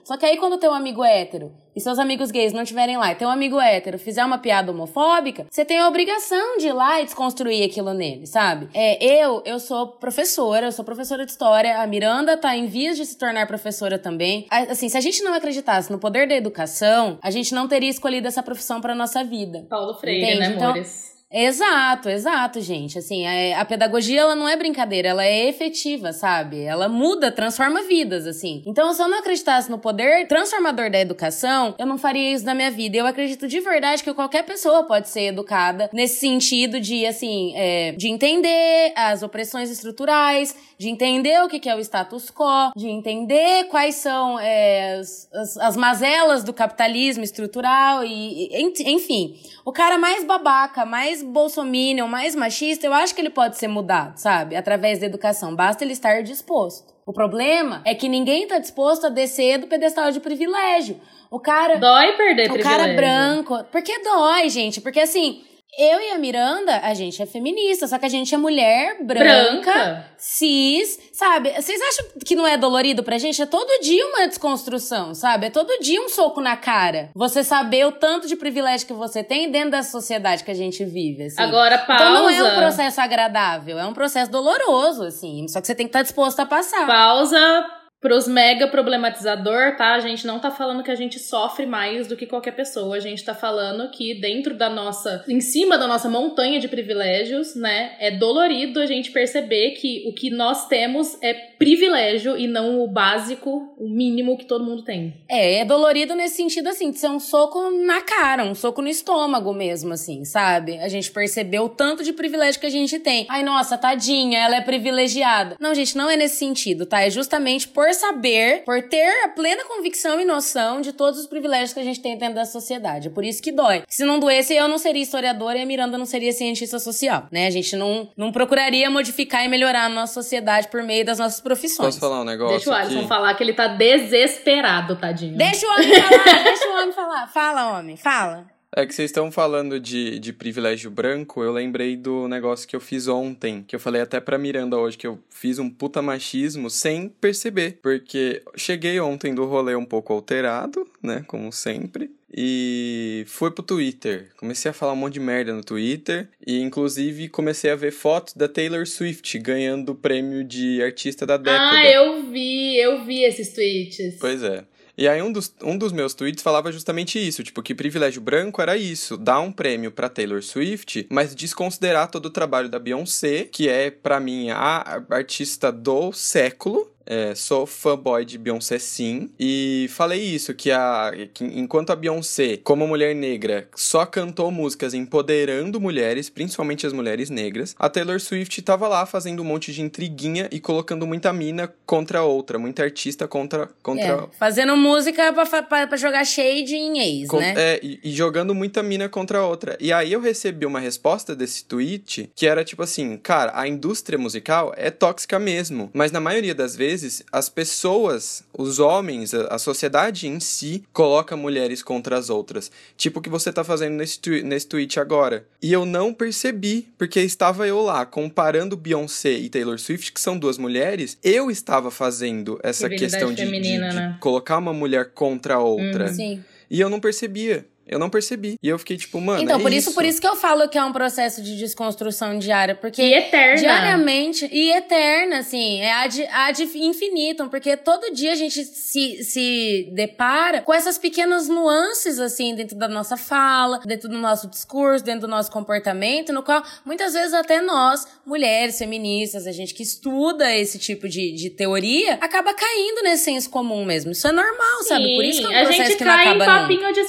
Só 0.04 0.18
que 0.18 0.26
aí 0.26 0.38
quando 0.38 0.58
teu 0.58 0.74
amigo 0.74 1.04
hétero 1.04 1.52
e 1.76 1.80
seus 1.80 1.98
amigos 1.98 2.32
gays 2.32 2.54
não 2.54 2.64
estiverem 2.64 2.98
lá 2.98 3.12
e 3.12 3.16
teu 3.16 3.30
amigo 3.30 3.60
hétero 3.60 3.98
fizer 3.98 4.24
uma 4.26 4.38
piada 4.38 4.72
homofóbica, 4.72 5.46
você 5.50 5.64
tem 5.64 5.80
a 5.80 5.88
obrigação 5.88 6.58
de 6.58 6.68
ir 6.68 6.74
lá 6.74 7.02
e 7.02 7.06
desconstruir 7.06 7.64
aquilo 7.64 7.94
nele, 7.94 8.26
sabe? 8.28 8.68
É, 8.74 9.04
eu, 9.04 9.42
eu 9.46 9.60
sou 9.60 9.88
professora, 9.88 10.68
eu 10.68 10.72
sou 10.72 10.84
professora 10.84 11.26
de 11.26 11.32
história, 11.32 11.82
a 11.82 11.88
Miranda 11.88 12.38
tá 12.38 12.56
em 12.56 12.66
vias 12.68 12.98
de 12.98 13.06
se 13.06 13.18
tornar 13.18 13.48
professora 13.48 13.98
também. 13.98 14.48
Assim, 14.50 14.90
se 14.90 14.98
a 14.98 15.02
gente 15.02 15.24
não 15.24 15.34
acreditasse 15.34 15.92
no 15.92 15.98
poder 15.98 16.28
da 16.28 16.36
educação, 16.36 17.18
a 17.22 17.32
gente 17.32 17.54
não 17.54 17.68
teria 17.68 17.90
escolhido 17.90 18.28
essa 18.28 18.44
profissão 18.44 18.82
para 18.82 18.94
nossa 18.94 19.24
vida. 19.24 19.66
Paulo 19.70 19.94
Freire, 19.96 20.24
Entende? 20.26 20.40
né, 20.40 20.56
então, 20.56 20.70
amores? 20.72 21.21
Exato, 21.34 22.10
exato, 22.10 22.60
gente. 22.60 23.00
Assim, 23.00 23.26
a, 23.26 23.62
a, 23.62 23.66
pedagogia 23.66 24.20
ela 24.20 24.36
não 24.36 24.50
é 24.50 24.58
brincadeira, 24.58 25.08
ela 25.08 25.26
é 25.26 25.48
efetiva, 25.48 26.12
sabe? 26.12 26.62
Ela 26.62 26.90
muda, 26.90 27.32
transforma 27.32 27.82
vidas, 27.84 28.28
assim. 28.28 28.62
Então, 28.66 28.94
se 28.94 29.02
eu 29.02 29.08
não 29.08 29.20
acreditasse 29.20 29.72
no 29.72 29.80
poder 29.80 30.28
transformador 30.28 30.92
da 30.92 31.00
educação, 31.00 31.74
eu 31.80 31.86
não 31.86 31.98
faria 31.98 32.34
isso 32.34 32.46
na 32.46 32.54
minha 32.54 32.70
vida. 32.70 32.98
Eu 32.98 33.08
acredito 33.08 33.48
de 33.48 33.62
verdade 33.62 34.04
que 34.04 34.14
qualquer 34.14 34.44
pessoa 34.44 34.84
pode 34.84 35.08
ser 35.08 35.28
educada 35.28 35.90
nesse 35.94 36.20
sentido 36.20 36.82
de, 36.82 37.06
assim, 37.06 37.54
é, 37.56 37.94
de 37.94 38.10
entender 38.10 38.92
as 38.98 39.24
opressões 39.24 39.72
estruturais, 39.72 40.54
de 40.78 40.90
entender 40.90 41.42
o 41.44 41.48
que 41.48 41.70
é 41.70 41.76
o 41.76 41.80
status 41.80 42.30
quo, 42.30 42.74
de 42.76 42.90
entender 42.90 43.66
quais 43.66 43.96
são 43.96 44.38
é, 44.38 44.96
as, 44.96 45.30
as 45.58 45.78
mazelas 45.78 46.44
do 46.44 46.52
capitalismo 46.52 47.24
estrutural 47.24 48.04
e, 48.04 48.50
enfim. 48.86 49.40
O 49.64 49.72
cara 49.72 49.98
mais 49.98 50.26
babaca, 50.26 50.86
mais 50.86 51.21
bolsominion, 51.22 52.08
mais 52.08 52.36
machista, 52.36 52.86
eu 52.86 52.94
acho 52.94 53.14
que 53.16 53.22
ele 53.22 53.30
pode 53.30 53.58
ser 53.58 53.68
mudado, 53.68 54.18
sabe? 54.18 54.56
Através 54.56 55.00
da 55.00 55.06
educação. 55.06 55.56
Basta 55.56 55.84
ele 55.84 55.94
estar 55.94 56.22
disposto. 56.24 56.92
O 57.06 57.14
problema 57.14 57.82
é 57.86 57.96
que 57.96 58.08
ninguém 58.08 58.48
tá 58.48 58.60
disposto 58.60 59.08
a 59.08 59.10
descer 59.10 59.58
do 59.58 59.68
pedestal 59.68 60.12
de 60.12 60.20
privilégio. 60.20 61.00
O 61.30 61.40
cara. 61.40 61.78
Dói 61.78 62.14
perder 62.14 62.50
o 62.50 62.54
privilégio. 62.54 62.80
cara 62.80 62.94
branco. 62.94 63.64
Por 63.72 63.82
que 63.82 64.00
dói, 64.00 64.50
gente? 64.50 64.82
Porque 64.82 65.00
assim. 65.00 65.44
Eu 65.78 66.02
e 66.02 66.12
a 66.12 66.18
Miranda, 66.18 66.82
a 66.84 66.94
gente 66.94 67.22
é 67.22 67.26
feminista, 67.26 67.88
só 67.88 67.98
que 67.98 68.06
a 68.06 68.10
gente 68.10 68.36
é 68.36 68.38
mulher 68.38 69.02
branca, 69.02 69.24
Branca. 69.24 70.06
cis, 70.18 71.00
sabe? 71.14 71.50
Vocês 71.54 71.80
acham 71.82 72.06
que 72.26 72.36
não 72.36 72.46
é 72.46 72.58
dolorido 72.58 73.04
pra 73.04 73.18
gente? 73.18 73.42
É 73.42 73.46
todo 73.46 73.82
dia 73.82 74.06
uma 74.06 74.28
desconstrução, 74.28 75.16
sabe? 75.16 75.48
É 75.48 75.50
todo 75.50 75.80
dia 75.80 76.02
um 76.02 76.10
soco 76.10 76.42
na 76.42 76.58
cara. 76.58 77.10
Você 77.16 77.42
saber 77.42 77.86
o 77.86 77.92
tanto 77.94 78.28
de 78.28 78.36
privilégio 78.36 78.86
que 78.86 78.94
você 78.94 79.24
tem 79.24 79.50
dentro 79.50 79.72
da 79.72 79.82
sociedade 79.84 80.44
que 80.44 80.52
a 80.52 80.56
gente 80.56 80.84
vive, 80.84 81.24
assim. 81.28 81.42
Agora, 81.42 81.78
pausa. 81.78 82.04
Então 82.04 82.14
não 82.16 82.30
é 82.30 82.44
um 82.44 82.56
processo 82.58 83.00
agradável, 83.00 83.80
é 83.80 83.86
um 83.86 83.94
processo 83.94 84.30
doloroso, 84.30 85.04
assim. 85.06 85.48
Só 85.48 85.62
que 85.62 85.68
você 85.68 85.74
tem 85.74 85.86
que 85.86 85.90
estar 85.92 86.04
disposto 86.04 86.42
a 86.42 86.46
passar. 86.46 86.86
Pausa 86.86 87.81
pros 88.02 88.28
mega 88.28 88.68
problematizador, 88.68 89.78
tá? 89.78 89.94
A 89.94 90.00
gente 90.00 90.26
não 90.26 90.40
tá 90.40 90.50
falando 90.50 90.82
que 90.84 90.90
a 90.90 90.96
gente 90.96 91.20
sofre 91.20 91.68
mais 91.68 92.08
do 92.08 92.18
que 92.18 92.26
qualquer 92.26 92.52
pessoa. 92.54 92.96
A 92.96 93.00
gente 93.00 93.24
tá 93.24 93.36
falando 93.36 93.92
que 93.92 94.20
dentro 94.20 94.56
da 94.56 94.70
nossa, 94.70 95.24
em 95.30 95.40
cima 95.40 95.78
da 95.78 95.88
nossa 95.88 96.10
montanha 96.10 96.60
de 96.60 96.68
privilégios, 96.68 97.56
né, 97.56 97.96
é 98.00 98.10
dolorido 98.10 98.80
a 98.80 98.88
gente 98.88 99.12
perceber 99.12 99.72
que 99.72 100.04
o 100.08 100.14
que 100.14 100.32
nós 100.32 100.68
temos 100.68 101.16
é 101.22 101.52
privilégio 101.62 102.36
e 102.36 102.48
não 102.48 102.82
o 102.82 102.88
básico, 102.88 103.76
o 103.78 103.88
mínimo 103.88 104.36
que 104.36 104.46
todo 104.46 104.66
mundo 104.66 104.84
tem. 104.84 105.14
É, 105.30 105.60
é 105.60 105.66
dolorido 105.66 106.16
nesse 106.16 106.38
sentido, 106.38 106.70
assim, 106.70 106.90
de 106.90 106.98
ser 106.98 107.08
um 107.08 107.20
soco 107.20 107.70
na 107.86 108.02
cara, 108.02 108.44
um 108.44 108.56
soco 108.56 108.82
no 108.82 108.90
estômago 108.90 109.54
mesmo, 109.54 109.94
assim, 109.94 110.26
sabe? 110.26 110.80
A 110.80 110.88
gente 110.88 111.12
percebeu 111.12 111.66
o 111.66 111.70
tanto 111.70 112.04
de 112.04 112.14
privilégio 112.14 112.60
que 112.60 112.66
a 112.66 112.72
gente 112.72 112.98
tem. 112.98 113.28
Ai, 113.30 113.44
nossa, 113.44 113.78
tadinha, 113.78 114.40
ela 114.40 114.56
é 114.56 114.62
privilegiada. 114.62 115.56
Não, 115.60 115.76
gente, 115.76 115.96
não 115.96 116.10
é 116.10 116.18
nesse 116.18 116.38
sentido, 116.38 116.88
tá? 116.88 117.02
É 117.02 117.12
justamente 117.12 117.68
por 117.68 117.91
saber, 117.94 118.64
por 118.64 118.82
ter 118.84 119.24
a 119.26 119.30
plena 119.30 119.64
convicção 119.66 120.20
e 120.20 120.26
noção 120.26 120.82
de 120.82 120.94
todos 120.94 121.20
os 121.20 121.28
privilégios 121.28 121.74
que 121.74 121.80
a 121.80 121.84
gente 121.84 122.02
tem 122.02 122.18
dentro 122.18 122.36
da 122.36 122.46
sociedade. 122.46 123.08
É 123.08 123.12
por 123.12 123.24
isso 123.24 123.42
que 123.42 123.52
dói. 123.52 123.84
Se 123.88 124.04
não 124.04 124.20
doesse, 124.20 124.54
eu 124.54 124.68
não 124.68 124.78
seria 124.78 125.02
historiadora 125.02 125.58
e 125.58 125.62
a 125.62 125.66
Miranda 125.66 125.98
não 125.98 126.06
seria 126.06 126.32
cientista 126.32 126.80
social, 126.80 127.28
né? 127.32 127.48
A 127.48 127.52
gente 127.52 127.76
não, 127.76 128.10
não 128.16 128.32
procuraria 128.32 128.90
modificar 128.90 129.44
e 129.46 129.48
melhorar 129.48 129.86
a 129.86 129.90
nossa 129.90 130.14
sociedade 130.14 130.68
por 130.68 130.84
meio 130.84 131.06
das 131.06 131.20
nossas 131.20 131.42
profissões. 131.42 131.96
Posso 131.96 132.00
falar 132.00 132.22
um 132.22 132.26
negócio 132.26 132.56
Deixa 132.56 132.70
o 132.70 132.74
Alisson 132.74 133.00
aqui? 133.00 133.08
falar 133.08 133.34
que 133.36 133.44
ele 133.44 133.54
tá 133.54 133.68
desesperado, 133.68 134.96
tadinho. 134.96 135.38
Deixa 135.38 135.66
o 135.68 135.72
homem 135.72 136.02
falar, 136.02 136.44
deixa 136.44 136.68
o 136.68 136.74
homem 136.74 136.92
falar. 136.92 137.28
Fala, 137.28 137.78
homem, 137.80 137.98
fala. 137.98 138.46
É 138.74 138.86
que 138.86 138.96
vocês 138.96 139.10
estão 139.10 139.30
falando 139.30 139.80
de, 139.80 140.18
de 140.18 140.32
privilégio 140.32 140.90
branco, 140.90 141.44
eu 141.44 141.52
lembrei 141.52 141.98
do 141.98 142.28
negócio 142.28 142.66
que 142.66 142.76
eu 142.76 142.80
fiz 142.80 143.08
ontem, 143.08 143.66
que 143.68 143.76
eu 143.76 143.80
falei 143.80 144.02
até 144.02 144.20
pra 144.22 144.38
Miranda 144.38 144.78
hoje, 144.78 144.98
que 144.98 145.06
eu 145.06 145.20
fiz 145.30 145.60
um 145.60 145.70
puta 145.70 146.02
machismo 146.02 146.70
sem 146.70 147.10
perceber. 147.10 147.80
Porque 147.82 148.42
cheguei 148.56 148.98
ontem 149.02 149.36
do 149.36 149.46
rolê 149.46 149.76
um 149.76 149.84
pouco 149.84 150.14
alterado, 150.14 150.88
né, 151.04 151.24
como 151.28 151.52
sempre. 151.52 152.10
E 152.34 153.26
fui 153.28 153.52
pro 153.52 153.62
Twitter. 153.62 154.30
Comecei 154.38 154.72
a 154.72 154.74
falar 154.74 154.94
um 154.94 154.96
monte 154.96 155.16
de 155.16 155.20
merda 155.20 155.54
no 155.54 155.64
Twitter. 155.64 156.30
E 156.48 156.62
inclusive 156.62 157.28
comecei 157.28 157.70
a 157.70 157.76
ver 157.76 157.92
fotos 157.92 158.34
da 158.34 158.48
Taylor 158.48 158.88
Swift 158.88 159.38
ganhando 159.40 159.90
o 159.90 159.96
prêmio 159.96 160.44
de 160.46 160.82
artista 160.82 161.26
da 161.26 161.36
década. 161.36 161.78
Ah, 161.78 161.92
eu 161.92 162.24
vi, 162.32 162.78
eu 162.78 163.04
vi 163.04 163.24
esses 163.24 163.54
tweets. 163.54 164.18
Pois 164.18 164.42
é. 164.44 164.64
E 165.02 165.08
aí 165.08 165.20
um 165.20 165.32
dos, 165.32 165.52
um 165.64 165.76
dos 165.76 165.92
meus 165.92 166.14
tweets 166.14 166.44
falava 166.44 166.72
justamente 166.72 167.18
isso, 167.18 167.44
tipo, 167.44 167.64
que 167.64 167.74
privilégio 167.74 168.22
branco 168.22 168.62
era 168.62 168.78
isso, 168.78 169.18
dar 169.18 169.40
um 169.40 169.52
prêmio 169.52 169.92
pra 169.92 170.08
Taylor 170.08 170.44
Swift, 170.44 171.08
mas 171.10 171.34
desconsiderar 171.34 172.08
todo 172.12 172.28
o 172.28 172.30
trabalho 172.30 172.70
da 172.70 172.78
Beyoncé, 172.78 173.46
que 173.52 173.68
é, 173.68 173.90
pra 173.90 174.20
mim, 174.20 174.52
a 174.52 175.02
artista 175.10 175.72
do 175.72 176.12
século, 176.12 176.91
é, 177.06 177.34
sou 177.36 177.66
fanboy 177.66 178.26
de 178.26 178.38
Beyoncé 178.38 178.80
sim. 178.80 179.30
E 179.40 179.88
falei 179.92 180.22
isso, 180.22 180.54
que, 180.54 180.72
a, 180.72 181.12
que 181.34 181.44
enquanto 181.44 181.92
a 181.92 181.96
Beyoncé, 181.96 182.58
como 182.58 182.88
mulher 182.88 183.16
negra, 183.16 183.68
só 183.76 184.06
cantou 184.06 184.52
músicas 184.52 184.94
empoderando 184.94 185.80
mulheres, 185.80 186.30
principalmente 186.30 186.86
as 186.86 186.94
mulheres 186.94 187.30
negras, 187.30 187.76
a 187.78 187.90
Taylor 187.90 188.20
Swift 188.20 188.62
tava 188.62 188.88
lá 188.88 189.06
fazendo 189.06 189.42
um 189.42 189.46
monte 189.46 189.72
de 189.72 189.82
intriguinha 189.82 190.48
e 190.52 190.60
colocando 190.60 191.06
muita 191.08 191.32
mina 191.34 191.74
contra 191.86 192.24
outra, 192.24 192.58
muita 192.60 192.84
artista 192.84 193.28
contra. 193.28 193.70
contra 193.82 194.04
É, 194.04 194.28
fazendo 194.38 194.76
música 194.76 195.32
pra, 195.34 195.46
pra, 195.64 195.88
pra 195.88 195.98
jogar 195.98 196.26
shade 196.26 196.76
em 196.76 197.00
ex, 197.00 197.28
Con- 197.30 197.40
né? 197.40 197.54
É, 197.58 197.80
e, 197.84 198.00
e 198.04 198.12
jogando 198.12 198.54
muita 198.54 198.82
mina 198.84 199.08
contra 199.10 199.40
a 199.40 199.46
outra. 199.46 199.78
E 199.80 199.92
aí 199.94 200.12
eu 200.12 200.20
recebi 200.22 200.66
uma 200.66 200.80
resposta 200.80 201.36
desse 201.36 201.66
tweet 201.66 202.30
que 202.36 202.48
era 202.48 202.64
tipo 202.64 202.84
assim, 202.84 203.18
cara, 203.18 203.52
a 203.56 203.68
indústria 203.68 204.18
musical 204.18 204.74
é 204.78 204.90
tóxica 204.90 205.40
mesmo. 205.40 205.90
Mas 205.94 206.12
na 206.12 206.20
maioria 206.20 206.54
das 206.54 206.76
vezes, 206.76 206.91
as 207.32 207.50
pessoas, 207.50 208.44
os 208.58 208.80
homens, 208.80 209.34
a, 209.34 209.48
a 209.56 209.60
sociedade 209.60 210.28
em 210.28 210.40
si, 210.40 210.84
coloca 210.94 211.36
mulheres 211.36 211.82
contra 211.82 212.18
as 212.18 212.30
outras. 212.30 212.72
Tipo 212.98 213.20
o 213.20 213.22
que 213.22 213.30
você 213.30 213.52
tá 213.52 213.64
fazendo 213.64 213.94
nesse, 213.96 214.20
twi- 214.20 214.44
nesse 214.44 214.68
tweet 214.68 215.00
agora. 215.00 215.46
E 215.62 215.72
eu 215.72 215.86
não 215.86 216.14
percebi, 216.14 216.88
porque 216.98 217.20
estava 217.22 217.68
eu 217.68 217.82
lá 217.82 218.06
comparando 218.06 218.76
Beyoncé 218.78 219.32
e 219.34 219.50
Taylor 219.50 219.80
Swift, 219.80 220.12
que 220.12 220.22
são 220.22 220.38
duas 220.38 220.58
mulheres, 220.58 221.18
eu 221.24 221.50
estava 221.50 221.90
fazendo 221.90 222.60
essa 222.64 222.88
questão 222.90 223.30
de, 223.30 223.36
de- 223.38 223.46
feminina, 223.46 223.90
de 223.90 223.96
né? 223.96 224.18
colocar 224.20 224.58
uma 224.58 224.74
mulher 224.74 225.12
contra 225.14 225.56
a 225.56 225.60
outra. 225.60 226.14
Sim. 226.14 226.44
E 226.70 226.80
eu 226.80 226.90
não 226.90 227.00
percebia. 227.02 227.66
Eu 227.92 228.00
não 228.00 228.10
percebi. 228.10 228.56
E 228.64 228.70
eu 228.70 228.80
fiquei 228.80 228.96
tipo, 228.98 229.20
mano. 229.20 229.44
Então, 229.44 229.60
é 229.60 229.62
por 229.62 229.72
isso, 229.74 229.94
por 229.94 230.06
isso 230.06 230.20
que 230.22 230.28
eu 230.28 230.36
falo 230.36 230.68
que 230.70 230.78
é 230.78 230.84
um 230.84 230.94
processo 230.94 231.42
de 231.44 231.58
desconstrução 231.58 232.40
diária, 232.40 232.74
porque 232.74 233.02
E 233.02 233.14
eterna. 233.14 233.56
diariamente 233.58 234.50
e 234.52 234.72
eterna, 234.72 235.40
assim, 235.40 235.82
é 235.82 235.92
ad, 235.92 236.26
ad 236.32 236.64
infinitum, 236.76 237.50
porque 237.50 237.76
todo 237.76 238.14
dia 238.14 238.32
a 238.32 238.36
gente 238.36 238.64
se, 238.64 239.24
se 239.24 239.90
depara 239.94 240.62
com 240.62 240.74
essas 240.74 240.98
pequenas 240.98 241.48
nuances, 241.50 242.20
assim, 242.20 242.56
dentro 242.56 242.78
da 242.78 242.88
nossa 242.88 243.18
fala, 243.18 243.80
dentro 243.86 244.08
do 244.08 244.18
nosso 244.18 244.48
discurso, 244.48 245.04
dentro 245.04 245.22
do 245.22 245.28
nosso 245.28 245.52
comportamento, 245.52 246.32
no 246.32 246.44
qual 246.44 246.64
muitas 246.86 247.14
vezes 247.14 247.34
até 247.34 247.62
nós, 247.62 248.08
mulheres 248.26 248.78
feministas, 248.78 249.46
a 249.46 249.52
gente 249.52 249.74
que 249.74 249.84
estuda 249.84 250.50
esse 250.56 250.80
tipo 250.80 251.10
de, 251.10 251.34
de 251.34 251.50
teoria, 251.50 252.14
acaba 252.22 252.54
caindo 252.54 253.04
nesse 253.04 253.26
senso 253.26 253.50
comum 253.50 253.84
mesmo. 253.84 254.12
Isso 254.12 254.28
é 254.28 254.32
normal, 254.32 254.84
sabe? 254.84 255.14
Por 255.16 255.26
isso 255.26 255.42
que 255.42 255.48
é 255.48 255.50
um 255.50 255.62
a 255.62 255.66
processo 255.66 255.84
gente 255.90 255.98
que 255.98 256.06
não 256.06 256.14
cai 256.16 256.26
em 256.26 256.30
acaba 256.30 256.46
nunca. 256.46 256.62
papinho 256.62 256.94
de 256.94 257.02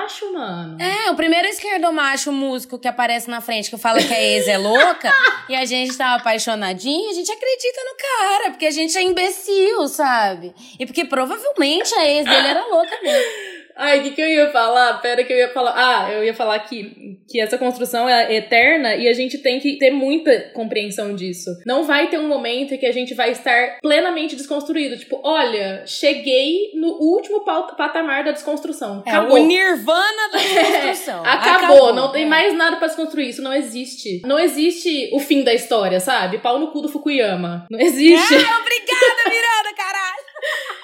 esquerdomacho, 0.00 0.32
mano. 0.32 0.80
É, 0.80 1.10
o 1.10 1.14
primeiro 1.14 1.46
esquerdomacho 1.48 2.32
músico 2.32 2.78
que 2.78 2.88
aparece 2.88 3.28
na 3.28 3.40
frente 3.40 3.70
que 3.70 3.76
fala 3.76 4.02
que 4.02 4.12
a 4.12 4.20
ex 4.20 4.48
é 4.48 4.56
louca 4.56 5.12
e 5.48 5.54
a 5.54 5.64
gente 5.64 5.96
tá 5.96 6.14
apaixonadinho, 6.14 7.10
a 7.10 7.12
gente 7.12 7.30
acredita 7.30 7.80
no 7.84 7.96
cara, 7.96 8.50
porque 8.50 8.66
a 8.66 8.70
gente 8.70 8.96
é 8.96 9.02
imbecil, 9.02 9.88
sabe? 9.88 10.54
E 10.78 10.86
porque 10.86 11.04
provavelmente 11.04 11.94
a 11.94 12.08
ex 12.08 12.24
dele 12.24 12.48
era 12.48 12.66
louca 12.66 12.98
mesmo. 13.02 13.59
Ai, 13.80 14.00
o 14.00 14.02
que, 14.02 14.10
que 14.10 14.20
eu 14.20 14.28
ia 14.28 14.50
falar? 14.50 15.00
Pera 15.00 15.24
que 15.24 15.32
eu 15.32 15.38
ia 15.38 15.48
falar. 15.48 15.72
Ah, 15.74 16.12
eu 16.12 16.22
ia 16.22 16.34
falar 16.34 16.58
que, 16.60 17.16
que 17.26 17.40
essa 17.40 17.56
construção 17.56 18.06
é 18.06 18.34
eterna 18.34 18.94
e 18.94 19.08
a 19.08 19.12
gente 19.14 19.38
tem 19.38 19.58
que 19.58 19.78
ter 19.78 19.90
muita 19.90 20.38
compreensão 20.52 21.14
disso. 21.14 21.50
Não 21.64 21.84
vai 21.84 22.08
ter 22.08 22.18
um 22.18 22.28
momento 22.28 22.74
em 22.74 22.78
que 22.78 22.84
a 22.84 22.92
gente 22.92 23.14
vai 23.14 23.30
estar 23.30 23.78
plenamente 23.80 24.36
desconstruído. 24.36 24.98
Tipo, 24.98 25.18
olha, 25.24 25.82
cheguei 25.86 26.72
no 26.74 26.88
último 26.88 27.42
patamar 27.42 28.22
da 28.22 28.32
desconstrução. 28.32 29.02
É 29.06 29.10
Acabou. 29.10 29.40
o 29.40 29.46
nirvana 29.46 30.28
da 30.30 30.38
desconstrução. 30.38 31.24
Acabou, 31.24 31.94
não 31.94 32.12
tem 32.12 32.24
é. 32.24 32.26
mais 32.26 32.54
nada 32.54 32.76
pra 32.76 32.88
desconstruir, 32.88 33.28
isso 33.28 33.42
não 33.42 33.54
existe. 33.54 34.20
Não 34.26 34.38
existe 34.38 35.08
o 35.12 35.18
fim 35.18 35.42
da 35.42 35.54
história, 35.54 36.00
sabe? 36.00 36.36
Pau 36.38 36.58
no 36.58 36.70
cu 36.70 36.82
do 36.82 36.88
Fukuyama. 36.88 37.66
Não 37.70 37.80
existe. 37.80 38.34
Ah, 38.34 38.60
obrigada, 38.60 39.30
Miranda, 39.30 39.74
caralho! 39.74 40.20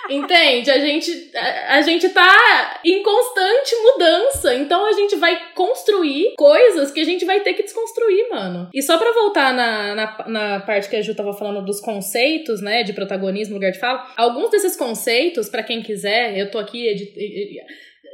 Entende? 0.08 0.70
A 0.70 0.78
gente, 0.78 1.30
a, 1.34 1.74
a 1.76 1.82
gente 1.82 2.08
tá 2.10 2.80
em 2.84 3.02
constante 3.02 3.74
mudança. 3.82 4.54
Então 4.54 4.86
a 4.86 4.92
gente 4.92 5.16
vai 5.16 5.36
construir 5.54 6.34
coisas 6.36 6.90
que 6.92 7.00
a 7.00 7.04
gente 7.04 7.24
vai 7.24 7.40
ter 7.40 7.54
que 7.54 7.62
desconstruir, 7.64 8.28
mano. 8.30 8.68
E 8.72 8.82
só 8.82 8.98
pra 8.98 9.12
voltar 9.12 9.52
na, 9.52 9.94
na, 9.94 10.24
na 10.28 10.60
parte 10.60 10.88
que 10.88 10.96
a 10.96 11.02
Ju 11.02 11.14
tava 11.14 11.32
falando 11.32 11.64
dos 11.64 11.80
conceitos, 11.80 12.60
né? 12.62 12.82
De 12.84 12.92
protagonismo, 12.92 13.54
lugar 13.54 13.72
de 13.72 13.80
fala. 13.80 14.06
Alguns 14.16 14.50
desses 14.50 14.76
conceitos, 14.76 15.48
pra 15.48 15.62
quem 15.62 15.82
quiser, 15.82 16.38
eu 16.38 16.50
tô 16.50 16.58
aqui. 16.58 16.86
edi- 16.86 17.60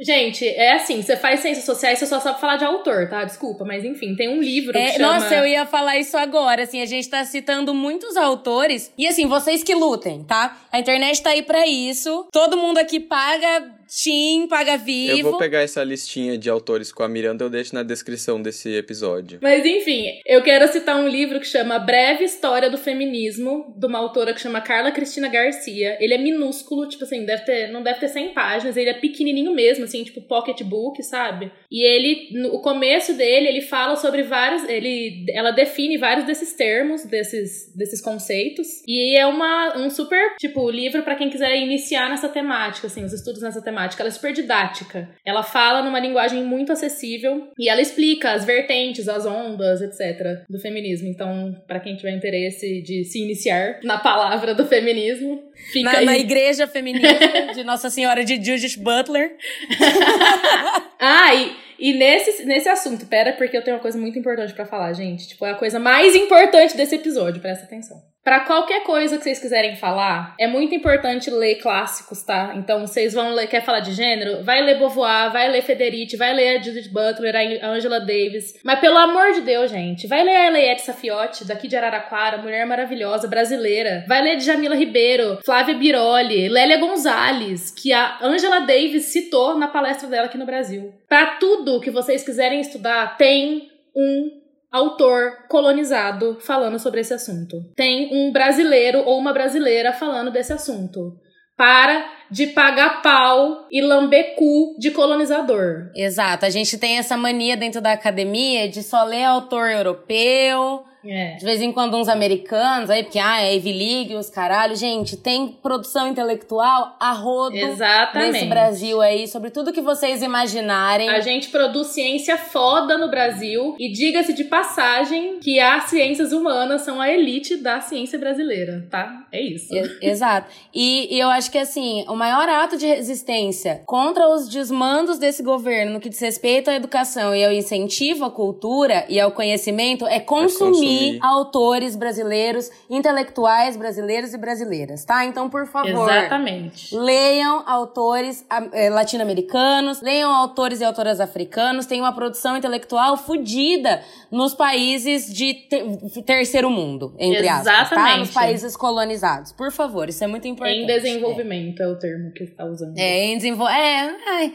Gente, 0.00 0.46
é 0.46 0.72
assim, 0.72 1.00
você 1.02 1.16
faz 1.16 1.40
ciências 1.40 1.64
sociais, 1.64 1.98
você 1.98 2.06
só 2.06 2.18
sabe 2.20 2.40
falar 2.40 2.56
de 2.56 2.64
autor, 2.64 3.08
tá? 3.08 3.24
Desculpa, 3.24 3.64
mas 3.64 3.84
enfim, 3.84 4.14
tem 4.16 4.28
um 4.28 4.40
livro 4.40 4.76
É, 4.76 4.86
que 4.86 4.92
chama... 4.98 5.14
Nossa, 5.14 5.34
eu 5.34 5.46
ia 5.46 5.64
falar 5.66 5.96
isso 5.98 6.16
agora, 6.16 6.62
assim, 6.62 6.80
a 6.80 6.86
gente 6.86 7.08
tá 7.08 7.24
citando 7.24 7.74
muitos 7.74 8.16
autores, 8.16 8.92
e 8.98 9.06
assim, 9.06 9.26
vocês 9.26 9.62
que 9.62 9.74
lutem, 9.74 10.24
tá? 10.24 10.56
A 10.72 10.78
internet 10.78 11.22
tá 11.22 11.30
aí 11.30 11.42
pra 11.42 11.66
isso, 11.66 12.26
todo 12.32 12.56
mundo 12.56 12.78
aqui 12.78 12.98
paga 12.98 13.70
Tim, 13.94 14.46
paga 14.48 14.78
vivo. 14.78 15.18
Eu 15.18 15.22
vou 15.22 15.38
pegar 15.38 15.60
essa 15.60 15.84
listinha 15.84 16.38
de 16.38 16.48
autores 16.48 16.90
com 16.90 17.02
a 17.02 17.08
Miranda, 17.08 17.44
eu 17.44 17.50
deixo 17.50 17.74
na 17.74 17.82
descrição 17.82 18.40
desse 18.40 18.74
episódio. 18.74 19.38
Mas 19.42 19.66
enfim, 19.66 20.06
eu 20.24 20.42
quero 20.42 20.66
citar 20.72 20.96
um 20.96 21.06
livro 21.06 21.38
que 21.38 21.46
chama 21.46 21.78
Breve 21.78 22.24
História 22.24 22.70
do 22.70 22.78
Feminismo, 22.78 23.74
de 23.76 23.86
uma 23.86 23.98
autora 23.98 24.32
que 24.32 24.40
chama 24.40 24.62
Carla 24.62 24.90
Cristina 24.92 25.28
Garcia. 25.28 25.98
Ele 26.00 26.14
é 26.14 26.18
minúsculo, 26.18 26.88
tipo 26.88 27.04
assim, 27.04 27.26
deve 27.26 27.44
ter, 27.44 27.70
não 27.70 27.82
deve 27.82 28.00
ter 28.00 28.08
100 28.08 28.32
páginas, 28.32 28.78
ele 28.78 28.88
é 28.88 28.94
pequenininho 28.94 29.52
mesmo, 29.52 29.84
assim, 29.84 30.02
tipo 30.02 30.22
pocketbook, 30.22 31.02
sabe? 31.02 31.52
E 31.70 31.86
ele, 31.86 32.30
no 32.32 32.54
o 32.54 32.62
começo 32.62 33.14
dele, 33.14 33.48
ele 33.48 33.60
fala 33.60 33.96
sobre 33.96 34.22
vários, 34.22 34.66
ele, 34.68 35.26
ela 35.30 35.50
define 35.50 35.98
vários 35.98 36.24
desses 36.24 36.54
termos, 36.54 37.04
desses, 37.04 37.70
desses 37.76 38.00
conceitos. 38.00 38.82
E 38.86 39.18
é 39.18 39.26
uma, 39.26 39.76
um 39.76 39.90
super, 39.90 40.34
tipo, 40.38 40.70
livro 40.70 41.02
pra 41.02 41.14
quem 41.14 41.28
quiser 41.28 41.54
iniciar 41.56 42.08
nessa 42.08 42.28
temática, 42.28 42.86
assim, 42.86 43.04
os 43.04 43.12
estudos 43.12 43.42
nessa 43.42 43.60
temática. 43.60 43.81
Pragmática, 43.82 44.02
ela 44.02 44.08
é 44.08 44.12
super 44.12 44.32
didática. 44.32 45.08
Ela 45.24 45.42
fala 45.42 45.82
numa 45.82 45.98
linguagem 45.98 46.44
muito 46.44 46.72
acessível 46.72 47.48
e 47.58 47.68
ela 47.68 47.80
explica 47.80 48.32
as 48.32 48.44
vertentes, 48.44 49.08
as 49.08 49.26
ondas, 49.26 49.80
etc. 49.80 50.44
do 50.48 50.58
feminismo. 50.60 51.08
Então, 51.08 51.54
para 51.66 51.80
quem 51.80 51.96
tiver 51.96 52.12
interesse 52.12 52.82
de 52.82 53.04
se 53.04 53.20
iniciar 53.20 53.80
na 53.82 53.98
palavra 53.98 54.54
do 54.54 54.66
feminismo, 54.66 55.42
fica 55.72 55.92
Na, 55.92 55.98
aí. 55.98 56.04
na 56.06 56.18
igreja 56.18 56.66
feminista 56.66 57.08
de 57.54 57.64
Nossa 57.64 57.90
Senhora 57.90 58.24
de 58.24 58.42
Judith 58.42 58.78
Butler. 58.78 59.36
Ah, 61.04 61.34
e, 61.34 61.56
e 61.80 61.92
nesse, 61.94 62.44
nesse 62.44 62.68
assunto, 62.68 63.06
pera, 63.06 63.32
porque 63.32 63.56
eu 63.56 63.62
tenho 63.64 63.76
uma 63.76 63.82
coisa 63.82 63.98
muito 63.98 64.16
importante 64.16 64.54
pra 64.54 64.64
falar, 64.64 64.92
gente. 64.92 65.26
Tipo, 65.26 65.44
é 65.44 65.50
a 65.50 65.56
coisa 65.56 65.80
mais 65.80 66.14
importante 66.14 66.76
desse 66.76 66.94
episódio, 66.94 67.42
presta 67.42 67.64
atenção. 67.64 68.00
Pra 68.24 68.40
qualquer 68.40 68.84
coisa 68.84 69.18
que 69.18 69.24
vocês 69.24 69.40
quiserem 69.40 69.74
falar, 69.74 70.36
é 70.38 70.46
muito 70.46 70.72
importante 70.72 71.28
ler 71.28 71.56
clássicos, 71.56 72.22
tá? 72.22 72.54
Então, 72.56 72.86
vocês 72.86 73.14
vão 73.14 73.32
ler, 73.34 73.48
quer 73.48 73.64
falar 73.64 73.80
de 73.80 73.92
gênero? 73.92 74.44
Vai 74.44 74.62
ler 74.62 74.78
Beauvoir, 74.78 75.32
vai 75.32 75.48
ler 75.50 75.60
Federici, 75.60 76.16
vai 76.16 76.32
ler 76.32 76.56
a 76.56 76.62
Judith 76.62 76.92
Butler, 76.92 77.34
a 77.34 77.66
Angela 77.66 77.98
Davis. 77.98 78.60
Mas 78.62 78.78
pelo 78.78 78.96
amor 78.96 79.32
de 79.32 79.40
Deus, 79.40 79.72
gente, 79.72 80.06
vai 80.06 80.22
ler 80.22 80.36
a 80.36 80.46
Eliette 80.46 80.82
Safiotti, 80.82 81.44
daqui 81.44 81.66
de 81.66 81.76
Araraquara, 81.76 82.38
mulher 82.38 82.64
maravilhosa, 82.64 83.26
brasileira. 83.26 84.04
Vai 84.06 84.22
ler 84.22 84.36
Djamila 84.36 84.76
Ribeiro, 84.76 85.40
Flávia 85.44 85.74
Biroli, 85.74 86.48
Lélia 86.48 86.78
Gonzalez, 86.78 87.72
que 87.72 87.92
a 87.92 88.18
Angela 88.22 88.60
Davis 88.60 89.06
citou 89.06 89.58
na 89.58 89.66
palestra 89.66 90.08
dela 90.08 90.26
aqui 90.26 90.38
no 90.38 90.46
Brasil. 90.46 90.94
Pra 91.08 91.38
tudo 91.40 91.80
que 91.80 91.90
vocês 91.90 92.22
quiserem 92.22 92.60
estudar, 92.60 93.16
tem 93.16 93.68
um 93.96 94.41
autor 94.72 95.46
colonizado 95.48 96.38
falando 96.40 96.78
sobre 96.78 97.00
esse 97.00 97.12
assunto. 97.12 97.56
Tem 97.76 98.08
um 98.12 98.32
brasileiro 98.32 99.00
ou 99.00 99.18
uma 99.18 99.32
brasileira 99.32 99.92
falando 99.92 100.30
desse 100.30 100.52
assunto. 100.52 101.12
Para 101.56 102.10
de 102.30 102.46
pagar 102.46 103.02
pau 103.02 103.68
e 103.70 103.82
lamber 103.82 104.34
cu 104.36 104.74
de 104.78 104.90
colonizador. 104.90 105.90
Exato, 105.94 106.46
a 106.46 106.50
gente 106.50 106.78
tem 106.78 106.96
essa 106.96 107.16
mania 107.16 107.56
dentro 107.56 107.80
da 107.80 107.92
academia 107.92 108.68
de 108.68 108.82
só 108.82 109.04
ler 109.04 109.24
autor 109.24 109.70
europeu, 109.70 110.82
É. 111.04 111.36
de 111.36 111.44
vez 111.44 111.60
em 111.60 111.72
quando 111.72 111.96
uns 111.96 112.08
americanos, 112.08 112.88
aí, 112.90 113.02
porque, 113.02 113.18
ah, 113.18 113.42
é 113.42 113.54
Ivy 113.56 113.72
League, 113.72 114.14
os 114.14 114.30
caralho. 114.30 114.76
Gente, 114.76 115.16
tem 115.16 115.48
produção 115.62 116.06
intelectual 116.08 116.96
a 117.00 117.12
rodo 117.12 117.56
Exatamente. 117.56 118.32
nesse 118.32 118.46
Brasil 118.46 119.00
aí, 119.00 119.26
sobre 119.26 119.50
tudo 119.50 119.72
que 119.72 119.80
vocês 119.80 120.22
imaginarem. 120.22 121.08
A 121.08 121.20
gente 121.20 121.48
produz 121.48 121.88
ciência 121.88 122.36
foda 122.38 122.96
no 122.96 123.10
Brasil 123.10 123.74
e 123.78 123.90
diga-se 123.92 124.32
de 124.32 124.44
passagem 124.44 125.38
que 125.40 125.58
as 125.60 125.84
ciências 125.84 126.32
humanas 126.32 126.82
são 126.82 127.00
a 127.00 127.10
elite 127.10 127.56
da 127.56 127.80
ciência 127.80 128.18
brasileira, 128.18 128.86
tá? 128.90 129.26
É 129.32 129.40
isso. 129.40 129.74
E- 129.74 129.98
Exato. 130.02 130.48
E, 130.74 131.14
e 131.14 131.18
eu 131.18 131.28
acho 131.28 131.50
que, 131.50 131.58
assim, 131.58 132.04
o 132.08 132.14
maior 132.14 132.48
ato 132.48 132.76
de 132.76 132.86
resistência 132.86 133.82
contra 133.86 134.28
os 134.28 134.48
desmandos 134.48 135.18
desse 135.18 135.42
governo 135.42 135.94
no 135.94 136.00
que 136.00 136.08
diz 136.08 136.20
respeito 136.20 136.70
à 136.70 136.74
educação 136.74 137.34
e 137.34 137.44
ao 137.44 137.52
incentivo 137.52 138.24
à 138.24 138.30
cultura 138.30 139.04
e 139.08 139.18
ao 139.20 139.32
conhecimento 139.32 140.06
é 140.06 140.20
consumir, 140.20 140.91
consumir. 140.98 141.18
autores 141.22 141.96
brasileiros, 141.96 142.70
intelectuais 142.88 143.76
brasileiros 143.76 144.32
e 144.34 144.38
brasileiras, 144.38 145.04
tá? 145.04 145.24
Então, 145.24 145.48
por 145.50 145.66
favor. 145.66 146.10
Exatamente. 146.10 146.94
Leiam 146.94 147.62
autores 147.66 148.44
eh, 148.72 148.90
latino-americanos, 148.90 150.00
leiam 150.00 150.30
autores 150.32 150.80
e 150.80 150.84
autoras 150.84 151.20
africanos, 151.20 151.86
tem 151.86 152.00
uma 152.00 152.12
produção 152.14 152.56
intelectual 152.56 153.16
fodida 153.16 154.02
nos 154.30 154.54
países 154.54 155.32
de 155.32 155.54
te- 155.54 156.22
terceiro 156.22 156.70
mundo, 156.70 157.14
entre 157.18 157.48
aspas, 157.48 157.64
tá? 157.64 157.80
Exatamente. 157.82 158.18
Nos 158.18 158.30
países 158.30 158.76
colonizados. 158.76 159.52
Por 159.52 159.70
favor, 159.72 160.08
isso 160.08 160.22
é 160.24 160.26
muito 160.26 160.46
importante. 160.48 160.80
Em 160.80 160.86
desenvolvimento 160.86 161.82
é. 161.82 161.86
o 161.88 161.98
termo 161.98 162.32
que 162.32 162.46
você 162.46 162.52
tá 162.52 162.64
usando. 162.64 162.96
É, 162.98 163.24
em 163.26 163.36
desenvolvimento. 163.36 163.82
É, 163.82 164.16
ai, 164.26 164.54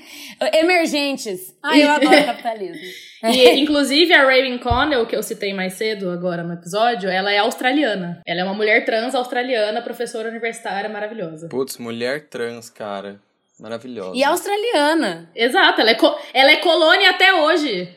emergentes. 0.53 1.55
Ai, 1.63 1.83
eu 1.83 1.91
adoro 1.91 2.09
capitalismo. 2.25 2.81
E, 3.31 3.59
inclusive, 3.59 4.13
a 4.13 4.23
Raven 4.23 4.57
Connell, 4.59 5.05
que 5.05 5.15
eu 5.15 5.23
citei 5.23 5.53
mais 5.53 5.73
cedo 5.73 6.09
agora 6.09 6.43
no 6.43 6.53
episódio, 6.53 7.09
ela 7.09 7.31
é 7.31 7.37
australiana. 7.39 8.21
Ela 8.25 8.41
é 8.41 8.43
uma 8.43 8.53
mulher 8.53 8.85
trans 8.85 9.13
australiana, 9.15 9.81
professora 9.81 10.29
universitária 10.29 10.89
maravilhosa. 10.89 11.47
Putz, 11.49 11.77
mulher 11.77 12.27
trans, 12.29 12.69
cara. 12.69 13.19
Maravilhosa. 13.59 14.15
E 14.15 14.23
australiana. 14.23 15.29
Exato, 15.35 15.81
ela 15.81 15.89
é, 15.91 15.95
co- 15.95 16.15
ela 16.33 16.51
é 16.51 16.57
colônia 16.57 17.09
até 17.09 17.33
hoje. 17.33 17.89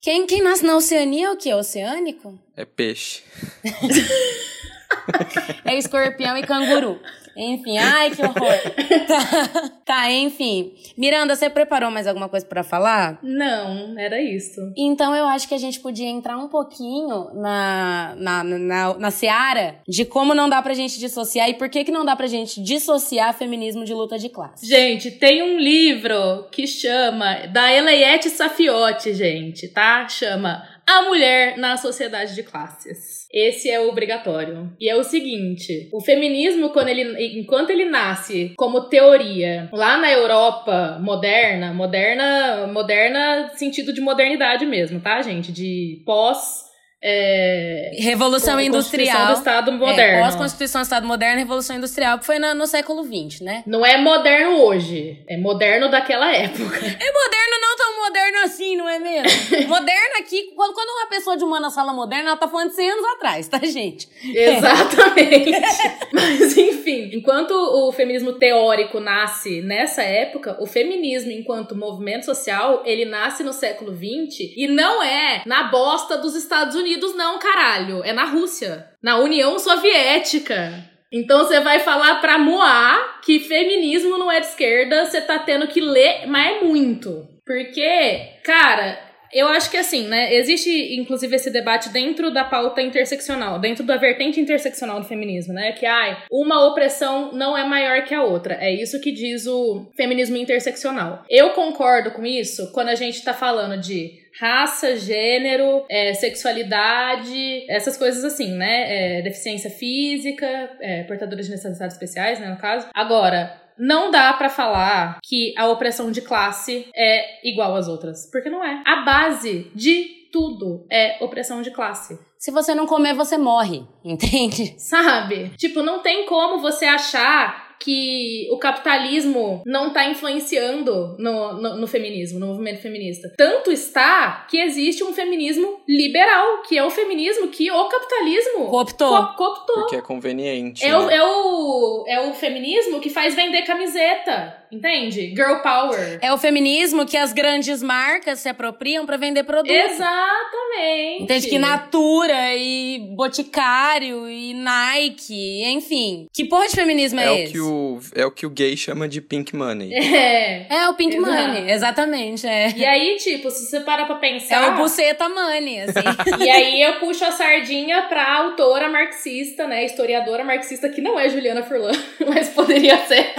Quem, 0.00 0.26
quem 0.26 0.40
nasce 0.42 0.64
na 0.64 0.76
Oceania 0.76 1.26
é 1.26 1.30
o 1.30 1.36
quê? 1.36 1.52
Oceânico? 1.52 2.38
É 2.56 2.64
peixe. 2.64 3.22
É 5.64 5.76
escorpião 5.76 6.36
e 6.36 6.42
canguru. 6.42 7.00
Enfim, 7.36 7.76
ai 7.76 8.10
que 8.10 8.22
horror. 8.22 8.36
Tá, 9.06 9.70
tá, 9.84 10.10
enfim. 10.10 10.72
Miranda, 10.96 11.36
você 11.36 11.50
preparou 11.50 11.90
mais 11.90 12.06
alguma 12.06 12.28
coisa 12.28 12.44
pra 12.44 12.62
falar? 12.64 13.18
Não, 13.22 13.96
era 13.98 14.20
isso. 14.20 14.60
Então 14.76 15.14
eu 15.14 15.26
acho 15.26 15.46
que 15.46 15.54
a 15.54 15.58
gente 15.58 15.78
podia 15.80 16.08
entrar 16.08 16.36
um 16.36 16.48
pouquinho 16.48 17.30
na, 17.34 18.14
na, 18.16 18.42
na, 18.42 18.94
na 18.94 19.10
seara 19.10 19.76
de 19.86 20.04
como 20.04 20.34
não 20.34 20.48
dá 20.48 20.60
pra 20.62 20.74
gente 20.74 20.98
dissociar 20.98 21.48
e 21.48 21.54
por 21.54 21.68
que, 21.68 21.84
que 21.84 21.92
não 21.92 22.04
dá 22.04 22.16
pra 22.16 22.26
gente 22.26 22.60
dissociar 22.60 23.34
feminismo 23.34 23.84
de 23.84 23.94
luta 23.94 24.18
de 24.18 24.28
classe. 24.28 24.66
Gente, 24.66 25.10
tem 25.10 25.42
um 25.42 25.58
livro 25.58 26.46
que 26.50 26.66
chama 26.66 27.46
da 27.48 27.72
Eliette 27.72 28.30
Safiotti, 28.30 29.14
gente, 29.14 29.68
tá? 29.68 30.08
Chama 30.08 30.62
A 30.88 31.02
Mulher 31.02 31.58
na 31.58 31.76
Sociedade 31.76 32.34
de 32.34 32.44
Classes. 32.44 33.26
Esse 33.32 33.68
é 33.68 33.80
o 33.80 33.88
obrigatório. 33.88 34.72
E 34.80 34.88
é 34.88 34.94
o 34.94 35.02
seguinte, 35.02 35.88
o 35.92 36.00
feminismo 36.00 36.70
quando 36.70 36.88
ele 36.88 37.40
enquanto 37.40 37.70
ele 37.70 37.84
nasce 37.86 38.54
como 38.56 38.88
teoria 38.88 39.68
lá 39.72 39.98
na 39.98 40.10
Europa 40.10 40.98
moderna, 41.00 41.74
moderna, 41.74 42.68
moderna 42.68 43.50
sentido 43.56 43.92
de 43.92 44.00
modernidade 44.00 44.64
mesmo, 44.64 45.00
tá, 45.00 45.20
gente? 45.22 45.50
De 45.50 46.02
pós 46.06 46.65
é, 47.02 47.90
Revolução 48.00 48.54
Constituição 48.54 48.60
Industrial. 48.66 49.26
do 49.26 49.32
Estado 49.34 49.70
É, 49.70 49.74
moderno. 49.74 50.22
Pós-Constituição 50.24 50.80
do 50.80 50.84
Estado 50.84 51.06
Moderno, 51.06 51.38
Revolução 51.38 51.76
Industrial, 51.76 52.18
que 52.18 52.26
foi 52.26 52.38
na- 52.38 52.54
no 52.54 52.66
século 52.66 53.04
XX, 53.04 53.40
né? 53.42 53.62
Não 53.66 53.84
é 53.84 53.96
moderno 53.98 54.60
hoje, 54.62 55.22
é 55.28 55.36
moderno 55.36 55.90
daquela 55.90 56.30
época. 56.34 56.56
É 57.06 57.12
moderno, 57.12 57.56
não 57.60 57.76
tão 57.76 57.96
moderno 58.04 58.38
assim, 58.44 58.76
não 58.76 58.88
é 58.88 58.98
mesmo? 58.98 59.28
moderno 59.68 60.16
aqui, 60.18 60.52
quando, 60.56 60.72
quando 60.74 60.88
uma 60.88 61.06
pessoa 61.08 61.36
de 61.36 61.44
humanas 61.44 61.74
fala 61.74 61.92
moderno, 61.92 62.28
ela 62.28 62.36
tá 62.36 62.48
falando 62.48 62.70
de 62.70 62.76
100 62.76 62.90
anos 62.90 63.04
atrás, 63.16 63.48
tá, 63.48 63.58
gente? 63.58 64.08
Exatamente. 64.24 65.50
Mas, 66.12 66.56
enfim, 66.56 67.10
enquanto 67.12 67.50
o 67.52 67.92
feminismo 67.92 68.32
teórico 68.34 68.98
nasce 69.00 69.60
nessa 69.62 70.02
época, 70.02 70.56
o 70.60 70.66
feminismo, 70.66 71.30
enquanto 71.30 71.76
movimento 71.76 72.24
social, 72.24 72.82
ele 72.84 73.04
nasce 73.04 73.42
no 73.42 73.52
século 73.52 73.92
XX 73.94 74.52
e 74.56 74.66
não 74.68 75.02
é 75.02 75.42
na 75.46 75.64
bosta 75.64 76.16
dos 76.16 76.34
Estados 76.34 76.74
Unidos, 76.74 76.85
não, 77.16 77.38
caralho. 77.38 78.02
É 78.04 78.12
na 78.12 78.24
Rússia, 78.24 78.88
na 79.02 79.18
União 79.18 79.58
Soviética. 79.58 80.72
Então 81.12 81.38
você 81.38 81.60
vai 81.60 81.80
falar 81.80 82.20
pra 82.20 82.38
Moá 82.38 83.20
que 83.22 83.40
feminismo 83.40 84.18
não 84.18 84.30
é 84.30 84.40
de 84.40 84.46
esquerda, 84.46 85.06
você 85.06 85.20
tá 85.20 85.38
tendo 85.38 85.66
que 85.68 85.80
ler, 85.80 86.26
mas 86.26 86.56
é 86.56 86.64
muito. 86.64 87.26
Porque, 87.44 88.40
cara, 88.44 89.06
eu 89.32 89.48
acho 89.48 89.70
que 89.70 89.76
assim, 89.76 90.06
né? 90.06 90.34
Existe, 90.34 90.96
inclusive, 90.96 91.36
esse 91.36 91.50
debate 91.50 91.90
dentro 91.90 92.32
da 92.32 92.44
pauta 92.44 92.82
interseccional, 92.82 93.58
dentro 93.58 93.84
da 93.84 93.96
vertente 93.96 94.40
interseccional 94.40 95.00
do 95.00 95.06
feminismo, 95.06 95.52
né? 95.52 95.72
Que, 95.72 95.86
ai, 95.86 96.24
uma 96.30 96.66
opressão 96.66 97.32
não 97.32 97.56
é 97.56 97.64
maior 97.64 98.02
que 98.04 98.14
a 98.14 98.22
outra. 98.22 98.54
É 98.54 98.72
isso 98.72 99.00
que 99.00 99.12
diz 99.12 99.46
o 99.46 99.90
feminismo 99.96 100.36
interseccional. 100.36 101.24
Eu 101.28 101.50
concordo 101.50 102.12
com 102.12 102.24
isso 102.24 102.72
quando 102.72 102.88
a 102.88 102.94
gente 102.94 103.22
tá 103.22 103.32
falando 103.32 103.80
de 103.80 104.25
raça, 104.40 104.96
gênero, 104.96 105.84
é, 105.90 106.14
sexualidade, 106.14 107.64
essas 107.70 107.96
coisas 107.96 108.24
assim, 108.24 108.52
né? 108.52 109.18
É, 109.18 109.22
deficiência 109.22 109.70
física, 109.70 110.46
é, 110.80 111.04
portadores 111.04 111.46
de 111.46 111.52
necessidades 111.52 111.94
especiais, 111.94 112.38
né, 112.40 112.48
no 112.48 112.58
caso. 112.58 112.88
Agora, 112.94 113.60
não 113.78 114.10
dá 114.10 114.32
pra 114.32 114.48
falar 114.48 115.18
que 115.22 115.54
a 115.56 115.68
opressão 115.68 116.10
de 116.10 116.22
classe 116.22 116.88
é 116.94 117.48
igual 117.48 117.74
às 117.76 117.88
outras, 117.88 118.28
porque 118.30 118.48
não 118.48 118.64
é. 118.64 118.82
A 118.86 119.02
base 119.02 119.70
de 119.74 120.28
tudo 120.32 120.86
é 120.90 121.22
opressão 121.24 121.62
de 121.62 121.70
classe. 121.70 122.18
Se 122.38 122.50
você 122.50 122.74
não 122.74 122.86
comer, 122.86 123.14
você 123.14 123.38
morre, 123.38 123.86
entende? 124.04 124.74
Sabe? 124.78 125.50
Tipo, 125.56 125.82
não 125.82 126.00
tem 126.00 126.26
como 126.26 126.60
você 126.60 126.84
achar 126.84 127.65
que 127.80 128.48
o 128.50 128.58
capitalismo 128.58 129.62
não 129.66 129.92
tá 129.92 130.08
influenciando 130.08 131.16
no, 131.18 131.52
no, 131.54 131.76
no 131.76 131.86
feminismo, 131.86 132.38
no 132.38 132.46
movimento 132.48 132.80
feminista. 132.82 133.32
Tanto 133.36 133.70
está 133.70 134.46
que 134.48 134.58
existe 134.60 135.02
um 135.04 135.12
feminismo 135.12 135.80
liberal, 135.88 136.62
que 136.62 136.76
é 136.76 136.84
o 136.84 136.90
feminismo 136.90 137.48
que 137.48 137.70
o 137.70 137.88
capitalismo 137.88 138.66
Cooptou. 138.68 139.08
co- 139.08 139.34
cooptou. 139.36 139.76
Porque 139.76 139.96
é 139.96 140.00
conveniente. 140.02 140.84
É 140.84 140.88
né? 140.90 140.98
o, 140.98 141.10
é, 141.10 141.22
o, 141.24 142.04
é 142.08 142.20
o 142.28 142.34
feminismo 142.34 143.00
que 143.00 143.10
faz 143.10 143.34
vender 143.34 143.62
camiseta. 143.62 144.65
Entende? 144.70 145.34
Girl 145.34 145.56
power. 145.62 146.18
É 146.20 146.32
o 146.32 146.38
feminismo 146.38 147.06
que 147.06 147.16
as 147.16 147.32
grandes 147.32 147.82
marcas 147.82 148.40
se 148.40 148.48
apropriam 148.48 149.04
pra 149.06 149.16
vender 149.16 149.44
produto. 149.44 149.70
Exatamente. 149.70 151.22
Entende? 151.22 151.48
Que 151.48 151.58
Natura 151.58 152.54
e 152.54 152.98
Boticário 153.14 154.28
e 154.28 154.54
Nike, 154.54 155.62
enfim. 155.64 156.26
Que 156.32 156.44
porra 156.44 156.66
de 156.68 156.74
feminismo 156.74 157.20
é, 157.20 157.24
É, 157.24 157.30
o 157.30 157.34
esse? 157.36 157.52
que 157.52 157.60
o, 157.60 157.98
é 158.14 158.26
o 158.26 158.30
que 158.30 158.46
o 158.46 158.50
gay 158.50 158.76
chama 158.76 159.08
de 159.08 159.20
pink 159.20 159.54
money. 159.54 159.90
É. 160.16 160.66
É 160.68 160.88
o 160.88 160.94
Pink 160.94 161.16
Exato. 161.16 161.30
Money, 161.32 161.70
exatamente, 161.70 162.46
é. 162.46 162.70
E 162.76 162.84
aí, 162.84 163.16
tipo, 163.16 163.50
se 163.50 163.66
você 163.66 163.80
parar 163.80 164.06
pra 164.06 164.16
pensar. 164.16 164.56
É 164.62 164.68
o 164.70 164.76
Buceta 164.76 165.28
Money, 165.28 165.80
assim. 165.80 166.00
E 166.44 166.50
aí 166.50 166.82
eu 166.82 166.94
puxo 167.00 167.24
a 167.24 167.32
sardinha 167.32 168.02
pra 168.02 168.36
autora 168.38 168.88
marxista, 168.88 169.66
né? 169.66 169.84
Historiadora 169.84 170.44
marxista, 170.44 170.88
que 170.88 171.00
não 171.00 171.18
é 171.18 171.28
Juliana 171.28 171.62
Furlan, 171.62 171.92
mas 172.26 172.48
poderia 172.50 172.96
ser. 173.06 173.32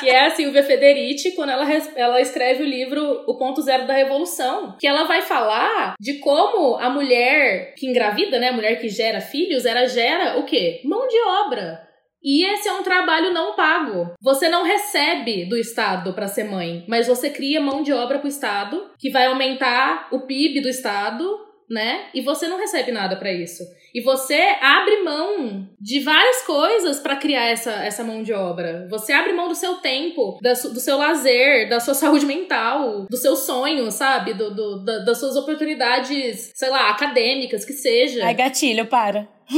que 0.00 0.08
é 0.10 0.15
a 0.24 0.30
Silvia 0.30 0.62
Federici, 0.62 1.32
quando 1.34 1.50
ela, 1.50 1.66
ela 1.94 2.20
escreve 2.20 2.62
o 2.62 2.66
livro 2.66 3.24
O 3.26 3.36
Ponto 3.36 3.60
Zero 3.62 3.86
da 3.86 3.94
Revolução. 3.94 4.76
Que 4.80 4.86
ela 4.86 5.04
vai 5.04 5.22
falar 5.22 5.94
de 6.00 6.14
como 6.18 6.76
a 6.76 6.88
mulher 6.88 7.74
que 7.76 7.86
engravida, 7.86 8.38
né? 8.38 8.48
A 8.48 8.52
mulher 8.52 8.80
que 8.80 8.88
gera 8.88 9.20
filhos, 9.20 9.64
ela 9.64 9.86
gera 9.86 10.38
o 10.38 10.44
quê? 10.44 10.80
Mão 10.84 11.06
de 11.06 11.20
obra. 11.44 11.86
E 12.28 12.44
esse 12.44 12.68
é 12.68 12.72
um 12.72 12.82
trabalho 12.82 13.32
não 13.32 13.54
pago. 13.54 14.12
Você 14.20 14.48
não 14.48 14.64
recebe 14.64 15.44
do 15.44 15.56
Estado 15.56 16.12
pra 16.12 16.26
ser 16.26 16.42
mãe, 16.42 16.84
mas 16.88 17.06
você 17.06 17.30
cria 17.30 17.60
mão 17.60 17.82
de 17.82 17.92
obra 17.92 18.18
pro 18.18 18.26
Estado, 18.26 18.90
que 18.98 19.10
vai 19.10 19.26
aumentar 19.26 20.08
o 20.10 20.26
PIB 20.26 20.60
do 20.60 20.68
Estado, 20.68 21.24
né? 21.70 22.06
E 22.14 22.20
você 22.20 22.46
não 22.48 22.58
recebe 22.58 22.92
nada 22.92 23.16
pra 23.16 23.32
isso. 23.32 23.62
E 23.94 24.00
você 24.02 24.34
abre 24.60 25.02
mão 25.02 25.68
de 25.80 26.00
várias 26.00 26.42
coisas 26.42 27.00
pra 27.00 27.16
criar 27.16 27.46
essa, 27.46 27.70
essa 27.72 28.04
mão 28.04 28.22
de 28.22 28.32
obra. 28.32 28.86
Você 28.90 29.12
abre 29.12 29.32
mão 29.32 29.48
do 29.48 29.54
seu 29.54 29.76
tempo, 29.76 30.38
da 30.42 30.52
do 30.52 30.80
seu 30.80 30.98
lazer, 30.98 31.68
da 31.68 31.80
sua 31.80 31.94
saúde 31.94 32.26
mental, 32.26 33.06
do 33.08 33.16
seu 33.16 33.34
sonho, 33.34 33.90
sabe? 33.90 34.34
Do, 34.34 34.54
do- 34.54 34.84
da- 34.84 34.98
das 34.98 35.18
suas 35.18 35.34
oportunidades, 35.36 36.50
sei 36.54 36.68
lá, 36.70 36.90
acadêmicas, 36.90 37.64
que 37.64 37.72
seja. 37.72 38.24
Ai, 38.26 38.34
gatilho, 38.34 38.86
para. 38.86 39.26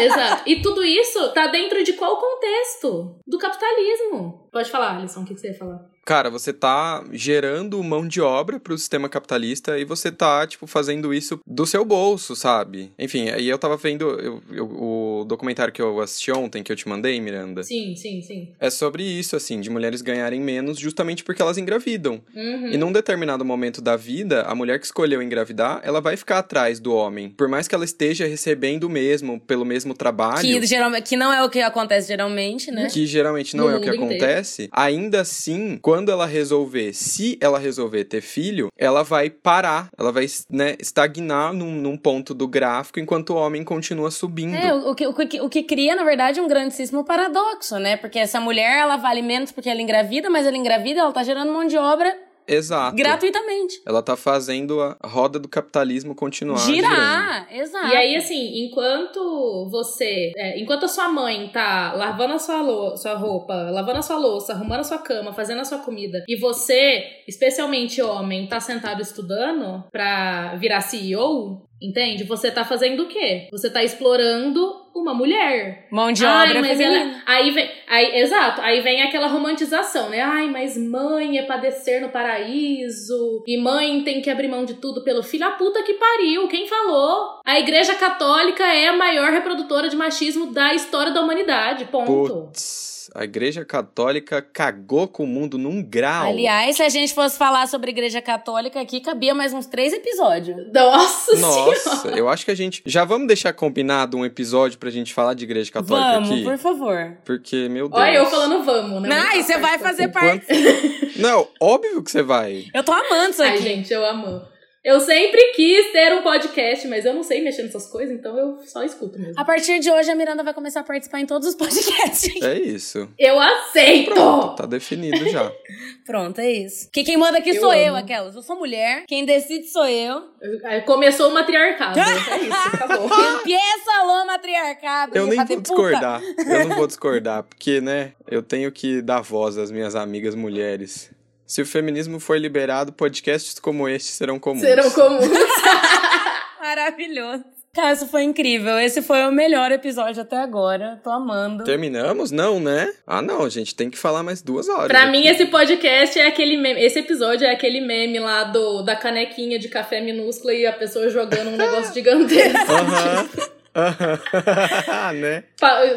Exato. 0.00 0.42
E 0.46 0.60
tudo 0.62 0.82
isso 0.84 1.32
tá 1.32 1.46
dentro 1.46 1.82
de 1.84 1.92
qual 1.94 2.16
contexto? 2.18 3.16
Do 3.26 3.38
capitalismo. 3.38 4.48
Pode 4.52 4.70
falar, 4.70 4.96
Alisson, 4.96 5.20
o 5.20 5.24
que 5.24 5.34
que 5.34 5.40
você 5.40 5.48
ia 5.48 5.54
falar? 5.58 5.80
Cara, 6.04 6.28
você 6.28 6.52
tá 6.52 7.04
gerando 7.12 7.82
mão 7.82 8.06
de 8.06 8.20
obra 8.20 8.58
pro 8.58 8.76
sistema 8.76 9.08
capitalista 9.08 9.78
e 9.78 9.84
você 9.84 10.10
tá, 10.10 10.44
tipo, 10.46 10.66
fazendo 10.66 11.14
isso 11.14 11.38
do 11.46 11.64
seu 11.64 11.84
bolso, 11.84 12.34
sabe? 12.34 12.90
Enfim, 12.98 13.28
aí 13.30 13.48
eu 13.48 13.56
tava 13.56 13.76
vendo 13.76 14.04
eu- 14.20 14.42
eu- 14.50 14.66
o 14.66 15.24
documentário 15.24 15.72
que 15.72 15.80
eu 15.80 16.00
assisti 16.00 16.32
ontem, 16.32 16.60
que 16.62 16.72
eu 16.72 16.76
te 16.76 16.88
mandei, 16.88 17.20
Miranda. 17.20 17.62
Sim, 17.62 17.94
sim, 17.94 18.20
sim. 18.20 18.48
É 18.58 18.68
sobre 18.68 19.04
isso, 19.04 19.36
assim, 19.36 19.60
de 19.60 19.70
mulheres 19.70 20.02
ganharem 20.02 20.40
menos 20.40 20.76
justamente 20.76 21.22
porque 21.22 21.40
elas 21.40 21.56
engravidam. 21.56 22.20
Uhum. 22.34 22.70
E 22.72 22.76
num 22.76 22.90
determinado 22.90 23.44
momento 23.44 23.80
da 23.80 23.94
vida, 23.96 24.42
a 24.42 24.54
mulher 24.56 24.80
que 24.80 24.86
escolheu 24.86 25.22
engravidar, 25.22 25.80
ela 25.84 26.00
vai 26.00 26.16
ficar 26.16 26.38
atrás 26.38 26.80
do 26.80 26.92
homem. 26.92 27.30
Por 27.30 27.46
mais 27.48 27.68
que 27.68 27.76
ela 27.76 27.84
esteja 27.84 28.26
recebendo 28.26 28.84
o 28.84 28.90
mesmo, 28.90 29.38
pelo 29.40 29.64
mesmo 29.64 29.94
trabalho. 29.94 30.40
Que, 30.40 30.66
geralmente, 30.66 31.08
que 31.10 31.16
não 31.16 31.32
é 31.32 31.44
o 31.44 31.48
que 31.48 31.60
acontece 31.60 32.08
geralmente, 32.08 32.72
né? 32.72 32.88
Que 32.90 33.06
geralmente 33.06 33.56
não 33.56 33.66
No 33.66 33.70
é 33.70 33.76
o 33.76 33.80
que 33.80 33.86
mundo 33.92 34.04
inteiro. 34.14 34.24
acontece, 34.24 34.68
ainda 34.72 35.20
assim, 35.20 35.78
quando 35.80 35.91
ela 36.10 36.26
resolver, 36.26 36.92
se 36.92 37.38
ela 37.40 37.58
resolver 37.58 38.04
ter 38.04 38.20
filho, 38.20 38.68
ela 38.76 39.02
vai 39.02 39.30
parar, 39.30 39.88
ela 39.98 40.12
vai 40.12 40.26
né, 40.50 40.76
estagnar 40.78 41.52
num, 41.52 41.72
num 41.72 41.96
ponto 41.96 42.34
do 42.34 42.46
gráfico 42.46 43.00
enquanto 43.00 43.30
o 43.30 43.36
homem 43.36 43.64
continua 43.64 44.10
subindo. 44.10 44.54
É, 44.54 44.72
o, 44.72 44.90
o 44.90 44.94
que, 44.94 45.06
o, 45.06 45.14
que, 45.14 45.40
o 45.40 45.48
que 45.48 45.62
cria, 45.62 45.94
na 45.94 46.04
verdade, 46.04 46.40
um 46.40 46.48
grandíssimo 46.48 47.04
paradoxo, 47.04 47.78
né? 47.78 47.96
Porque 47.96 48.18
essa 48.18 48.40
mulher, 48.40 48.78
ela 48.78 48.96
vale 48.96 49.22
menos 49.22 49.52
porque 49.52 49.68
ela 49.68 49.82
engravida, 49.82 50.30
mas 50.30 50.46
ela 50.46 50.56
engravida, 50.56 51.00
ela 51.00 51.12
tá 51.12 51.22
gerando 51.22 51.52
mão 51.52 51.66
de 51.66 51.76
obra 51.76 52.16
Exato. 52.46 52.96
gratuitamente. 52.96 53.80
Ela 53.86 54.02
tá 54.02 54.16
fazendo 54.16 54.80
a 54.80 54.96
roda 55.04 55.38
do 55.38 55.48
capitalismo 55.48 56.14
continuar 56.14 56.58
girando. 56.58 56.94
Girar, 56.94 57.48
exato. 57.54 57.86
E 57.86 57.96
aí, 57.96 58.16
assim, 58.16 58.64
enquanto 58.64 59.68
você. 59.70 60.32
é, 60.36 60.60
enquanto 60.60 60.84
a 60.84 60.88
sua 60.88 61.08
mãe 61.08 61.48
tá 61.52 61.92
lavando 61.94 62.34
a 62.34 62.38
sua, 62.38 62.96
sua 62.96 63.14
roupa, 63.14 63.54
lavando 63.70 63.98
a 63.98 64.02
sua 64.02 64.18
louça, 64.18 64.52
arrumando 64.52 64.80
a 64.80 64.84
sua 64.84 64.98
cama, 64.98 65.32
fazendo 65.32 65.60
a 65.60 65.64
sua 65.64 65.78
comida, 65.78 66.24
e 66.28 66.36
você, 66.36 67.04
especialmente 67.28 68.02
homem, 68.02 68.46
tá 68.46 68.60
sentado 68.60 69.00
estudando 69.00 69.84
pra 69.90 70.56
virar 70.56 70.80
CEO, 70.80 71.66
entende? 71.80 72.24
Você 72.24 72.50
tá 72.50 72.64
fazendo 72.64 73.04
o 73.04 73.08
quê? 73.08 73.48
Você 73.50 73.70
tá 73.70 73.82
explorando 73.82 74.81
uma 74.94 75.14
mulher. 75.14 75.86
Mão 75.90 76.12
de 76.12 76.24
Ai, 76.24 76.48
obra 76.48 76.60
mas 76.60 76.78
feminina. 76.78 77.00
ela, 77.00 77.22
aí 77.26 77.50
vem, 77.50 77.70
aí, 77.88 78.20
exato, 78.20 78.60
aí 78.60 78.80
vem 78.80 79.02
aquela 79.02 79.26
romantização, 79.26 80.10
né? 80.10 80.20
Ai, 80.20 80.48
mas 80.48 80.76
mãe 80.76 81.38
é 81.38 81.42
padecer 81.42 82.00
no 82.00 82.10
paraíso, 82.10 83.42
e 83.46 83.56
mãe 83.60 84.02
tem 84.02 84.20
que 84.20 84.30
abrir 84.30 84.48
mão 84.48 84.64
de 84.64 84.74
tudo 84.74 85.02
pelo 85.02 85.22
filho. 85.22 85.46
A 85.46 85.52
puta 85.52 85.82
que 85.82 85.94
pariu, 85.94 86.48
quem 86.48 86.66
falou? 86.66 87.40
A 87.44 87.58
igreja 87.58 87.94
católica 87.94 88.64
é 88.64 88.88
a 88.88 88.96
maior 88.96 89.30
reprodutora 89.30 89.88
de 89.88 89.96
machismo 89.96 90.52
da 90.52 90.74
história 90.74 91.12
da 91.12 91.20
humanidade, 91.20 91.84
ponto. 91.86 92.46
Putz, 92.46 92.91
a 93.14 93.24
igreja 93.24 93.64
católica 93.64 94.40
cagou 94.40 95.06
com 95.06 95.24
o 95.24 95.26
mundo 95.26 95.58
num 95.58 95.82
grau. 95.82 96.26
Aliás, 96.30 96.76
se 96.76 96.82
a 96.82 96.88
gente 96.88 97.12
fosse 97.14 97.36
falar 97.36 97.66
sobre 97.68 97.90
igreja 97.90 98.22
católica 98.22 98.80
aqui, 98.80 99.00
cabia 99.00 99.34
mais 99.34 99.52
uns 99.52 99.66
três 99.66 99.92
episódios. 99.92 100.56
Nossa, 100.72 101.36
Nossa, 101.36 101.96
senhora. 101.96 102.18
eu 102.18 102.28
acho 102.28 102.44
que 102.44 102.50
a 102.50 102.54
gente. 102.54 102.82
Já 102.86 103.04
vamos 103.04 103.26
deixar 103.26 103.52
combinado 103.52 104.16
um 104.16 104.24
episódio 104.24 104.78
pra 104.78 104.90
gente 104.90 105.12
falar 105.12 105.34
de 105.34 105.44
igreja 105.44 105.70
católica 105.70 106.12
Vamos, 106.12 106.30
aqui? 106.30 106.44
por 106.44 106.58
favor. 106.58 107.16
Porque, 107.24 107.68
meu 107.68 107.88
Deus. 107.88 108.00
Olha 108.00 108.16
eu 108.16 108.26
falando 108.26 108.64
vamos, 108.64 109.02
né? 109.02 109.08
Não, 109.08 109.32
e 109.38 109.42
você 109.42 109.58
vai 109.58 109.78
fazer 109.78 110.04
Enquanto- 110.04 110.46
parte. 110.46 111.12
Não, 111.18 111.46
óbvio 111.60 112.02
que 112.02 112.10
você 112.10 112.22
vai. 112.22 112.64
Eu 112.74 112.82
tô 112.82 112.92
amando 112.92 113.30
isso 113.30 113.42
Ai, 113.42 113.50
aqui. 113.54 113.62
gente, 113.62 113.92
eu 113.92 114.04
amo. 114.04 114.42
Eu 114.84 114.98
sempre 114.98 115.40
quis 115.52 115.92
ter 115.92 116.12
um 116.12 116.22
podcast, 116.22 116.88
mas 116.88 117.04
eu 117.04 117.14
não 117.14 117.22
sei 117.22 117.40
mexer 117.40 117.62
nessas 117.62 117.86
coisas, 117.86 118.12
então 118.18 118.36
eu 118.36 118.58
só 118.66 118.82
escuto 118.82 119.16
mesmo. 119.16 119.34
A 119.40 119.44
partir 119.44 119.78
de 119.78 119.88
hoje, 119.88 120.10
a 120.10 120.14
Miranda 120.16 120.42
vai 120.42 120.52
começar 120.52 120.80
a 120.80 120.82
participar 120.82 121.20
em 121.20 121.26
todos 121.26 121.46
os 121.46 121.54
podcasts. 121.54 122.42
É 122.42 122.58
isso. 122.58 123.08
Eu 123.16 123.38
aceito! 123.38 124.12
Pronto, 124.12 124.56
tá 124.56 124.66
definido 124.66 125.28
já. 125.28 125.52
Pronto, 126.04 126.40
é 126.40 126.50
isso. 126.50 126.88
Que 126.92 127.04
quem 127.04 127.16
manda 127.16 127.38
aqui 127.38 127.50
Eu 127.50 127.60
sou 127.60 127.70
amo. 127.70 127.80
eu, 127.80 127.94
aquelas. 127.94 128.34
Eu 128.34 128.42
sou 128.42 128.56
mulher. 128.56 129.04
Quem 129.06 129.24
decide 129.24 129.68
sou 129.68 129.86
eu. 129.86 130.24
Aí 130.64 130.80
Começou 130.80 131.30
o 131.30 131.32
matriarcado. 131.34 132.00
é 132.00 132.02
isso, 132.02 132.52
acabou. 132.74 133.06
Empieza 133.06 134.02
o 134.04 134.26
matriarcado. 134.26 135.16
Eu 135.16 135.28
nem 135.28 135.36
vou 135.36 135.46
puta. 135.46 135.60
discordar. 135.62 136.22
Eu 136.44 136.68
não 136.68 136.76
vou 136.76 136.86
discordar, 136.88 137.44
porque, 137.44 137.80
né, 137.80 138.14
eu 138.28 138.42
tenho 138.42 138.72
que 138.72 139.00
dar 139.00 139.20
voz 139.20 139.56
às 139.56 139.70
minhas 139.70 139.94
amigas 139.94 140.34
mulheres. 140.34 141.08
Se 141.52 141.60
o 141.60 141.66
feminismo 141.66 142.18
for 142.18 142.40
liberado, 142.40 142.94
podcasts 142.94 143.58
como 143.60 143.86
este 143.86 144.08
serão 144.08 144.38
comuns. 144.38 144.62
Serão 144.62 144.90
comuns. 144.90 145.28
Maravilhoso. 146.58 147.44
Cara, 147.74 147.92
isso 147.92 148.06
foi 148.06 148.22
incrível. 148.22 148.78
Esse 148.78 149.02
foi 149.02 149.26
o 149.26 149.30
melhor 149.30 149.70
episódio 149.70 150.22
até 150.22 150.38
agora. 150.38 150.98
Tô 151.04 151.10
amando. 151.10 151.62
Terminamos? 151.62 152.30
Não, 152.30 152.58
né? 152.58 152.90
Ah, 153.06 153.20
não, 153.20 153.44
a 153.44 153.50
gente 153.50 153.74
tem 153.74 153.90
que 153.90 153.98
falar 153.98 154.22
mais 154.22 154.40
duas 154.40 154.66
horas. 154.66 154.88
Pra 154.88 155.02
aqui. 155.02 155.10
mim, 155.10 155.26
esse 155.26 155.44
podcast 155.44 156.18
é 156.18 156.26
aquele 156.26 156.56
meme. 156.56 156.82
Esse 156.82 157.00
episódio 157.00 157.46
é 157.46 157.50
aquele 157.50 157.82
meme 157.82 158.18
lá 158.18 158.44
do, 158.44 158.80
da 158.80 158.96
canequinha 158.96 159.58
de 159.58 159.68
café 159.68 160.00
minúscula 160.00 160.54
e 160.54 160.64
a 160.64 160.72
pessoa 160.72 161.10
jogando 161.10 161.48
um 161.48 161.56
negócio 161.58 161.92
gigantesco. 161.92 162.72
Aham. 162.72 163.28
Aham. 163.76 165.12
né? 165.20 165.44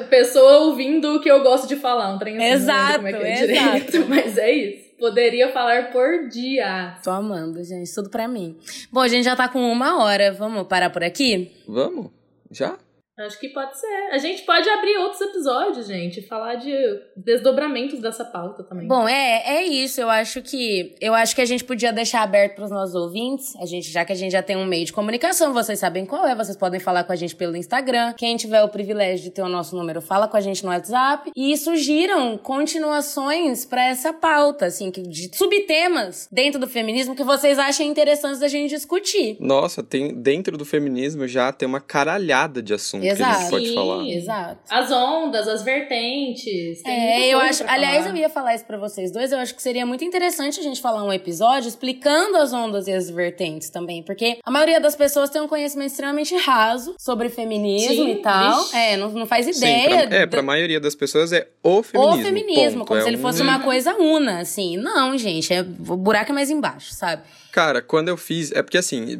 Pessoa 0.09 0.65
ouvindo 0.65 1.15
o 1.15 1.21
que 1.21 1.31
eu 1.31 1.41
gosto 1.43 1.65
de 1.65 1.77
falar. 1.77 2.13
Um 2.13 2.19
trem 2.19 2.35
assim, 2.35 2.55
Exato, 2.55 2.97
não 2.97 3.05
lembro 3.05 3.21
como 3.21 3.25
é 3.25 3.35
que 3.35 3.41
é 3.41 3.51
exato. 3.53 3.71
direito, 3.71 4.09
mas 4.09 4.37
é 4.37 4.51
isso. 4.51 4.84
Poderia 4.99 5.51
falar 5.51 5.91
por 5.91 6.29
dia. 6.29 6.97
Tô 7.03 7.11
amando, 7.11 7.63
gente. 7.63 7.93
Tudo 7.93 8.09
pra 8.09 8.27
mim. 8.27 8.57
Bom, 8.91 9.01
a 9.01 9.07
gente 9.07 9.25
já 9.25 9.35
tá 9.35 9.47
com 9.47 9.59
uma 9.71 10.03
hora. 10.03 10.31
Vamos 10.33 10.67
parar 10.67 10.89
por 10.89 11.03
aqui? 11.03 11.51
Vamos? 11.67 12.11
Já? 12.49 12.77
Acho 13.17 13.39
que 13.39 13.47
pode 13.47 13.79
ser. 13.79 14.09
A 14.11 14.17
gente 14.17 14.43
pode 14.43 14.67
abrir 14.67 14.97
outros 14.97 15.21
episódios, 15.21 15.87
gente. 15.87 16.21
Falar 16.21 16.55
de 16.55 16.73
desdobramentos 17.15 18.01
dessa 18.01 18.25
pauta 18.25 18.61
também. 18.63 18.87
Bom, 18.87 19.07
é, 19.07 19.59
é 19.59 19.63
isso. 19.63 20.01
Eu 20.01 20.09
acho 20.09 20.41
que 20.41 20.93
eu 20.99 21.13
acho 21.13 21.33
que 21.33 21.41
a 21.41 21.45
gente 21.45 21.63
podia 21.63 21.93
deixar 21.93 22.23
aberto 22.23 22.55
para 22.55 22.65
os 22.65 22.71
nossos 22.71 22.93
ouvintes. 22.93 23.55
A 23.55 23.65
gente, 23.65 23.89
já 23.89 24.03
que 24.03 24.11
a 24.11 24.15
gente 24.15 24.33
já 24.33 24.43
tem 24.43 24.57
um 24.57 24.65
meio 24.65 24.85
de 24.85 24.91
comunicação, 24.91 25.53
vocês 25.53 25.79
sabem 25.79 26.05
qual 26.05 26.27
é. 26.27 26.35
Vocês 26.35 26.57
podem 26.57 26.77
falar 26.79 27.05
com 27.05 27.13
a 27.13 27.15
gente 27.15 27.33
pelo 27.37 27.55
Instagram. 27.55 28.13
Quem 28.17 28.35
tiver 28.35 28.61
o 28.63 28.67
privilégio 28.67 29.23
de 29.23 29.31
ter 29.31 29.41
o 29.41 29.49
nosso 29.49 29.77
número, 29.77 30.01
fala 30.01 30.27
com 30.27 30.35
a 30.35 30.41
gente 30.41 30.61
no 30.65 30.69
WhatsApp. 30.69 31.31
E 31.33 31.55
sugiram 31.55 32.37
continuações 32.37 33.65
para 33.65 33.85
essa 33.85 34.11
pauta, 34.11 34.65
assim, 34.65 34.91
de 34.91 35.31
subtemas 35.33 36.27
dentro 36.29 36.59
do 36.59 36.67
feminismo 36.67 37.15
que 37.15 37.23
vocês 37.23 37.57
achem 37.57 37.89
interessantes 37.89 38.41
da 38.41 38.49
gente 38.49 38.71
discutir. 38.71 39.37
Nossa, 39.39 39.81
tem 39.81 40.13
dentro 40.13 40.57
do 40.57 40.65
feminismo 40.65 41.25
já 41.25 41.53
tem 41.53 41.65
uma 41.65 41.79
caralhada 41.79 42.61
de 42.61 42.73
assuntos. 42.73 43.04
Que 43.15 43.21
a 43.23 43.27
Exato. 43.27 43.41
gente 43.41 43.49
pode 43.51 43.67
Sim. 43.67 43.75
falar. 43.75 44.07
Exato. 44.07 44.59
As 44.69 44.91
ondas, 44.91 45.47
as 45.47 45.63
vertentes. 45.63 46.81
tem 46.83 46.93
É, 46.93 47.27
eu 47.33 47.39
acho. 47.39 47.63
pra 47.63 47.73
Aliás, 47.73 47.97
falar. 48.05 48.09
eu 48.09 48.15
ia 48.21 48.29
falar 48.29 48.55
isso 48.55 48.65
pra 48.65 48.77
vocês 48.77 49.11
dois. 49.11 49.31
Eu 49.31 49.39
acho 49.39 49.53
que 49.55 49.61
seria 49.61 49.85
muito 49.85 50.03
interessante 50.03 50.59
a 50.59 50.63
gente 50.63 50.81
falar 50.81 51.03
um 51.03 51.11
episódio 51.13 51.67
explicando 51.67 52.37
as 52.37 52.53
ondas 52.53 52.87
e 52.87 52.93
as 52.93 53.09
vertentes 53.09 53.69
também. 53.69 54.01
Porque 54.03 54.37
a 54.43 54.51
maioria 54.51 54.79
das 54.79 54.95
pessoas 54.95 55.29
tem 55.29 55.41
um 55.41 55.47
conhecimento 55.47 55.89
extremamente 55.91 56.35
raso 56.37 56.95
sobre 56.99 57.29
feminismo 57.29 58.05
Sim, 58.05 58.11
e 58.11 58.15
tal. 58.17 58.61
vixe. 58.63 58.75
É, 58.75 58.97
não, 58.97 59.09
não 59.09 59.25
faz 59.25 59.45
Sim, 59.45 59.51
ideia. 59.57 60.07
pra, 60.07 60.17
é, 60.17 60.25
do- 60.25 60.29
pra 60.29 60.41
maioria 60.41 60.79
das 60.79 60.95
pessoas 60.95 61.31
é 61.33 61.47
o 61.63 61.81
feminismo. 61.83 62.19
o 62.21 62.23
feminismo, 62.23 62.77
ponto. 62.79 62.87
como 62.87 62.99
É 62.99 63.03
se 63.03 63.09
ele 63.09 63.17
um- 63.17 63.21
fosse 63.21 63.41
uma 63.41 63.59
coisa 63.63 63.95
una, 63.95 64.39
assim. 64.39 64.77
Não, 64.77 65.17
gente, 65.17 65.53
é, 65.53 65.61
o 65.61 65.95
buraco 65.97 66.31
é 66.31 66.35
mais 66.35 66.49
embaixo, 66.49 66.93
sabe? 66.93 67.23
Cara, 67.55 67.81
quando 67.81 68.09
eu 68.09 68.17
fiz. 68.17 68.51
É 68.51 68.61
porque 68.61 68.77
assim, 68.77 69.17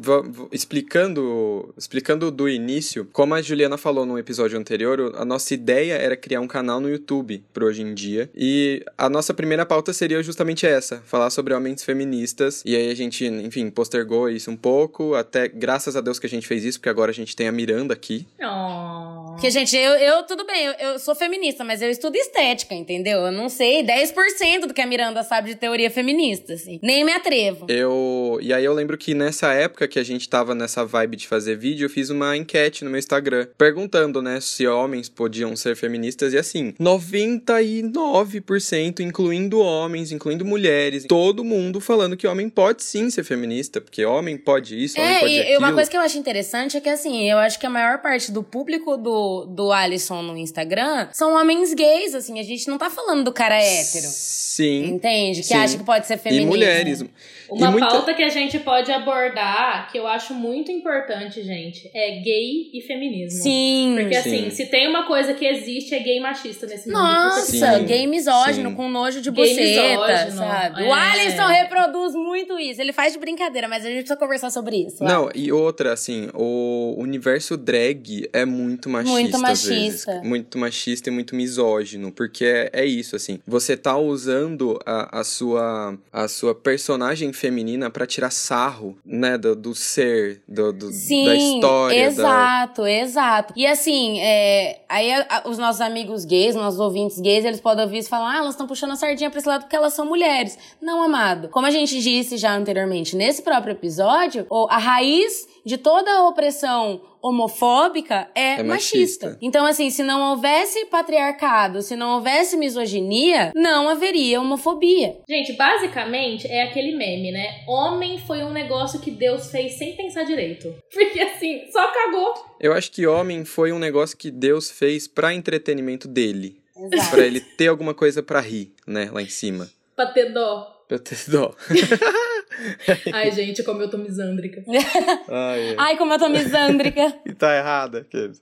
explicando 0.51 1.73
explicando 1.77 2.29
do 2.29 2.49
início, 2.49 3.07
como 3.13 3.33
a 3.33 3.41
Juliana 3.41 3.77
falou 3.77 4.05
no 4.05 4.19
episódio 4.19 4.59
anterior, 4.59 5.15
a 5.15 5.23
nossa 5.23 5.53
ideia 5.53 5.93
era 5.93 6.17
criar 6.17 6.41
um 6.41 6.47
canal 6.47 6.81
no 6.81 6.89
YouTube 6.89 7.41
pro 7.53 7.65
hoje 7.65 7.81
em 7.81 7.93
dia. 7.93 8.29
E 8.35 8.83
a 8.97 9.07
nossa 9.07 9.33
primeira 9.33 9.65
pauta 9.65 9.93
seria 9.93 10.21
justamente 10.21 10.67
essa: 10.67 11.01
falar 11.05 11.29
sobre 11.29 11.53
homens 11.53 11.81
feministas. 11.81 12.61
E 12.65 12.75
aí 12.75 12.91
a 12.91 12.93
gente, 12.93 13.25
enfim, 13.25 13.69
postergou 13.69 14.29
isso 14.29 14.51
um 14.51 14.57
pouco. 14.57 15.15
Até 15.15 15.47
graças 15.47 15.95
a 15.95 16.01
Deus 16.01 16.19
que 16.19 16.27
a 16.27 16.29
gente 16.29 16.45
fez 16.45 16.65
isso, 16.65 16.77
porque 16.77 16.89
agora 16.89 17.11
a 17.11 17.15
gente 17.15 17.37
tem 17.37 17.47
a 17.47 17.53
Miranda 17.53 17.93
aqui. 17.93 18.27
Oh. 18.43 19.31
Porque, 19.31 19.49
gente, 19.49 19.77
eu, 19.77 19.93
eu 19.93 20.23
tudo 20.23 20.45
bem, 20.45 20.65
eu, 20.65 20.73
eu 20.73 20.99
sou 20.99 21.15
feminista, 21.15 21.63
mas 21.63 21.81
eu 21.81 21.89
estudo 21.89 22.17
estética, 22.17 22.73
entendeu? 22.73 23.19
Eu 23.19 23.31
não 23.31 23.47
sei 23.47 23.81
10% 23.81 24.67
do 24.67 24.73
que 24.73 24.81
a 24.81 24.85
Miranda 24.85 25.23
sabe 25.23 25.51
de 25.51 25.55
teoria 25.55 25.89
feminista, 25.89 26.53
assim. 26.53 26.79
Nem 26.81 27.05
me 27.05 27.13
atrevo. 27.13 27.65
Eu. 27.69 28.24
E 28.41 28.53
aí 28.53 28.63
eu 28.65 28.73
lembro 28.73 28.97
que 28.97 29.13
nessa 29.13 29.51
época 29.53 29.87
que 29.87 29.99
a 29.99 30.03
gente 30.03 30.27
tava 30.29 30.53
nessa 30.55 30.83
vibe 30.85 31.17
de 31.17 31.27
fazer 31.27 31.55
vídeo, 31.57 31.85
eu 31.85 31.89
fiz 31.89 32.09
uma 32.09 32.35
enquete 32.37 32.83
no 32.83 32.89
meu 32.89 32.99
Instagram, 32.99 33.47
perguntando, 33.57 34.21
né, 34.21 34.39
se 34.41 34.65
homens 34.67 35.09
podiam 35.09 35.55
ser 35.55 35.75
feministas, 35.75 36.33
e 36.33 36.37
assim, 36.37 36.73
99%, 36.79 38.99
incluindo 38.99 39.59
homens, 39.59 40.11
incluindo 40.11 40.45
mulheres, 40.45 41.05
todo 41.07 41.43
mundo 41.43 41.79
falando 41.79 42.17
que 42.17 42.27
homem 42.27 42.49
pode 42.49 42.83
sim 42.83 43.09
ser 43.09 43.23
feminista, 43.23 43.79
porque 43.81 44.05
homem 44.05 44.37
pode 44.37 44.81
isso, 44.83 44.99
homem 44.99 45.13
É, 45.15 45.19
pode 45.19 45.33
e 45.33 45.39
aquilo. 45.41 45.59
uma 45.59 45.73
coisa 45.73 45.89
que 45.89 45.97
eu 45.97 46.01
acho 46.01 46.17
interessante 46.17 46.77
é 46.77 46.81
que, 46.81 46.89
assim, 46.89 47.29
eu 47.29 47.37
acho 47.37 47.59
que 47.59 47.65
a 47.65 47.69
maior 47.69 47.99
parte 48.01 48.31
do 48.31 48.43
público 48.43 48.97
do, 48.97 49.45
do 49.45 49.71
Alisson 49.71 50.21
no 50.21 50.37
Instagram 50.37 51.07
são 51.13 51.33
homens 51.33 51.73
gays, 51.73 52.13
assim. 52.15 52.39
A 52.39 52.43
gente 52.43 52.67
não 52.67 52.77
tá 52.77 52.89
falando 52.89 53.23
do 53.23 53.31
cara 53.31 53.55
hétero. 53.61 54.05
Sim. 54.07 54.85
Entende? 54.85 55.41
Que 55.41 55.47
Sim. 55.47 55.53
acha 55.55 55.77
que 55.77 55.83
pode 55.83 56.07
ser 56.07 56.15
E 56.15 56.17
feminista. 56.17 56.47
mulheres. 56.49 57.03
Uma 57.49 57.71
muita- 57.71 57.87
pauta 57.87 58.13
que 58.13 58.23
a 58.23 58.29
gente 58.29 58.59
pode 58.59 58.91
abordar, 58.91 59.89
que 59.91 59.97
eu 59.97 60.07
acho 60.07 60.33
muito 60.33 60.71
importante, 60.71 61.43
gente, 61.43 61.89
é 61.93 62.19
gay 62.19 62.69
e 62.73 62.81
feminismo. 62.81 63.41
Sim. 63.41 63.95
Porque 63.99 64.15
assim, 64.15 64.45
Sim. 64.45 64.49
se 64.51 64.65
tem 64.67 64.87
uma 64.87 65.05
coisa 65.07 65.33
que 65.33 65.45
existe, 65.45 65.93
é 65.95 65.99
gay 65.99 66.19
machista 66.19 66.65
nesse 66.67 66.87
mundo. 66.87 66.97
Nossa, 67.01 67.77
Sim, 67.79 67.85
gay 67.85 68.07
misógino, 68.07 68.69
sim. 68.69 68.75
com 68.75 68.89
nojo 68.89 69.21
de 69.21 69.31
Gay 69.31 69.49
buceta, 69.49 69.91
misógino, 70.07 70.37
sabe? 70.37 70.83
é. 70.83 70.87
O 70.87 70.93
Alisson 70.93 71.47
reproduz 71.47 72.13
muito 72.13 72.57
isso. 72.59 72.81
Ele 72.81 72.93
faz 72.93 73.13
de 73.13 73.19
brincadeira, 73.19 73.67
mas 73.67 73.83
a 73.83 73.87
gente 73.87 73.99
precisa 73.99 74.17
conversar 74.17 74.49
sobre 74.49 74.77
isso. 74.77 74.99
vai. 74.99 75.07
Não, 75.07 75.29
e 75.33 75.51
outra, 75.51 75.93
assim, 75.93 76.29
o 76.33 76.95
universo 76.97 77.57
drag 77.57 78.29
é 78.33 78.45
muito 78.45 78.89
machista. 78.89 79.13
Muito 79.19 79.35
às 79.35 79.41
machista. 79.41 80.11
vezes. 80.11 80.23
Muito 80.23 80.57
machista 80.57 81.09
e 81.09 81.11
muito 81.11 81.35
misógino. 81.35 82.11
Porque 82.11 82.45
é, 82.45 82.69
é 82.73 82.85
isso, 82.85 83.15
assim. 83.15 83.39
Você 83.47 83.75
tá 83.77 83.97
usando 83.97 84.79
a, 84.85 85.19
a, 85.19 85.23
sua, 85.23 85.97
a 86.11 86.27
sua 86.27 86.53
personagem 86.55 87.33
feminina 87.35 87.89
pra 87.91 88.07
tirar 88.07 88.31
sarro, 88.31 88.97
né? 89.05 89.37
Do, 89.37 89.55
do 89.55 89.75
ser, 89.75 90.41
do, 90.47 90.73
do- 90.73 90.91
Sim, 90.91 91.25
da 91.25 91.35
história. 91.35 92.01
da- 92.01 92.07
exato, 92.07 92.87
exato. 92.87 93.53
E 93.55 93.67
assim, 93.67 94.19
é, 94.19 94.81
aí 94.89 95.13
a- 95.13 95.25
a- 95.29 95.49
os 95.49 95.57
nossos 95.59 95.81
amigos 95.81 96.25
gays, 96.25 96.55
nossos 96.55 96.79
ouvintes 96.79 97.19
gays, 97.19 97.45
eles 97.45 97.59
podem 97.61 97.83
ouvir 97.85 97.99
isso 97.99 98.07
e 98.07 98.09
falar, 98.09 98.33
ah, 98.33 98.37
elas 98.37 98.51
estão 98.55 98.65
puxando 98.65 98.91
a 98.91 98.95
sardinha 98.95 99.29
pra 99.29 99.39
esse 99.39 99.47
lado 99.47 99.61
porque 99.61 99.75
elas 99.75 99.93
são 99.93 100.05
mulheres. 100.05 100.57
Não, 100.81 101.03
amado. 101.03 101.49
Como 101.49 101.67
a 101.67 101.71
gente 101.71 101.99
disse 102.01 102.37
já 102.37 102.55
anteriormente 102.55 103.15
nesse 103.15 103.41
próprio 103.41 103.73
episódio, 103.73 104.47
a 104.69 104.77
raiz 104.77 105.47
de 105.65 105.77
toda 105.77 106.09
a 106.11 106.27
opressão 106.27 107.01
homofóbica 107.27 108.27
é, 108.35 108.59
É 108.59 108.63
machista. 108.63 109.27
machista. 109.27 109.37
Então, 109.41 109.65
assim, 109.65 109.89
se 109.89 110.03
não 110.03 110.31
houvesse 110.31 110.85
patriarcado, 110.85 111.81
se 111.81 111.95
não 111.95 112.15
houvesse 112.15 112.55
misoginia, 112.57 113.51
não 113.55 113.89
haveria 113.89 114.39
homofobia. 114.41 115.17
Gente, 115.27 115.53
basicamente 115.53 116.47
é 116.47 116.63
aquele 116.63 116.95
meme, 116.95 117.31
né? 117.31 117.63
Homem 117.67 118.17
foi 118.19 118.43
um 118.43 118.51
negócio 118.51 118.99
que 118.99 119.11
Deus 119.11 119.49
fez 119.49 119.73
sem 119.73 119.95
pensar 119.95 120.23
direito. 120.23 120.73
Porque 120.93 121.19
assim, 121.19 121.61
só 121.71 121.91
cagou. 121.91 122.33
Eu 122.59 122.73
acho 122.73 122.91
que 122.91 123.05
homem 123.07 123.43
foi 123.45 123.71
um 123.71 123.79
negócio 123.79 124.17
que 124.17 124.29
Deus 124.31 124.69
fez 124.71 125.07
pra 125.07 125.33
entretenimento 125.33 126.07
dele. 126.07 126.57
Exato. 126.77 127.11
Pra 127.11 127.25
ele 127.25 127.39
ter 127.39 127.67
alguma 127.67 127.93
coisa 127.93 128.21
pra 128.21 128.41
rir, 128.41 128.73
né? 128.85 129.09
Lá 129.11 129.21
em 129.21 129.29
cima. 129.29 129.69
Pra 129.95 130.07
ter 130.07 130.33
dó. 130.33 130.83
Pra 130.87 130.99
ter 130.99 131.17
dó. 131.29 131.55
Ai, 133.13 133.31
gente, 133.31 133.63
como 133.63 133.81
eu 133.81 133.89
tô 133.89 133.97
misândrica. 133.97 134.63
Ai, 134.67 134.79
ai. 135.29 135.75
Ai, 135.77 135.97
como 135.97 136.13
eu 136.13 136.19
tô 136.19 136.29
misândrica. 136.29 137.13
E 137.25 137.33
tá 137.33 137.55
errada. 137.55 137.99
aqueles. 137.99 138.41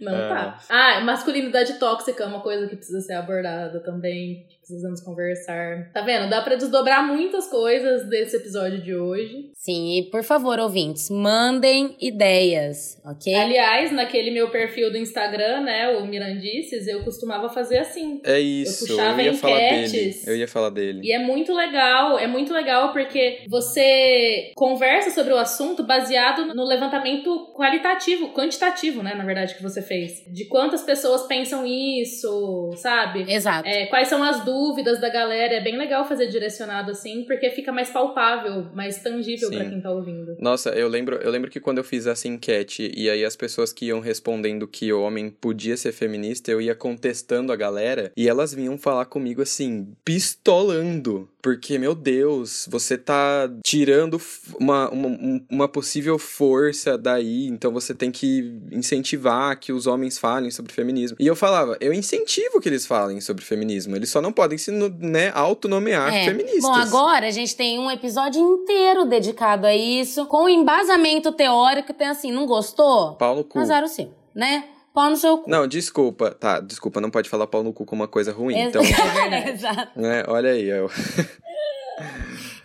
Não 0.00 0.14
É. 0.14 0.28
tá. 0.28 0.58
Ah, 0.68 1.00
masculinidade 1.00 1.78
tóxica 1.78 2.24
é 2.24 2.26
uma 2.26 2.40
coisa 2.40 2.66
que 2.66 2.76
precisa 2.76 3.00
ser 3.00 3.14
abordada 3.14 3.80
também. 3.80 4.46
que 4.48 4.60
Precisamos 4.70 5.00
conversar. 5.00 5.90
Tá 5.92 6.00
vendo? 6.02 6.30
Dá 6.30 6.42
pra 6.42 6.54
desdobrar 6.54 7.04
muitas 7.04 7.48
coisas 7.48 8.08
desse 8.08 8.36
episódio 8.36 8.80
de 8.80 8.94
hoje. 8.94 9.50
Sim, 9.54 9.98
e 9.98 10.10
por 10.10 10.22
favor, 10.22 10.60
ouvintes, 10.60 11.10
mandem 11.10 11.96
ideias, 12.00 12.96
ok? 13.04 13.34
Aliás, 13.34 13.90
naquele 13.90 14.30
meu 14.30 14.48
perfil 14.50 14.90
do 14.92 14.96
Instagram, 14.96 15.62
né, 15.62 15.88
o 15.98 16.06
Mirandices, 16.06 16.86
eu 16.86 17.02
costumava 17.02 17.48
fazer 17.48 17.78
assim. 17.78 18.20
É 18.24 18.38
isso, 18.38 18.84
eu, 18.84 18.96
puxava 18.96 19.22
ia 19.22 19.34
falar 19.34 19.58
dele. 19.58 19.86
enquetes. 19.86 20.26
Eu 20.28 20.36
ia 20.36 20.46
falar 20.48 20.70
dele. 20.70 21.00
E 21.02 21.12
é 21.12 21.18
muito 21.18 21.52
legal, 21.52 22.16
é 22.16 22.28
muito 22.28 22.52
legal 22.52 22.92
porque 22.92 23.40
você 23.48 24.52
conversa 24.54 25.10
sobre 25.10 25.32
o 25.32 25.36
assunto 25.36 25.82
baseado 25.82 26.54
no 26.54 26.64
levantamento 26.64 27.52
qualitativo, 27.54 28.32
quantitativo, 28.32 29.02
né, 29.02 29.14
na 29.14 29.24
verdade, 29.24 29.54
que 29.56 29.62
você 29.62 29.82
fez. 29.90 30.22
De 30.28 30.44
quantas 30.44 30.82
pessoas 30.82 31.26
pensam 31.26 31.66
isso, 31.66 32.70
sabe? 32.76 33.24
Exato. 33.28 33.66
É, 33.68 33.86
quais 33.86 34.06
são 34.06 34.22
as 34.22 34.44
dúvidas 34.44 35.00
da 35.00 35.08
galera? 35.08 35.54
É 35.54 35.60
bem 35.60 35.76
legal 35.76 36.06
fazer 36.06 36.28
direcionado 36.28 36.92
assim, 36.92 37.24
porque 37.24 37.50
fica 37.50 37.72
mais 37.72 37.90
palpável, 37.90 38.66
mais 38.72 39.02
tangível 39.02 39.50
pra 39.50 39.68
quem 39.68 39.80
tá 39.80 39.90
ouvindo. 39.90 40.36
Nossa, 40.38 40.70
eu 40.70 40.86
lembro, 40.86 41.16
eu 41.16 41.30
lembro 41.30 41.50
que 41.50 41.58
quando 41.58 41.78
eu 41.78 41.84
fiz 41.84 42.06
essa 42.06 42.28
enquete 42.28 42.92
e 42.96 43.10
aí 43.10 43.24
as 43.24 43.34
pessoas 43.34 43.72
que 43.72 43.86
iam 43.86 43.98
respondendo 43.98 44.68
que 44.68 44.92
o 44.92 45.02
homem 45.02 45.28
podia 45.28 45.76
ser 45.76 45.90
feminista, 45.90 46.52
eu 46.52 46.60
ia 46.60 46.74
contestando 46.74 47.52
a 47.52 47.56
galera 47.56 48.12
e 48.16 48.28
elas 48.28 48.54
vinham 48.54 48.78
falar 48.78 49.06
comigo 49.06 49.42
assim, 49.42 49.88
pistolando. 50.04 51.28
Porque, 51.42 51.78
meu 51.78 51.94
Deus, 51.94 52.68
você 52.70 52.98
tá 52.98 53.50
tirando 53.64 54.20
uma, 54.60 54.90
uma, 54.90 55.08
um- 55.08 55.44
uma 55.50 55.66
possível 55.68 56.18
força 56.18 56.98
daí, 56.98 57.46
então 57.46 57.72
você 57.72 57.94
tem 57.94 58.10
que 58.10 58.58
incentivar 58.70 59.58
que 59.58 59.72
os 59.72 59.79
homens 59.86 60.18
falem 60.18 60.50
sobre 60.50 60.72
feminismo. 60.72 61.16
E 61.20 61.26
eu 61.26 61.36
falava, 61.36 61.76
eu 61.80 61.92
incentivo 61.92 62.60
que 62.60 62.68
eles 62.68 62.86
falem 62.86 63.20
sobre 63.20 63.44
feminismo, 63.44 63.94
eles 63.96 64.10
só 64.10 64.20
não 64.20 64.32
podem 64.32 64.56
se 64.58 64.70
né, 64.70 65.30
autonomear 65.34 66.14
É. 66.14 66.24
feministas. 66.24 66.62
Bom, 66.62 66.74
agora 66.74 67.26
a 67.26 67.30
gente 67.30 67.54
tem 67.56 67.78
um 67.78 67.90
episódio 67.90 68.40
inteiro 68.40 69.04
dedicado 69.06 69.66
a 69.66 69.74
isso, 69.74 70.26
com 70.26 70.48
embasamento 70.48 71.32
teórico, 71.32 71.92
tem 71.92 72.08
assim, 72.08 72.32
não 72.32 72.46
gostou? 72.46 73.14
Pau 73.14 73.34
no 73.36 73.44
cu. 73.44 73.58
Azar 73.58 73.82
o 73.84 73.88
seu, 73.88 74.10
né? 74.34 74.64
Pau 74.92 75.08
no 75.08 75.16
seu 75.16 75.38
cu. 75.38 75.48
Não, 75.48 75.66
desculpa. 75.68 76.32
Tá, 76.32 76.58
desculpa, 76.58 77.00
não 77.00 77.10
pode 77.10 77.28
falar 77.30 77.46
pau 77.46 77.62
no 77.62 77.72
cu 77.72 77.84
como 77.84 78.02
uma 78.02 78.08
coisa 78.08 78.32
ruim. 78.32 78.56
Ex- 78.58 78.68
Então, 78.68 78.82
Exato. 79.54 80.00
né, 80.00 80.24
olha 80.26 80.50
aí. 80.50 80.68
Eu... 80.68 80.90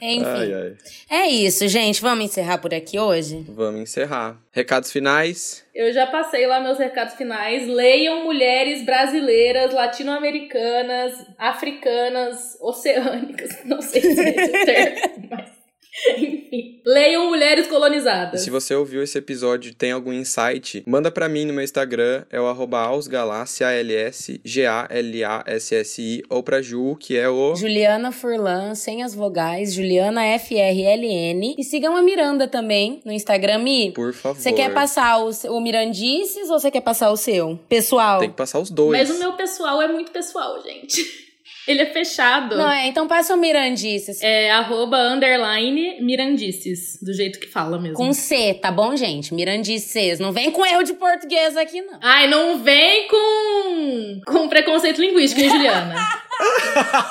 Enfim. 0.01 0.25
Ai, 0.25 0.53
ai. 0.53 0.75
É 1.09 1.27
isso, 1.27 1.67
gente. 1.67 2.01
Vamos 2.01 2.25
encerrar 2.25 2.57
por 2.57 2.73
aqui 2.73 2.99
hoje? 2.99 3.45
Vamos 3.47 3.81
encerrar. 3.81 4.37
Recados 4.51 4.91
finais. 4.91 5.65
Eu 5.73 5.91
já 5.93 6.07
passei 6.07 6.47
lá 6.47 6.59
meus 6.59 6.77
recados 6.77 7.15
finais. 7.15 7.67
Leiam 7.67 8.23
mulheres 8.23 8.85
brasileiras, 8.85 9.73
latino-americanas, 9.73 11.25
africanas, 11.37 12.57
oceânicas. 12.61 13.57
Não 13.65 13.81
sei 13.81 14.01
se 14.01 14.21
é 14.21 14.29
esse 14.29 14.49
o 14.49 14.65
termo, 14.65 15.27
mas. 15.29 15.55
Enfim. 16.17 16.81
Leiam 16.85 17.29
mulheres 17.29 17.65
E 17.65 17.69
colonizadas. 17.69 18.41
se 18.41 18.49
você 18.49 18.75
ouviu 18.75 19.01
esse 19.01 19.17
episódio 19.17 19.71
e 19.71 19.73
tem 19.73 19.91
algum 19.91 20.11
insight, 20.13 20.83
manda 20.85 21.09
pra 21.09 21.27
mim 21.29 21.45
no 21.45 21.53
meu 21.53 21.63
Instagram, 21.63 22.23
é 22.29 22.39
o 22.39 22.45
arroba 22.47 22.79
ausgalassi, 22.79 23.63
A-L-S-G-A-L-A-S-S-I, 23.63 26.23
ou 26.29 26.43
pra 26.43 26.61
Ju, 26.61 26.95
que 26.99 27.17
é 27.17 27.29
o... 27.29 27.55
Juliana 27.55 28.11
Furlan, 28.11 28.75
sem 28.75 29.03
as 29.03 29.15
vogais, 29.15 29.73
Juliana 29.73 30.23
F-R-L-N. 30.25 31.55
E 31.57 31.63
sigam 31.63 31.95
a 31.95 32.01
Miranda 32.01 32.47
também 32.47 33.01
no 33.05 33.11
Instagram. 33.11 33.59
Mi, 33.59 33.91
Por 33.91 34.13
favor. 34.13 34.39
você 34.39 34.51
quer 34.51 34.73
passar 34.73 35.19
o, 35.19 35.29
o 35.49 35.61
Mirandices 35.61 36.49
ou 36.49 36.59
você 36.59 36.69
quer 36.69 36.81
passar 36.81 37.09
o 37.11 37.17
seu? 37.17 37.57
Pessoal. 37.69 38.19
Tem 38.19 38.29
que 38.29 38.35
passar 38.35 38.59
os 38.59 38.69
dois. 38.69 38.91
Mas 38.91 39.09
o 39.09 39.19
meu 39.19 39.33
pessoal 39.33 39.81
é 39.81 39.87
muito 39.87 40.11
pessoal, 40.11 40.61
gente. 40.61 41.23
Ele 41.67 41.81
é 41.81 41.85
fechado. 41.85 42.55
Não, 42.55 42.69
é, 42.71 42.87
então 42.87 43.07
passa 43.07 43.33
o 43.33 43.37
Mirandices. 43.37 44.21
É 44.21 44.51
arroba 44.51 44.97
underline 44.97 45.99
Mirandices, 46.01 46.99
do 47.01 47.13
jeito 47.13 47.39
que 47.39 47.47
fala 47.47 47.79
mesmo. 47.79 47.95
Com 47.95 48.13
C, 48.13 48.53
tá 48.53 48.71
bom, 48.71 48.95
gente? 48.95 49.33
Mirandices. 49.33 50.19
Não 50.19 50.31
vem 50.31 50.51
com 50.51 50.65
erro 50.65 50.83
de 50.83 50.93
português 50.93 51.57
aqui, 51.57 51.81
não. 51.81 51.97
Ai, 52.01 52.27
não 52.27 52.59
vem 52.63 53.07
com, 53.07 54.21
com 54.25 54.47
preconceito 54.47 55.01
linguístico, 55.01 55.41
hein, 55.41 55.49
Juliana? 55.49 55.95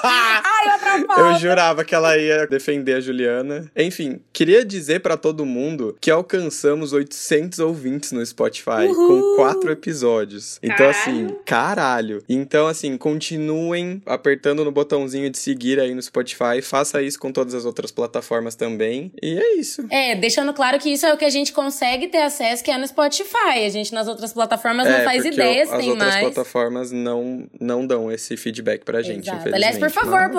Ai, 0.05 0.64
pauta. 0.64 0.84
Eu 1.16 1.34
jurava 1.38 1.84
que 1.84 1.95
ela 1.95 2.16
ia 2.16 2.47
defender 2.47 2.95
a 2.95 3.01
Juliana. 3.01 3.70
Enfim, 3.76 4.20
queria 4.32 4.64
dizer 4.64 5.01
pra 5.01 5.16
todo 5.16 5.45
mundo 5.45 5.97
que 6.01 6.11
alcançamos 6.11 6.92
800 6.92 7.59
ouvintes 7.59 8.12
no 8.12 8.24
Spotify 8.24 8.86
com 8.95 9.36
quatro 9.36 9.70
episódios. 9.70 10.59
Então, 10.62 10.88
assim, 10.88 11.28
caralho. 11.45 12.22
Então, 12.28 12.66
assim, 12.66 12.97
continuem 12.97 14.03
apertando 14.07 14.64
no 14.64 14.70
botãozinho 14.72 15.30
de 15.30 15.38
seguir 15.38 15.78
aí 15.80 15.95
no 15.95 16.03
Spotify. 16.03 16.61
Faça 16.62 17.03
isso 17.03 17.18
com 17.18 17.32
todas 17.32 17.55
as 17.55 17.64
outras 17.64 17.90
plataformas 17.90 18.55
também. 18.55 19.12
E 19.22 19.38
é 19.38 19.55
isso. 19.57 19.84
É, 19.90 20.14
deixando 20.16 20.53
claro 20.53 20.78
que 20.78 20.90
isso 20.90 21.07
é 21.07 21.12
o 21.12 21.16
que 21.16 21.24
a 21.24 21.30
gente 21.30 21.53
consegue 21.53 22.09
ter 22.09 22.22
acesso, 22.22 22.62
que 22.62 22.70
é 22.70 22.78
no 22.78 22.86
Spotify. 22.86 23.64
A 23.66 23.68
gente 23.68 23.92
nas 23.92 24.09
outras 24.09 24.32
plataformas 24.32 24.86
não 24.86 24.95
É, 24.97 25.05
faz 25.05 25.22
porque 25.22 25.34
ideia 25.34 25.66
se 25.66 25.72
as 25.72 25.78
tem 25.80 25.90
outras 25.90 26.09
mais. 26.09 26.20
plataformas 26.24 26.92
não, 26.92 27.47
não 27.61 27.86
dão 27.86 28.11
esse 28.11 28.36
feedback 28.36 28.84
pra 28.84 29.03
gente, 29.03 29.24
Exato. 29.28 29.38
infelizmente. 29.38 29.55
Aliás, 29.55 29.78
por 29.78 29.90
favor, 29.90 30.28
mas- 30.28 30.32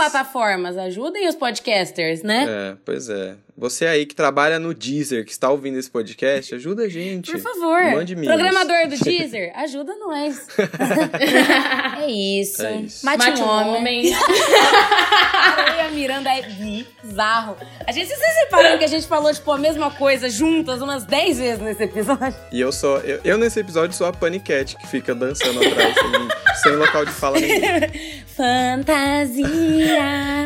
plataformas, 0.46 0.78
ajudem 0.78 1.28
os 1.28 1.36
podcasters, 1.36 2.22
né? 2.22 2.46
É, 2.48 2.78
pois 2.86 3.10
é. 3.10 3.36
Você 3.58 3.86
aí 3.86 4.06
que 4.06 4.14
trabalha 4.14 4.60
no 4.60 4.74
Deezer, 4.74 5.24
que 5.24 5.32
está 5.32 5.50
ouvindo 5.50 5.80
esse 5.80 5.90
podcast, 5.90 6.54
ajuda 6.56 6.84
a 6.84 6.90
gente. 6.90 7.32
Por 7.32 7.40
favor. 7.40 7.84
Mande 7.94 8.14
mimos. 8.14 8.28
Programador 8.36 8.90
do 8.90 8.98
Deezer, 9.04 9.54
ajuda 9.56 9.96
nós. 9.96 10.46
é 12.04 12.08
isso. 12.12 12.66
É 12.66 12.76
isso. 12.82 13.06
Mate, 13.06 13.18
Mate 13.30 13.42
um 13.42 13.48
homem. 13.48 13.76
homem. 13.78 14.16
E 15.78 15.80
a 15.82 15.90
Miranda 15.90 16.30
é 16.30 16.42
bizarro. 16.42 17.56
A 17.86 17.92
gente, 17.92 18.08
vocês 18.08 18.36
repararam 18.46 18.78
que 18.78 18.84
a 18.84 18.88
gente 18.88 19.06
falou, 19.08 19.32
tipo, 19.34 19.52
a 19.52 19.58
mesma 19.58 19.92
coisa 19.92 20.30
juntas 20.30 20.82
umas 20.82 21.06
10 21.06 21.38
vezes 21.38 21.60
nesse 21.62 21.84
episódio? 21.84 22.36
E 22.52 22.60
eu 22.60 22.72
sou. 22.72 22.98
Eu, 23.00 23.20
eu 23.24 23.38
nesse 23.38 23.60
episódio 23.60 23.96
sou 23.96 24.08
a 24.08 24.14
Panicat 24.14 24.76
que 24.76 24.88
fica 24.88 25.14
dançando 25.14 25.60
atrás, 25.66 25.94
sem, 25.96 26.64
sem 26.64 26.76
local 26.78 27.06
de 27.06 27.12
fala 27.12 27.40
nenhum. 27.40 27.62
Fantasia. 28.36 29.46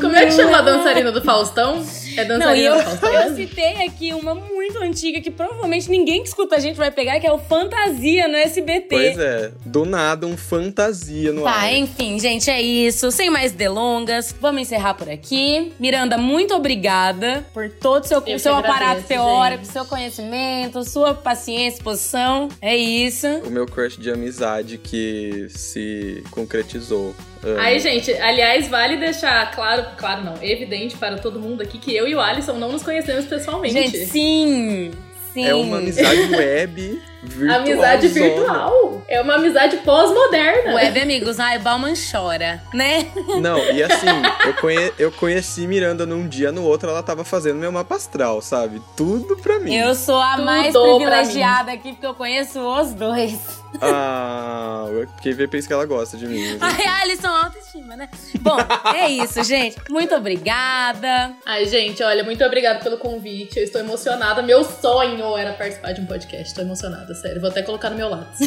Como 0.01 0.15
é 0.15 0.25
que 0.25 0.31
chama 0.31 0.57
a 0.57 0.61
dançarina 0.61 1.11
do 1.11 1.21
Faustão? 1.23 1.85
É 2.17 2.25
dançarina 2.25 2.37
Não, 2.37 2.55
eu, 2.55 2.75
do 2.75 2.81
Faustão. 2.83 2.98
Eu 3.05 3.35
citei 3.35 3.85
aqui 3.85 4.13
uma 4.13 4.33
muito 4.35 4.77
antiga 4.79 5.19
que 5.21 5.31
provavelmente 5.31 5.89
ninguém 5.89 6.21
que 6.21 6.27
escuta 6.29 6.55
a 6.55 6.59
gente 6.59 6.75
vai 6.77 6.91
pegar, 6.91 7.19
que 7.19 7.27
é 7.27 7.31
o 7.31 7.37
Fantasia 7.39 8.27
no 8.27 8.35
SBT. 8.35 8.87
Pois 8.89 9.17
é, 9.19 9.51
do 9.65 9.85
nada 9.85 10.25
um 10.27 10.35
fantasia 10.37 11.31
no 11.31 11.43
Tá, 11.43 11.51
ar. 11.51 11.73
enfim, 11.73 12.19
gente, 12.19 12.49
é 12.49 12.61
isso. 12.61 13.11
Sem 13.11 13.29
mais 13.29 13.51
delongas, 13.51 14.33
vamos 14.39 14.61
encerrar 14.61 14.93
por 14.93 15.09
aqui. 15.09 15.71
Miranda, 15.79 16.17
muito 16.17 16.53
obrigada 16.55 17.45
por 17.53 17.69
todo 17.69 18.03
o 18.03 18.07
seu, 18.07 18.23
Eu 18.25 18.39
seu 18.39 18.53
que 18.53 18.59
aparato 18.59 18.83
agradeço, 18.83 19.07
teórico, 19.07 19.63
gente. 19.63 19.73
seu 19.73 19.85
conhecimento, 19.85 20.83
sua 20.83 21.13
paciência, 21.13 21.77
exposição. 21.77 22.49
É 22.61 22.75
isso. 22.75 23.27
O 23.45 23.49
meu 23.49 23.65
crush 23.65 23.97
de 23.99 24.11
amizade 24.11 24.77
que 24.77 25.47
se 25.49 26.23
concretizou. 26.31 27.13
Amo. 27.43 27.59
Aí, 27.59 27.79
gente, 27.79 28.11
aliás, 28.13 28.67
vale 28.67 28.97
deixar 28.97 29.49
claro, 29.51 29.85
claro 29.97 30.23
não, 30.23 30.33
evidente 30.41 30.97
para 30.97 31.17
todo 31.17 31.39
mundo 31.39 31.61
aqui 31.63 31.77
que 31.77 31.95
eu 31.95 32.07
e 32.07 32.13
o 32.15 32.19
Alisson 32.19 32.53
não 32.53 32.71
nos 32.71 32.83
conhecemos 32.83 33.25
pessoalmente. 33.25 33.73
Gente, 33.73 34.05
sim. 34.05 34.91
Sim. 35.33 35.45
É 35.45 35.53
uma 35.53 35.77
amizade 35.77 36.21
web 36.35 37.01
virtual. 37.21 37.59
Amizade 37.61 38.07
virtual. 38.07 39.03
É 39.07 39.21
uma 39.21 39.35
amizade 39.35 39.77
pós-moderna. 39.77 40.73
Web 40.73 40.99
amigos, 40.99 41.39
ai, 41.39 41.59
Bauman 41.59 41.93
chora, 42.11 42.59
né? 42.73 43.05
Não, 43.39 43.59
e 43.71 43.83
assim, 43.83 44.07
eu, 44.47 44.53
conhe- 44.55 44.91
eu 44.97 45.11
conheci 45.11 45.67
Miranda 45.67 46.03
num 46.03 46.27
dia, 46.27 46.51
no 46.51 46.63
outro 46.63 46.89
ela 46.89 47.03
tava 47.03 47.23
fazendo 47.23 47.57
meu 47.59 47.71
mapa 47.71 47.95
astral, 47.95 48.41
sabe? 48.41 48.81
Tudo 48.97 49.37
pra 49.37 49.59
mim. 49.59 49.75
Eu 49.75 49.93
sou 49.93 50.19
a 50.19 50.31
Tudo 50.33 50.45
mais 50.45 50.73
privilegiada 50.75 51.71
aqui 51.73 51.91
porque 51.91 52.07
eu 52.07 52.15
conheço 52.15 52.59
os 52.59 52.91
dois. 52.93 53.37
Ah, 53.81 54.85
ver 55.23 55.47
por 55.47 55.57
isso 55.57 55.67
que 55.67 55.73
ela 55.73 55.85
gosta 55.85 56.17
de 56.17 56.25
mim. 56.25 56.57
Ai, 56.61 56.85
Alisson, 57.01 57.27
autoestima, 57.27 57.95
né? 57.95 58.09
Bom, 58.39 58.57
é 58.95 59.09
isso, 59.09 59.43
gente. 59.43 59.77
Muito 59.89 60.13
obrigada. 60.15 61.33
Ai, 61.45 61.65
gente, 61.65 62.01
olha, 62.03 62.23
muito 62.23 62.43
obrigada 62.43 62.79
pelo 62.79 62.97
convite. 62.97 63.57
Eu 63.57 63.63
estou 63.63 63.79
emocionada. 63.81 64.41
Meu 64.41 64.63
sonho 64.63 65.37
era 65.37 65.53
participar 65.53 65.93
de 65.93 66.01
um 66.01 66.05
podcast. 66.05 66.47
Estou 66.47 66.63
emocionada, 66.63 67.13
sério. 67.15 67.39
Vou 67.39 67.49
até 67.49 67.61
colocar 67.61 67.89
no 67.89 67.95
meu 67.95 68.09
lado. 68.09 68.27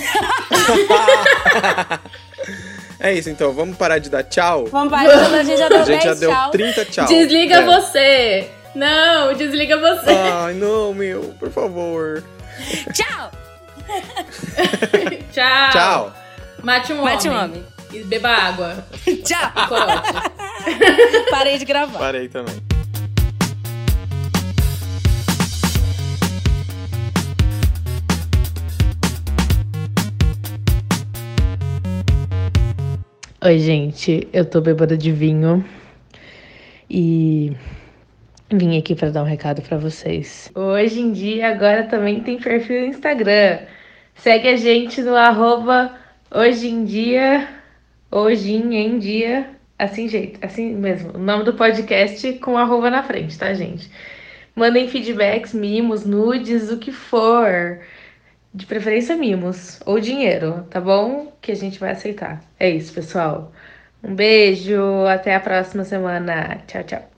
É 2.99 3.13
isso, 3.13 3.29
então, 3.29 3.53
vamos 3.53 3.77
parar 3.77 3.99
de 3.99 4.09
dar 4.09 4.23
tchau? 4.23 4.67
Vamos 4.67 4.93
parar, 4.93 5.35
a 5.35 5.43
gente 5.43 5.59
já 5.59 5.69
deu 5.69 5.79
A 5.81 5.85
gente 5.85 6.03
10 6.03 6.05
já 6.05 6.15
deu 6.15 6.31
tchau. 6.31 6.51
30 6.53 6.85
tchau. 6.85 7.07
Desliga 7.07 7.55
É. 7.57 7.65
você! 7.65 8.51
Não, 8.77 9.35
desliga 9.35 9.77
você. 9.77 10.11
Ai, 10.11 10.55
não, 10.55 10.95
meu, 10.95 11.35
por 11.39 11.51
favor. 11.51 12.23
Tchau. 12.93 13.31
Tchau. 15.33 15.71
Tchau. 15.73 16.13
Mate 16.63 16.93
um 16.93 17.03
Mate 17.03 17.29
um 17.29 17.33
homem. 17.33 17.45
homem. 17.45 17.65
E 17.93 18.05
beba 18.05 18.29
água. 18.29 18.87
Tchau. 19.25 19.67
Corote. 19.69 20.11
Parei 21.31 21.59
de 21.59 21.65
gravar. 21.65 21.99
Parei 21.99 22.29
também. 22.29 22.55
Oi, 33.45 33.59
gente, 33.59 34.29
eu 34.33 34.45
tô 34.45 34.61
bêbada 34.61 34.97
de 34.97 35.11
vinho 35.11 35.65
e 36.89 37.53
vim 38.53 38.79
aqui 38.79 38.95
pra 38.95 39.11
dar 39.11 39.23
um 39.23 39.27
recado 39.27 39.61
pra 39.63 39.77
vocês. 39.77 40.49
Hoje 40.55 41.01
em 41.01 41.13
dia, 41.13 41.49
agora 41.49 41.85
também 41.85 42.21
tem 42.21 42.39
perfil 42.39 42.83
no 42.83 42.87
Instagram. 42.87 43.59
Segue 44.15 44.49
a 44.49 44.57
gente 44.57 45.03
no 45.03 45.17
arroba 45.17 45.97
hoje 46.31 46.69
em 46.69 46.85
dia, 46.85 47.49
hoje 48.11 48.53
em 48.53 48.99
dia, 48.99 49.51
assim 49.79 50.09
jeito, 50.09 50.39
assim 50.45 50.75
mesmo. 50.75 51.17
O 51.17 51.19
nome 51.19 51.45
do 51.45 51.55
podcast 51.55 52.33
com 52.35 52.57
arroba 52.57 52.91
na 52.91 53.03
frente, 53.03 53.39
tá, 53.39 53.53
gente? 53.55 53.91
Mandem 54.55 54.89
feedbacks, 54.89 55.55
mimos, 55.55 56.05
nudes, 56.05 56.71
o 56.71 56.79
que 56.79 56.93
for. 56.93 57.81
De 58.55 58.67
preferência, 58.67 59.17
mimos 59.17 59.81
ou 59.87 59.99
dinheiro, 59.99 60.67
tá 60.71 60.81
bom? 60.81 61.33
Que 61.41 61.53
a 61.53 61.57
gente 61.57 61.81
vai 61.81 61.93
aceitar. 61.93 62.43
É 62.61 62.69
isso, 62.69 62.93
pessoal. 62.93 63.51
Um 64.03 64.15
beijo, 64.15 65.07
até 65.07 65.35
a 65.35 65.41
próxima 65.41 65.85
semana. 65.85 66.61
Tchau, 66.67 66.83
tchau. 66.85 67.12